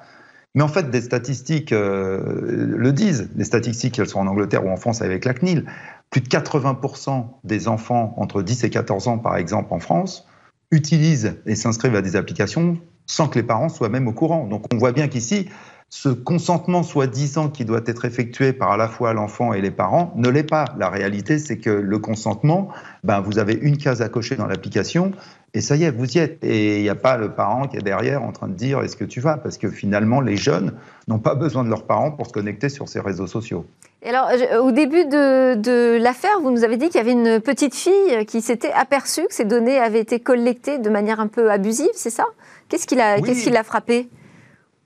Mais 0.53 0.63
en 0.63 0.67
fait, 0.69 0.89
des 0.89 1.01
statistiques 1.01 1.73
euh, 1.73 2.75
le 2.77 2.93
disent. 2.93 3.29
Les 3.35 3.43
statistiques, 3.43 3.99
elles 3.99 4.07
sont 4.07 4.19
en 4.19 4.27
Angleterre 4.27 4.65
ou 4.65 4.69
en 4.69 4.77
France 4.77 5.01
avec 5.01 5.25
la 5.25 5.33
CNIL. 5.33 5.65
plus 6.09 6.21
de 6.21 6.29
80% 6.29 7.25
des 7.43 7.67
enfants 7.67 8.13
entre 8.17 8.41
10 8.41 8.63
et 8.63 8.69
14 8.69 9.09
ans, 9.09 9.17
par 9.17 9.35
exemple, 9.35 9.73
en 9.73 9.79
France, 9.79 10.25
utilisent 10.71 11.37
et 11.45 11.55
s'inscrivent 11.55 11.95
à 11.95 12.01
des 12.01 12.15
applications 12.15 12.77
sans 13.05 13.27
que 13.27 13.37
les 13.37 13.43
parents 13.43 13.69
soient 13.69 13.89
même 13.89 14.07
au 14.07 14.13
courant. 14.13 14.47
Donc 14.47 14.65
on 14.73 14.77
voit 14.77 14.91
bien 14.91 15.07
qu'ici, 15.07 15.49
ce 15.89 16.09
consentement 16.09 16.83
soi-disant 16.83 17.49
qui 17.49 17.63
doit 17.63 17.81
être 17.85 18.05
effectué 18.05 18.53
par 18.53 18.71
à 18.71 18.77
la 18.77 18.87
fois 18.87 19.13
l'enfant 19.13 19.53
et 19.53 19.61
les 19.61 19.71
parents 19.71 20.11
ne 20.15 20.29
l'est 20.29 20.43
pas. 20.43 20.65
La 20.77 20.89
réalité, 20.89 21.39
c'est 21.39 21.57
que 21.57 21.69
le 21.69 21.99
consentement, 21.99 22.69
ben, 23.03 23.21
vous 23.21 23.39
avez 23.39 23.53
une 23.53 23.77
case 23.77 24.01
à 24.01 24.09
cocher 24.09 24.35
dans 24.35 24.47
l'application 24.47 25.13
et 25.53 25.61
ça 25.61 25.77
y 25.77 25.83
est, 25.83 25.91
vous 25.91 26.17
y 26.17 26.19
êtes. 26.19 26.43
Et 26.43 26.77
il 26.77 26.81
n'y 26.81 26.89
a 26.89 26.95
pas 26.95 27.17
le 27.17 27.31
parent 27.33 27.67
qui 27.67 27.77
est 27.77 27.81
derrière 27.81 28.23
en 28.23 28.33
train 28.33 28.47
de 28.47 28.55
dire 28.55 28.81
est-ce 28.81 28.97
que 28.97 29.05
tu 29.05 29.21
vas? 29.21 29.37
Parce 29.37 29.57
que 29.57 29.69
finalement, 29.69 30.19
les 30.19 30.35
jeunes 30.35 30.73
n'ont 31.07 31.19
pas 31.19 31.33
besoin 31.33 31.63
de 31.63 31.69
leurs 31.69 31.85
parents 31.85 32.11
pour 32.11 32.27
se 32.27 32.33
connecter 32.33 32.67
sur 32.67 32.89
ces 32.89 32.99
réseaux 32.99 33.27
sociaux. 33.27 33.65
Et 34.01 34.09
alors, 34.09 34.29
au 34.61 34.71
début 34.71 35.05
de, 35.05 35.55
de 35.55 35.97
l'affaire, 35.97 36.39
vous 36.41 36.51
nous 36.51 36.63
avez 36.63 36.77
dit 36.77 36.87
qu'il 36.87 36.97
y 36.97 36.99
avait 36.99 37.13
une 37.13 37.39
petite 37.39 37.73
fille 37.73 38.25
qui 38.27 38.41
s'était 38.41 38.71
aperçue 38.73 39.25
que 39.27 39.33
ces 39.33 39.45
données 39.45 39.79
avaient 39.79 40.01
été 40.01 40.19
collectées 40.19 40.77
de 40.77 40.89
manière 40.89 41.19
un 41.19 41.27
peu 41.27 41.49
abusive, 41.49 41.89
c'est 41.93 42.09
ça? 42.09 42.25
Qu'est-ce 42.69 42.85
qui 42.85 42.95
l'a 42.95 43.63
frappé 43.63 44.09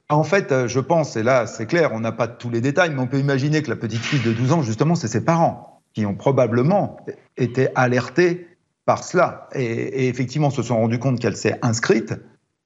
en 0.10 0.24
fait, 0.24 0.51
euh, 0.51 0.68
je 0.68 0.80
pense, 0.80 1.16
et 1.16 1.24
là 1.24 1.45
c'est 1.45 1.68
clair, 1.68 1.91
on 1.93 1.99
n'a 1.99 2.12
pas 2.12 2.28
tous 2.28 2.49
les 2.49 2.62
détails, 2.62 2.91
mais 2.93 2.99
on 2.99 3.07
peut 3.07 3.20
imaginer 3.20 3.62
que 3.62 3.70
la 3.70 3.76
petite 3.76 4.01
fille 4.01 4.22
de 4.22 4.34
12 4.34 4.51
ans, 4.51 4.62
justement, 4.64 4.95
c'est 4.95 5.07
ses 5.07 5.24
parents 5.24 5.82
qui 5.93 6.05
ont 6.05 6.16
probablement 6.16 6.97
été 7.38 7.70
alertés 7.76 8.47
par 8.86 9.03
cela. 9.03 9.49
Et, 9.53 10.07
effectivement, 10.07 10.49
se 10.49 10.64
sont 10.64 10.78
rendus 10.78 10.99
compte 10.99 11.20
qu'elle 11.20 11.38
s'est 11.38 11.60
inscrite. 11.62 12.14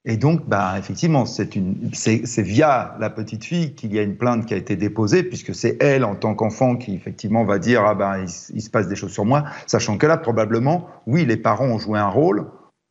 Et 0.06 0.18
donc, 0.18 0.48
bah, 0.48 0.76
effectivement, 0.78 1.26
c'est 1.26 2.42
via 2.42 2.96
la 3.00 3.10
petite 3.10 3.46
fille 3.46 3.74
qu'il 3.74 3.94
y 3.94 4.00
a 4.00 4.02
une 4.02 4.18
plainte 4.18 4.46
qui 4.46 4.54
a 4.54 4.58
été 4.58 4.76
déposée, 4.76 5.24
puisque 5.24 5.56
c'est 5.56 5.78
elle, 5.82 6.04
en 6.04 6.16
tant 6.16 6.36
qu'enfant, 6.36 6.76
qui 6.76 6.94
effectivement 6.94 7.46
va 7.46 7.60
dire 7.60 7.84
ah 7.86 7.96
ben, 7.96 8.26
il, 8.54 8.62
se 8.62 8.70
passe 8.70 8.88
des 8.88 8.96
choses 8.96 9.14
sur 9.14 9.24
moi, 9.26 9.46
sachant 9.68 9.98
que 9.98 10.06
là, 10.06 10.18
probablement, 10.18 10.88
oui, 11.08 11.26
les 11.26 11.38
parents 11.38 11.68
ont 11.68 11.80
joué 11.80 12.00
un 12.00 12.10
rôle 12.10 12.48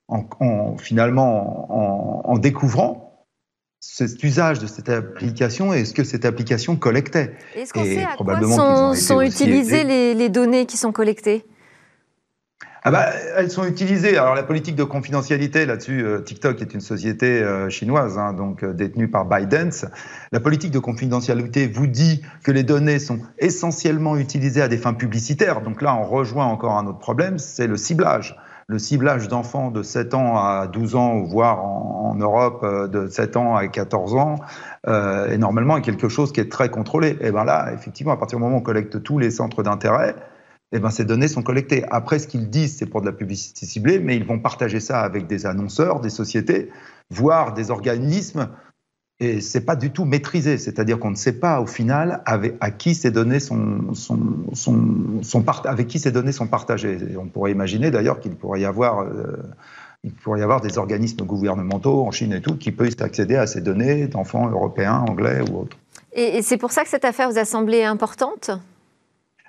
en, 0.09 0.77
finalement 0.79 2.29
en 2.31 2.39
découvrant 2.39 3.02
cet 3.85 4.23
usage 4.23 4.61
de 4.61 4.69
cette 4.69 4.89
application 4.89 5.75
et 5.75 5.85
ce 5.85 5.93
que 5.93 6.05
cette 6.05 6.25
application 6.25 6.77
collectait. 6.77 7.35
Est-ce 7.57 7.73
qu'on 7.73 7.83
sait 7.83 8.05
à 8.05 8.15
quoi 8.17 8.95
sont, 8.95 9.21
utilisées 9.21 9.83
les, 10.15 10.29
données 10.29 10.67
qui 10.67 10.77
sont 10.77 10.93
collectées? 10.93 11.45
Ah 12.85 12.93
bah, 12.93 13.11
elles 13.37 13.51
sont 13.51 13.65
utilisées. 13.65 14.17
Alors 14.17 14.37
la 14.37 14.45
politique 14.45 14.77
de 14.77 14.85
confidentialité 14.85 15.67
là-dessus, 15.67 16.05
euh, 16.05 16.21
TikTok 16.21 16.63
est 16.63 16.75
une 16.75 16.81
société 16.81 17.43
euh, 17.43 17.71
chinoise, 17.71 18.19
hein, 18.19 18.33
donc 18.33 18.63
euh, 18.63 18.73
détenue 18.73 19.09
par 19.09 19.25
ByteDance. 19.25 19.85
La 20.31 20.41
politique 20.41 20.71
de 20.71 20.79
confidentialité 20.79 21.67
vous 21.67 21.89
dit 21.89 22.23
que 22.45 22.53
les 22.53 22.63
données 22.63 23.01
sont 23.01 23.19
essentiellement 23.39 24.17
utilisées 24.17 24.63
à 24.63 24.69
des 24.69 24.79
fins 24.79 24.95
publicitaires. 24.95 25.61
Donc 25.61 25.83
là, 25.83 25.95
on 25.97 26.05
rejoint 26.05 26.47
encore 26.47 26.79
un 26.79 26.87
autre 26.87 26.99
problème, 27.01 27.39
c'est 27.39 27.67
le 27.67 27.77
ciblage 27.77 28.37
le 28.67 28.79
ciblage 28.79 29.29
d'enfants 29.29 29.71
de 29.71 29.83
7 29.83 30.15
ans 30.15 30.37
à 30.37 30.67
12 30.67 30.95
ans, 30.95 31.21
voire 31.23 31.65
en, 31.65 32.15
Europe 32.15 32.61
euh, 32.63 32.89
de 32.89 33.09
7 33.09 33.37
ans 33.37 33.57
à 33.57 33.67
14 33.67 34.15
ans, 34.15 34.37
euh, 34.87 35.29
est 35.29 35.39
normalement 35.39 35.81
quelque 35.81 36.09
chose 36.09 36.33
qui 36.33 36.41
est 36.41 36.51
très 36.51 36.69
contrôlé. 36.69 37.17
Et 37.21 37.31
bien 37.31 37.45
là, 37.45 37.73
effectivement, 37.73 38.13
à 38.13 38.17
partir 38.17 38.39
du 38.39 38.45
moment 38.45 38.57
où 38.57 38.61
on 38.61 38.63
collecte 38.63 39.03
tous 39.03 39.19
les 39.19 39.31
centres 39.31 39.63
d'intérêt, 39.63 40.15
et 40.73 40.79
ben 40.79 40.91
ces 40.91 41.05
données 41.05 41.29
sont 41.29 41.43
collectées. 41.43 41.85
Après, 41.91 42.19
ce 42.19 42.27
qu'ils 42.27 42.49
disent, 42.49 42.77
c'est 42.77 42.87
pour 42.87 43.03
de 43.03 43.07
la 43.07 43.13
publicité 43.13 43.67
ciblée, 43.67 43.99
mais 43.99 44.17
ils 44.17 44.25
vont 44.25 44.39
partager 44.39 44.81
ça 44.81 45.01
avec 45.01 45.27
des 45.27 45.45
annonceurs, 45.45 46.01
des 46.01 46.11
sociétés, 46.11 46.71
voire 47.11 47.53
des 47.53 47.71
organismes 47.71 48.49
et 49.23 49.41
c'est 49.41 49.61
pas 49.61 49.77
du 49.77 49.93
tout 49.93 50.05
maîtrisé, 50.05 50.59
c'est-à-dire 50.59 50.99
qu'on 50.99 51.13
ne 51.13 51.17
sait 51.17 51.39
pas 51.39 51.61
au 51.61 51.67
final 51.67 52.23
avec, 52.27 52.57
à 52.61 52.73
qui 52.73 52.97
ces 52.97 53.13
données 53.13 53.39
sont, 53.39 53.95
sont, 53.95 54.19
sont, 55.23 55.45
avec 55.65 55.87
qui 55.87 56.01
ces 56.01 56.11
données 56.11 56.33
sont 56.33 56.49
partagées. 56.49 56.99
on 57.17 57.27
pourrait 57.27 57.53
imaginer 57.53 57.93
d'ailleurs 57.93 58.19
qu'il 58.19 58.35
pourrait 58.35 58.63
y 58.63 58.65
avoir 58.65 59.03
euh, 59.03 59.37
il 60.03 60.11
pourrait 60.11 60.41
y 60.41 60.43
avoir 60.43 60.61
des 60.61 60.77
organismes 60.77 61.25
gouvernementaux 61.25 62.05
en 62.05 62.11
Chine 62.11 62.33
et 62.33 62.41
tout 62.41 62.57
qui 62.57 62.73
peuvent 62.73 62.97
accéder 62.99 63.37
à 63.37 63.47
ces 63.47 63.61
données 63.61 64.09
d'enfants 64.09 64.51
européens, 64.51 65.05
anglais 65.09 65.41
ou 65.49 65.61
autres. 65.61 65.77
Et, 66.15 66.43
c'est 66.43 66.57
pour 66.57 66.73
ça 66.73 66.83
que 66.83 66.89
cette 66.89 67.05
affaire 67.05 67.31
vous 67.31 67.39
a 67.39 67.45
semblé 67.45 67.85
importante? 67.85 68.51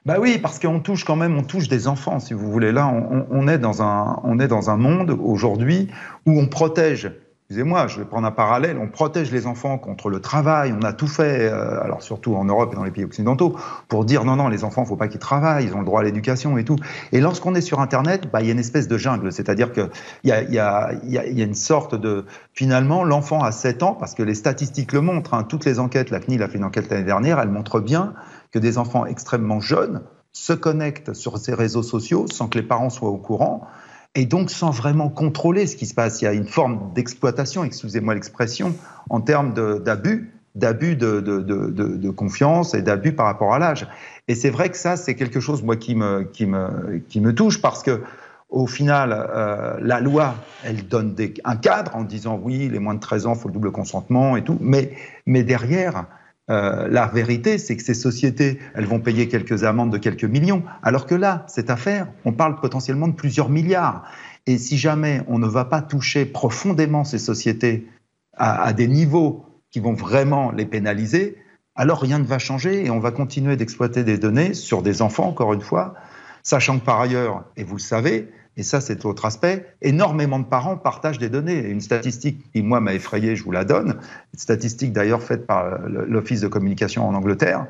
Bah 0.05 0.17
oui, 0.19 0.37
parce 0.37 0.59
qu'on 0.59 0.81
touche 0.81 1.03
quand 1.03 1.15
même, 1.15 1.35
on 1.35 1.43
touche 1.43 1.67
des 1.67 1.87
enfants, 1.87 2.19
si 2.19 2.35
vous 2.35 2.51
voulez. 2.51 2.71
Là, 2.71 2.87
on, 2.87 3.25
on 3.31 3.47
est 3.47 3.57
dans 3.57 3.81
un, 3.81 4.19
on 4.23 4.39
est 4.39 4.47
dans 4.47 4.69
un 4.69 4.77
monde 4.77 5.17
aujourd'hui 5.19 5.89
où 6.27 6.39
on 6.39 6.45
protège 6.45 7.09
excusez-moi, 7.53 7.85
je 7.85 7.99
vais 7.99 8.05
prendre 8.05 8.25
un 8.25 8.31
parallèle, 8.31 8.79
on 8.79 8.87
protège 8.87 9.31
les 9.31 9.45
enfants 9.45 9.77
contre 9.77 10.09
le 10.09 10.19
travail, 10.19 10.73
on 10.75 10.81
a 10.83 10.91
tout 10.91 11.05
fait, 11.05 11.51
euh, 11.51 11.79
alors 11.83 12.01
surtout 12.01 12.33
en 12.33 12.45
Europe 12.45 12.71
et 12.73 12.75
dans 12.75 12.83
les 12.83 12.89
pays 12.89 13.03
occidentaux, 13.03 13.55
pour 13.89 14.05
dire 14.05 14.25
non, 14.25 14.35
non, 14.35 14.47
les 14.47 14.63
enfants, 14.63 14.81
il 14.81 14.85
ne 14.85 14.89
faut 14.89 14.95
pas 14.95 15.07
qu'ils 15.07 15.19
travaillent, 15.19 15.65
ils 15.65 15.75
ont 15.75 15.79
le 15.79 15.85
droit 15.85 16.01
à 16.01 16.03
l'éducation 16.03 16.57
et 16.57 16.63
tout. 16.63 16.77
Et 17.11 17.21
lorsqu'on 17.21 17.53
est 17.53 17.61
sur 17.61 17.79
Internet, 17.79 18.27
bah, 18.31 18.41
il 18.41 18.47
y 18.47 18.49
a 18.49 18.53
une 18.53 18.59
espèce 18.59 18.87
de 18.87 18.97
jungle, 18.97 19.31
c'est-à-dire 19.31 19.71
qu'il 19.71 19.87
y 20.23 20.31
a, 20.31 20.93
une 21.13 21.53
sorte 21.53 21.93
de... 21.93 22.25
Finalement, 22.55 23.03
l'enfant 23.03 23.43
a 23.43 23.51
7 23.51 23.83
ans, 23.83 23.93
parce 23.93 24.15
que 24.15 24.23
les 24.23 24.33
statistiques 24.33 24.91
le 24.91 25.01
montrent, 25.01 25.35
hein, 25.35 25.43
toutes 25.43 25.65
les 25.65 25.79
enquêtes, 25.79 26.09
la 26.09 26.21
CNIL 26.21 26.41
a 26.41 26.47
fait 26.47 26.57
une 26.57 26.63
enquête 26.63 26.89
l'année 26.89 27.03
dernière, 27.03 27.39
elle 27.39 27.49
montre 27.49 27.79
bien 27.79 28.15
que 28.51 28.57
des 28.57 28.79
enfants 28.79 29.05
extrêmement 29.05 29.59
jeunes 29.59 30.01
se 30.31 30.53
connectent 30.53 31.13
sur 31.13 31.37
ces 31.37 31.53
réseaux 31.53 31.83
sociaux 31.83 32.25
sans 32.31 32.47
que 32.47 32.57
les 32.57 32.65
parents 32.65 32.89
soient 32.89 33.09
au 33.09 33.17
courant 33.17 33.67
et 34.15 34.25
donc 34.25 34.49
sans 34.49 34.69
vraiment 34.69 35.09
contrôler 35.09 35.67
ce 35.67 35.75
qui 35.75 35.85
se 35.85 35.93
passe. 35.93 36.21
Il 36.21 36.25
y 36.25 36.27
a 36.27 36.33
une 36.33 36.47
forme 36.47 36.91
d'exploitation, 36.93 37.63
excusez-moi 37.63 38.13
l'expression, 38.13 38.75
en 39.09 39.21
termes 39.21 39.53
d'abus, 39.53 40.31
d'abus 40.55 40.95
de, 40.95 41.19
de, 41.19 41.39
de, 41.39 41.67
de, 41.69 42.09
confiance 42.11 42.73
et 42.75 42.81
d'abus 42.81 43.13
par 43.13 43.25
rapport 43.25 43.53
à 43.53 43.59
l'âge. 43.59 43.87
Et 44.27 44.35
c'est 44.35 44.51
vrai 44.51 44.69
que 44.69 44.77
ça, 44.77 44.97
c'est 44.97 45.15
quelque 45.15 45.39
chose, 45.39 45.63
moi, 45.63 45.75
qui 45.75 45.95
me, 45.95 46.23
qui 46.23 46.45
me, 46.45 46.99
qui 47.09 47.19
me 47.19 47.33
touche 47.33 47.59
parce 47.59 47.81
que 47.81 48.01
au 48.49 48.67
final, 48.67 49.11
euh, 49.11 49.77
la 49.81 49.99
loi, 49.99 50.35
elle 50.63 50.87
donne 50.87 51.15
des, 51.15 51.33
un 51.43 51.55
cadre 51.55 51.95
en 51.95 52.03
disant 52.03 52.39
oui, 52.41 52.69
les 52.69 52.77
moins 52.77 52.93
de 52.93 52.99
13 52.99 53.25
ans, 53.25 53.33
il 53.33 53.39
faut 53.39 53.47
le 53.47 53.53
double 53.55 53.71
consentement 53.71 54.37
et 54.37 54.43
tout, 54.43 54.57
mais, 54.61 54.93
mais 55.25 55.43
derrière, 55.43 56.05
euh, 56.49 56.87
la 56.89 57.07
vérité, 57.07 57.57
c'est 57.57 57.77
que 57.77 57.83
ces 57.83 57.93
sociétés, 57.93 58.59
elles 58.75 58.85
vont 58.85 58.99
payer 58.99 59.29
quelques 59.29 59.63
amendes 59.63 59.91
de 59.91 59.97
quelques 59.97 60.25
millions, 60.25 60.63
alors 60.81 61.05
que 61.05 61.15
là, 61.15 61.45
cette 61.47 61.69
affaire, 61.69 62.07
on 62.25 62.33
parle 62.33 62.59
potentiellement 62.59 63.07
de 63.07 63.13
plusieurs 63.13 63.49
milliards. 63.49 64.03
Et 64.45 64.57
si 64.57 64.77
jamais 64.77 65.21
on 65.27 65.39
ne 65.39 65.47
va 65.47 65.63
pas 65.63 65.81
toucher 65.81 66.25
profondément 66.25 67.05
ces 67.05 67.17
sociétés 67.17 67.87
à, 68.35 68.73
des 68.73 68.87
niveaux 68.87 69.45
qui 69.71 69.79
vont 69.79 69.93
vraiment 69.93 70.51
les 70.51 70.65
pénaliser, 70.65 71.37
alors 71.75 72.01
rien 72.01 72.19
ne 72.19 72.25
va 72.25 72.39
changer 72.39 72.85
et 72.85 72.89
on 72.89 72.99
va 72.99 73.11
continuer 73.11 73.55
d'exploiter 73.55 74.03
des 74.03 74.17
données 74.17 74.53
sur 74.53 74.81
des 74.81 75.01
enfants, 75.01 75.29
encore 75.29 75.53
une 75.53 75.61
fois, 75.61 75.93
sachant 76.41 76.77
que 76.77 76.83
par 76.83 76.99
ailleurs, 76.99 77.45
et 77.55 77.63
vous 77.63 77.75
le 77.75 77.81
savez, 77.81 78.29
et 78.57 78.63
ça 78.63 78.81
c'est 78.81 79.03
l'autre 79.03 79.25
aspect, 79.25 79.65
énormément 79.81 80.39
de 80.39 80.45
parents 80.45 80.77
partagent 80.77 81.17
des 81.17 81.29
données. 81.29 81.67
Une 81.67 81.81
statistique 81.81 82.51
qui, 82.51 82.61
moi, 82.61 82.79
m'a 82.79 82.93
effrayé, 82.93 83.35
je 83.35 83.43
vous 83.43 83.51
la 83.51 83.65
donne, 83.65 83.97
une 84.33 84.39
statistique 84.39 84.93
d'ailleurs 84.93 85.23
faite 85.23 85.47
par 85.47 85.79
l'Office 85.87 86.41
de 86.41 86.47
communication 86.47 87.07
en 87.07 87.15
Angleterre. 87.15 87.67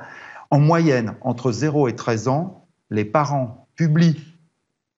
En 0.52 0.60
moyenne, 0.60 1.16
entre 1.22 1.52
0 1.52 1.88
et 1.88 1.96
13 1.96 2.28
ans, 2.28 2.66
les 2.90 3.06
parents 3.06 3.68
publient 3.76 4.24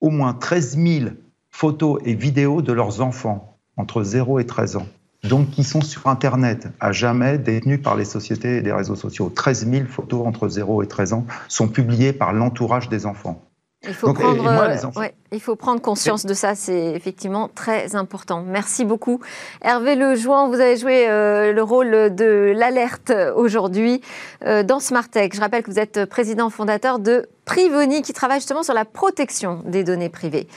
au 0.02 0.10
moins 0.10 0.34
13 0.34 0.78
000 0.78 1.10
photos 1.50 2.02
et 2.04 2.14
vidéos 2.14 2.62
de 2.62 2.74
leurs 2.74 3.02
enfants 3.02 3.58
entre 3.78 4.04
0 4.04 4.40
et 4.40 4.46
13 4.46 4.78
ans. 4.78 4.88
Donc, 5.24 5.50
qui 5.50 5.64
sont 5.64 5.82
sur 5.82 6.08
Internet, 6.08 6.68
à 6.80 6.92
jamais 6.92 7.38
détenus 7.40 7.82
par 7.82 7.96
les 7.96 8.06
sociétés 8.06 8.58
et 8.58 8.62
les 8.62 8.72
réseaux 8.72 8.96
sociaux. 8.96 9.32
13 9.34 9.70
000 9.70 9.86
photos 9.88 10.28
entre 10.28 10.48
0 10.48 10.84
et 10.84 10.88
13 10.88 11.14
ans 11.14 11.26
sont 11.48 11.68
publiées 11.68 12.14
par 12.14 12.34
l'entourage 12.34 12.90
des 12.90 13.06
enfants. 13.06 13.42
Il 13.88 13.94
faut, 13.94 14.14
prendre, 14.14 14.48
euh, 14.48 15.08
il 15.32 15.40
faut 15.40 15.56
prendre 15.56 15.82
conscience 15.82 16.26
de 16.26 16.34
ça, 16.34 16.56
c'est 16.56 16.94
effectivement 16.94 17.50
très 17.54 17.96
important. 17.96 18.44
Merci 18.46 18.86
beaucoup. 18.86 19.20
Hervé 19.62 19.96
Lejoin, 19.96 20.48
vous 20.48 20.60
avez 20.60 20.78
joué 20.78 21.08
euh, 21.08 21.54
le 21.54 21.64
rôle 21.64 22.16
de 22.16 22.54
l'alerte 22.56 23.12
aujourd'hui 23.36 24.02
euh, 24.46 24.64
dans 24.64 24.80
Smartech. 24.80 25.36
Je 25.36 25.42
rappelle 25.42 25.64
que 25.64 25.72
vous 25.72 25.80
êtes 25.80 26.06
président 26.06 26.50
fondateur 26.50 27.00
de 27.00 27.28
Privoni 27.46 28.02
qui 28.02 28.14
travaille 28.14 28.40
justement 28.40 28.64
sur 28.64 28.74
la 28.74 28.86
protection 28.86 29.62
des 29.66 29.84
données 29.84 30.10
privées. 30.10 30.48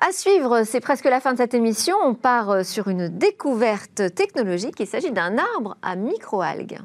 À 0.00 0.12
suivre, 0.12 0.62
c'est 0.64 0.80
presque 0.80 1.06
la 1.06 1.20
fin 1.20 1.32
de 1.32 1.38
cette 1.38 1.54
émission. 1.54 1.96
On 2.04 2.14
part 2.14 2.64
sur 2.64 2.88
une 2.88 3.08
découverte 3.08 4.14
technologique. 4.14 4.74
Il 4.78 4.86
s'agit 4.86 5.10
d'un 5.10 5.38
arbre 5.38 5.76
à 5.82 5.96
microalgues. 5.96 6.78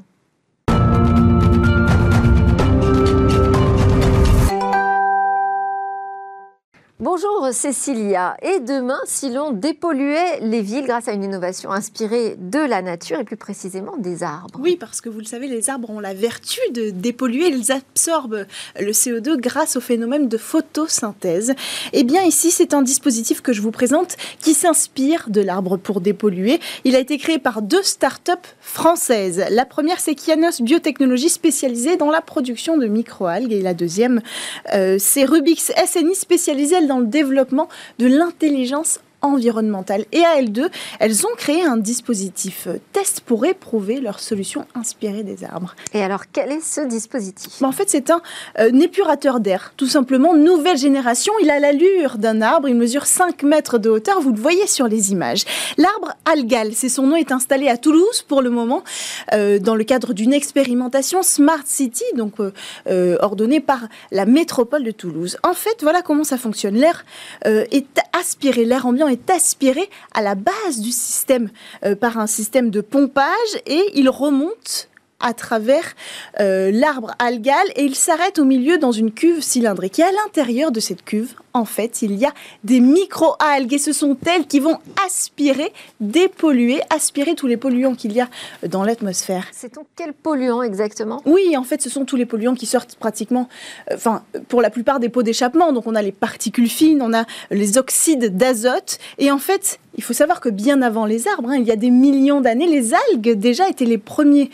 Bonjour 7.00 7.50
Cécilia. 7.52 8.38
Et 8.44 8.60
demain, 8.60 9.00
si 9.06 9.32
l'on 9.32 9.52
dépolluait 9.52 10.40
les 10.42 10.62
villes 10.62 10.86
grâce 10.86 11.08
à 11.08 11.14
une 11.14 11.24
innovation 11.24 11.72
inspirée 11.72 12.36
de 12.38 12.60
la 12.60 12.84
nature 12.84 13.20
et 13.20 13.24
plus 13.24 13.36
précisément 13.36 13.98
des 13.98 14.22
arbres 14.22 14.60
Oui, 14.62 14.78
parce 14.80 15.02
que 15.02 15.10
vous 15.10 15.18
le 15.18 15.26
savez, 15.26 15.48
les 15.48 15.72
arbres 15.72 15.90
ont 15.90 16.00
la 16.00 16.14
vertu 16.14 16.60
de 16.72 16.92
dépolluer. 16.92 17.48
Ils 17.48 17.72
absorbent 17.72 18.46
le 18.80 18.92
CO2 18.92 19.38
grâce 19.38 19.76
au 19.76 19.82
phénomène 19.82 20.30
de 20.30 20.38
photosynthèse. 20.38 21.56
Eh 21.94 22.04
bien, 22.04 22.22
ici, 22.26 22.52
c'est 22.52 22.76
un 22.76 22.84
dispositif 22.84 23.42
que 23.42 23.54
je 23.54 23.64
vous 23.64 23.72
présente 23.72 24.16
qui 24.40 24.54
s'inspire 24.54 25.30
de 25.30 25.42
l'arbre 25.42 25.78
pour 25.78 26.00
dépolluer. 26.00 26.60
Il 26.84 26.96
a 26.96 27.00
été 27.00 27.18
créé 27.18 27.40
par 27.40 27.64
deux 27.64 27.82
start-up 27.82 28.42
françaises. 28.62 29.44
La 29.50 29.66
première, 29.66 30.00
c'est 30.00 30.14
Kianos 30.14 30.62
Biotechnologie 30.62 31.30
spécialisée 31.30 31.98
dans 31.98 32.12
la 32.12 32.22
production 32.22 32.78
de 32.78 32.86
microalgues. 32.86 33.52
Et 33.52 33.64
la 33.64 33.74
deuxième, 33.74 34.22
euh, 34.76 34.98
c'est 35.00 35.26
Rubix 35.26 35.72
SNI 35.88 36.14
spécialisée 36.14 36.83
dans 36.88 37.00
le 37.00 37.08
développement 37.08 37.70
de 38.00 38.08
l'intelligence 38.08 39.00
environnementale. 39.24 40.06
Et 40.12 40.24
à 40.24 40.40
L2, 40.42 40.70
elles 41.00 41.26
ont 41.26 41.36
créé 41.36 41.64
un 41.64 41.78
dispositif 41.78 42.68
euh, 42.68 42.78
test 42.92 43.22
pour 43.22 43.46
éprouver 43.46 44.00
leur 44.00 44.20
solution 44.20 44.66
inspirée 44.76 45.24
des 45.24 45.44
arbres. 45.44 45.76
Et 45.94 46.04
alors, 46.04 46.24
quel 46.32 46.52
est 46.52 46.64
ce 46.64 46.82
dispositif? 46.82 47.62
En 47.64 47.72
fait, 47.72 47.90
c'est 47.90 48.12
un 48.12 48.22
euh, 48.60 48.70
épurateur 48.80 49.40
d'air, 49.40 49.74
tout 49.78 49.88
simplement, 49.88 50.36
nouvelle 50.36 50.78
génération. 50.78 51.34
Il 51.42 51.50
a 51.50 51.60
l'allure 51.60 52.18
d'un 52.18 52.42
arbre, 52.42 52.68
il 52.68 52.76
mesure 52.76 53.06
5 53.06 53.44
mètres 53.44 53.78
de 53.78 53.90
hauteur, 53.90 54.22
vous 54.22 54.34
le 54.34 54.40
voyez 54.40 54.68
sur 54.68 54.88
les 54.88 55.12
images. 55.12 55.46
L'arbre 55.78 56.14
Algal, 56.26 56.74
c'est 56.74 56.90
son 56.90 57.08
nom, 57.08 57.16
est 57.16 57.32
installé 57.32 57.70
à 57.70 57.78
Toulouse 57.78 58.22
pour 58.28 58.42
le 58.42 58.50
moment, 58.50 58.84
euh, 59.34 59.58
dans 59.58 59.76
le 59.76 59.86
cadre 59.86 60.14
d'une 60.14 60.34
expérimentation 60.34 61.24
Smart 61.24 61.64
City, 61.66 62.04
donc 62.16 62.34
ordonnée 63.22 63.60
par 63.60 63.88
la 64.12 64.26
métropole 64.26 64.84
de 64.84 64.92
Toulouse. 64.92 65.38
En 65.44 65.54
fait, 65.54 65.82
voilà 65.82 66.02
comment 66.02 66.24
ça 66.24 66.38
fonctionne. 66.38 66.76
L'air 66.76 67.06
est 67.46 68.00
aspiré, 68.14 68.66
l'air 68.66 68.86
ambiant 68.86 69.08
est 69.08 69.13
aspiré 69.30 69.90
à 70.14 70.22
la 70.22 70.36
base 70.36 70.80
du 70.80 70.92
système 70.92 71.50
euh, 71.86 71.96
par 71.96 72.18
un 72.18 72.28
système 72.28 72.70
de 72.70 72.82
pompage 72.82 73.28
et 73.66 73.84
il 73.96 74.10
remonte 74.10 74.90
à 75.24 75.34
travers 75.34 75.96
euh, 76.40 76.70
l'arbre 76.72 77.16
algal 77.18 77.66
et 77.76 77.84
il 77.84 77.96
s'arrête 77.96 78.38
au 78.38 78.46
milieu 78.46 78.78
dans 78.78 78.92
une 78.92 79.12
cuve 79.12 79.42
cylindrique. 79.42 79.98
Et 79.98 80.04
à 80.04 80.12
l'intérieur 80.12 80.72
de 80.72 80.80
cette 80.80 81.04
cuve, 81.04 81.34
en 81.54 81.66
fait, 81.66 82.02
il 82.02 82.16
y 82.16 82.26
a 82.26 82.34
des 82.64 82.80
micro-algues 82.80 83.74
et 83.74 83.78
ce 83.78 83.94
sont 83.94 84.18
elles 84.26 84.48
qui 84.48 84.60
vont 84.60 84.80
aspirer, 85.06 85.72
dépolluer, 86.00 86.82
aspirer 86.90 87.36
tous 87.36 87.48
les 87.48 87.58
polluants 87.58 87.96
qu'il 87.96 88.12
y 88.12 88.22
a 88.22 88.28
dans 88.68 88.84
l'atmosphère. 88.84 89.46
C'est 89.52 89.74
donc 89.76 89.86
quels 89.96 90.14
polluants 90.14 90.64
exactement? 90.64 91.22
Oui, 91.26 91.56
en 91.56 91.64
fait, 91.64 91.82
ce 91.82 91.90
sont 91.90 92.06
tous 92.06 92.16
les 92.16 92.26
polluants 92.26 92.56
qui 92.56 92.66
sortent 92.66 92.96
pratiquement, 92.96 93.48
euh, 93.92 93.96
enfin, 93.96 94.24
pour 94.50 94.62
la 94.62 94.70
plupart 94.70 95.00
des 95.00 95.10
pots 95.10 95.24
d'échappement. 95.24 95.72
Donc, 95.72 95.88
on 95.88 95.96
a 95.96 96.02
les 96.02 96.12
particules 96.12 96.70
fines, 96.70 97.02
on 97.02 97.14
a 97.14 97.26
les 97.52 97.78
oxydes 97.78 98.36
d'azote 98.36 98.98
et 99.20 99.32
en 99.32 99.38
fait, 99.40 99.80
il 99.96 100.04
faut 100.04 100.14
savoir 100.14 100.40
que 100.40 100.50
bien 100.50 100.82
avant 100.82 101.06
les 101.06 101.28
arbres, 101.28 101.50
hein, 101.50 101.58
il 101.58 101.66
y 101.66 101.72
a 101.72 101.76
des 101.76 101.92
millions 101.92 102.42
d'années, 102.42 102.68
les 102.68 102.94
algues 102.94 103.34
déjà 103.34 103.70
étaient 103.70 103.86
les 103.86 103.98
premiers 104.00 104.50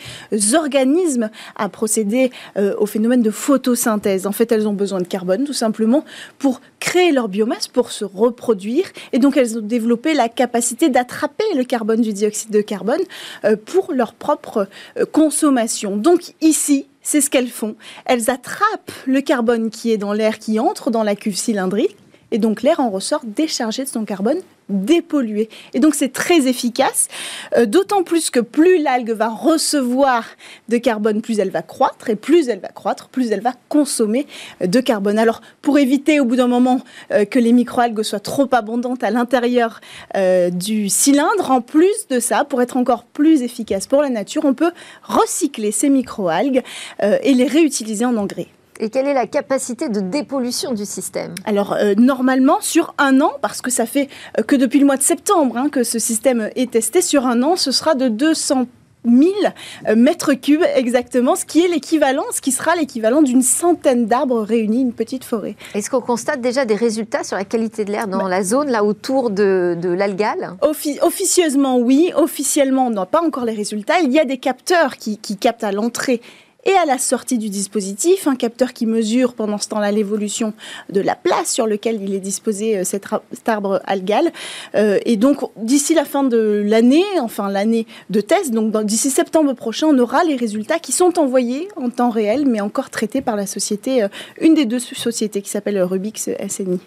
organismes 0.60 1.30
à 1.56 1.68
procéder 1.68 2.30
euh, 2.56 2.74
au 2.78 2.86
phénomène 2.86 3.22
de 3.22 3.30
photosynthèse. 3.30 4.26
En 4.26 4.32
fait, 4.32 4.52
elles 4.52 4.68
ont 4.68 4.72
besoin 4.72 5.00
de 5.00 5.06
carbone 5.06 5.44
tout 5.44 5.52
simplement 5.52 6.04
pour 6.38 6.60
créer 6.78 7.12
leur 7.12 7.28
biomasse, 7.28 7.68
pour 7.68 7.90
se 7.90 8.04
reproduire. 8.04 8.86
Et 9.12 9.18
donc, 9.18 9.36
elles 9.36 9.58
ont 9.58 9.62
développé 9.62 10.14
la 10.14 10.28
capacité 10.28 10.88
d'attraper 10.88 11.44
le 11.56 11.64
carbone 11.64 12.00
du 12.00 12.12
dioxyde 12.12 12.50
de 12.50 12.60
carbone 12.60 13.00
euh, 13.44 13.56
pour 13.56 13.92
leur 13.92 14.14
propre 14.14 14.68
euh, 14.98 15.04
consommation. 15.04 15.96
Donc, 15.96 16.34
ici, 16.40 16.86
c'est 17.02 17.20
ce 17.20 17.30
qu'elles 17.30 17.48
font. 17.48 17.76
Elles 18.04 18.30
attrapent 18.30 18.92
le 19.06 19.20
carbone 19.20 19.70
qui 19.70 19.90
est 19.90 19.98
dans 19.98 20.12
l'air 20.12 20.38
qui 20.38 20.58
entre 20.60 20.90
dans 20.90 21.02
la 21.02 21.16
cuve 21.16 21.36
cylindrique 21.36 21.96
et 22.32 22.38
donc 22.38 22.62
l'air 22.62 22.80
en 22.80 22.90
ressort 22.90 23.22
déchargé 23.24 23.84
de 23.84 23.88
son 23.88 24.04
carbone 24.04 24.40
dépollué. 24.70 25.48
Et 25.74 25.80
donc 25.80 25.94
c'est 25.94 26.12
très 26.12 26.46
efficace, 26.46 27.08
euh, 27.56 27.66
d'autant 27.66 28.02
plus 28.02 28.30
que 28.30 28.40
plus 28.40 28.82
l'algue 28.82 29.10
va 29.10 29.28
recevoir 29.28 30.24
de 30.68 30.78
carbone, 30.78 31.20
plus 31.20 31.38
elle 31.38 31.50
va 31.50 31.62
croître, 31.62 32.08
et 32.08 32.16
plus 32.16 32.48
elle 32.48 32.60
va 32.60 32.68
croître, 32.68 33.08
plus 33.08 33.32
elle 33.32 33.40
va 33.40 33.52
consommer 33.68 34.26
de 34.64 34.80
carbone. 34.80 35.18
Alors 35.18 35.40
pour 35.60 35.78
éviter 35.78 36.20
au 36.20 36.24
bout 36.24 36.36
d'un 36.36 36.46
moment 36.46 36.80
euh, 37.12 37.24
que 37.24 37.38
les 37.38 37.52
microalgues 37.52 38.02
soient 38.02 38.20
trop 38.20 38.48
abondantes 38.52 39.02
à 39.02 39.10
l'intérieur 39.10 39.80
euh, 40.16 40.50
du 40.50 40.88
cylindre, 40.88 41.50
en 41.50 41.60
plus 41.60 42.06
de 42.08 42.20
ça, 42.20 42.44
pour 42.44 42.62
être 42.62 42.76
encore 42.76 43.04
plus 43.04 43.42
efficace 43.42 43.86
pour 43.86 44.02
la 44.02 44.08
nature, 44.08 44.44
on 44.44 44.54
peut 44.54 44.72
recycler 45.02 45.72
ces 45.72 45.88
microalgues 45.88 46.62
et 47.00 47.34
les 47.34 47.46
réutiliser 47.46 48.04
en 48.04 48.16
engrais. 48.16 48.48
Et 48.82 48.88
quelle 48.88 49.06
est 49.06 49.14
la 49.14 49.26
capacité 49.26 49.90
de 49.90 50.00
dépollution 50.00 50.72
du 50.72 50.86
système 50.86 51.34
Alors, 51.44 51.74
euh, 51.74 51.94
normalement, 51.98 52.62
sur 52.62 52.94
un 52.96 53.20
an, 53.20 53.32
parce 53.42 53.60
que 53.60 53.70
ça 53.70 53.84
fait 53.84 54.08
euh, 54.38 54.42
que 54.42 54.56
depuis 54.56 54.78
le 54.78 54.86
mois 54.86 54.96
de 54.96 55.02
septembre 55.02 55.58
hein, 55.58 55.68
que 55.68 55.84
ce 55.84 55.98
système 55.98 56.50
est 56.56 56.70
testé, 56.70 57.02
sur 57.02 57.26
un 57.26 57.42
an, 57.42 57.56
ce 57.56 57.72
sera 57.72 57.94
de 57.94 58.08
200 58.08 58.64
000 59.04 59.32
euh, 59.86 59.96
mètres 59.96 60.32
cubes 60.32 60.64
exactement, 60.74 61.36
ce 61.36 61.44
qui 61.44 61.60
est 61.60 61.68
l'équivalent, 61.68 62.24
ce 62.32 62.40
qui 62.40 62.52
sera 62.52 62.74
l'équivalent 62.74 63.20
d'une 63.20 63.42
centaine 63.42 64.06
d'arbres 64.06 64.40
réunis, 64.40 64.80
une 64.80 64.94
petite 64.94 65.24
forêt. 65.24 65.56
Est-ce 65.74 65.90
qu'on 65.90 66.00
constate 66.00 66.40
déjà 66.40 66.64
des 66.64 66.74
résultats 66.74 67.22
sur 67.22 67.36
la 67.36 67.44
qualité 67.44 67.84
de 67.84 67.92
l'air 67.92 68.08
dans 68.08 68.18
bah 68.18 68.28
la 68.30 68.42
zone 68.42 68.70
là 68.70 68.82
autour 68.82 69.28
de, 69.28 69.76
de 69.78 69.90
l'algal 69.90 70.56
Officieusement 70.62 71.76
oui, 71.76 72.12
officiellement 72.16 72.86
on 72.86 72.90
n'a 72.90 73.04
pas 73.04 73.22
encore 73.22 73.44
les 73.44 73.54
résultats. 73.54 74.00
Il 74.00 74.10
y 74.10 74.18
a 74.18 74.24
des 74.24 74.38
capteurs 74.38 74.96
qui, 74.96 75.18
qui 75.18 75.36
captent 75.36 75.64
à 75.64 75.72
l'entrée 75.72 76.22
et 76.64 76.72
à 76.72 76.84
la 76.84 76.98
sortie 76.98 77.38
du 77.38 77.48
dispositif, 77.48 78.26
un 78.26 78.36
capteur 78.36 78.72
qui 78.72 78.86
mesure 78.86 79.34
pendant 79.34 79.58
ce 79.58 79.68
temps-là 79.68 79.90
l'évolution 79.92 80.52
de 80.90 81.00
la 81.00 81.14
place 81.14 81.52
sur 81.52 81.66
laquelle 81.66 82.02
il 82.02 82.14
est 82.14 82.20
disposé 82.20 82.78
euh, 82.78 82.84
cet, 82.84 83.06
arbre 83.46 83.80
algal. 83.86 84.32
Euh, 84.74 84.98
et 85.04 85.16
donc, 85.16 85.38
d'ici 85.56 85.94
la 85.94 86.04
fin 86.04 86.24
de 86.24 86.62
l'année, 86.64 87.04
enfin 87.20 87.50
l'année 87.50 87.86
de 88.10 88.20
test, 88.20 88.52
donc 88.52 88.84
d'ici 88.84 89.10
septembre 89.10 89.54
prochain, 89.54 89.88
on 89.88 89.98
aura 89.98 90.24
les 90.24 90.36
résultats 90.36 90.78
qui 90.78 90.92
sont 90.92 91.18
envoyés 91.18 91.68
en 91.76 91.90
temps 91.90 92.10
réel, 92.10 92.46
mais 92.46 92.60
encore 92.60 92.90
traités 92.90 93.22
par 93.22 93.36
la 93.36 93.46
société, 93.46 94.02
euh, 94.02 94.08
une 94.40 94.54
des 94.54 94.66
deux 94.66 94.80
sociétés 94.80 95.42
qui 95.42 95.50
s'appelle 95.50 95.80
Rubix 95.82 96.28
SNI. 96.48 96.80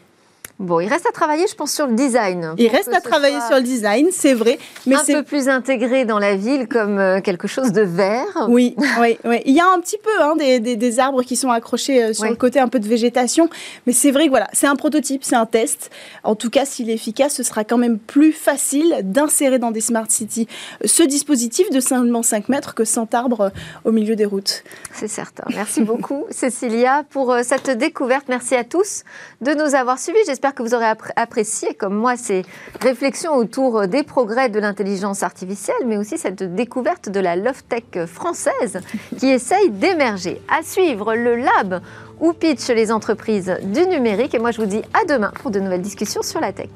Bon, 0.64 0.80
il 0.80 0.88
reste 0.88 1.06
à 1.06 1.12
travailler, 1.12 1.46
je 1.46 1.56
pense, 1.56 1.74
sur 1.74 1.88
le 1.88 1.94
design. 1.94 2.54
Il 2.58 2.70
reste 2.70 2.94
à 2.94 3.02
travailler 3.02 3.40
sur 3.48 3.58
le 3.58 3.64
design, 3.64 4.08
c'est 4.12 4.34
vrai. 4.34 4.58
Mais 4.88 4.96
un 4.96 5.04
peu 5.04 5.24
plus 5.24 5.50
intégré 5.50 6.06
dans 6.06 6.20
la 6.20 6.38
ville 6.38 6.70
comme 6.70 7.00
euh, 7.00 7.20
quelque 7.20 7.50
chose 7.50 7.74
de 7.74 7.82
vert. 7.82 8.48
Oui, 8.48 8.74
oui, 9.02 9.18
oui. 9.26 9.42
Il 9.46 9.54
y 9.54 9.60
a 9.60 9.70
un 9.70 9.80
petit 9.82 9.98
peu 9.98 10.22
hein, 10.22 10.36
des, 10.38 10.62
des, 10.62 11.00
arbres 11.00 11.24
qui 11.24 11.36
sont 11.36 11.50
accrochés 11.50 12.02
euh, 12.02 12.14
sur 12.14 12.30
le 12.30 12.36
côté 12.36 12.62
un 12.62 12.70
peu 12.70 12.80
de 12.80 12.88
végétation. 12.88 13.50
Mais 13.86 13.92
c'est 13.92 14.12
vrai 14.12 14.26
que 14.26 14.30
voilà, 14.30 14.48
c'est 14.54 14.68
un 14.68 14.78
prototype, 14.78 15.26
c'est 15.26 15.36
un 15.36 15.46
test. 15.46 15.92
En 16.24 16.36
tout 16.36 16.50
cas, 16.50 16.64
s'il 16.64 16.90
est 16.90 16.94
efficace, 16.94 17.36
ce 17.36 17.44
sera 17.44 17.66
quand 17.66 17.78
même 17.78 18.00
plus 18.00 18.32
facile 18.32 18.96
d'insérer 19.04 19.60
dans 19.60 19.72
des 19.72 19.82
smart 19.82 20.06
cities 20.08 20.48
euh, 20.82 20.88
ce 20.88 21.04
dispositif 21.04 21.70
de 21.72 21.82
seulement 21.82 22.24
5 22.24 22.48
mètres 22.48 22.74
que 22.74 22.86
100 22.86 23.14
arbres 23.14 23.52
au 23.84 23.92
milieu 23.92 24.16
des 24.16 24.26
routes. 24.26 24.64
C'est 24.94 25.10
certain. 25.10 25.44
Merci 25.50 25.82
beaucoup, 25.82 26.24
Cécilia, 26.30 27.04
pour 27.10 27.36
cette 27.44 27.70
découverte. 27.70 28.28
Merci 28.30 28.56
à 28.56 28.64
tous 28.64 29.04
de 29.42 29.52
nous 29.52 29.76
avoir 29.76 30.00
suivis. 30.00 30.20
J'espère 30.26 30.53
que 30.54 30.64
vous 30.64 30.74
aurez 30.74 30.92
apprécié, 31.16 31.74
comme 31.74 31.96
moi, 31.96 32.16
ces 32.18 32.44
réflexions 32.82 33.36
autour 33.36 33.88
des 33.88 34.04
progrès 34.04 34.50
de 34.50 34.60
l'intelligence 34.60 35.24
artificielle, 35.24 35.86
mais 35.86 35.98
aussi 35.98 36.18
cette 36.18 36.44
découverte 36.56 37.10
de 37.10 37.20
la 37.20 37.36
love 37.36 37.64
tech 37.64 38.06
française 38.08 38.80
qui 39.18 39.28
essaye 39.28 39.70
d'émerger. 39.70 40.42
À 40.48 40.64
suivre 40.64 41.16
le 41.16 41.36
lab 41.36 41.82
où 42.20 42.34
pitch 42.34 42.70
les 42.70 42.92
entreprises 42.92 43.54
du 43.64 43.86
numérique. 43.86 44.34
Et 44.34 44.40
moi, 44.40 44.52
je 44.52 44.62
vous 44.62 44.68
dis 44.68 44.82
à 44.94 45.06
demain 45.06 45.32
pour 45.42 45.52
de 45.52 45.60
nouvelles 45.60 45.82
discussions 45.82 46.22
sur 46.22 46.40
la 46.40 46.54
tech. 46.54 46.70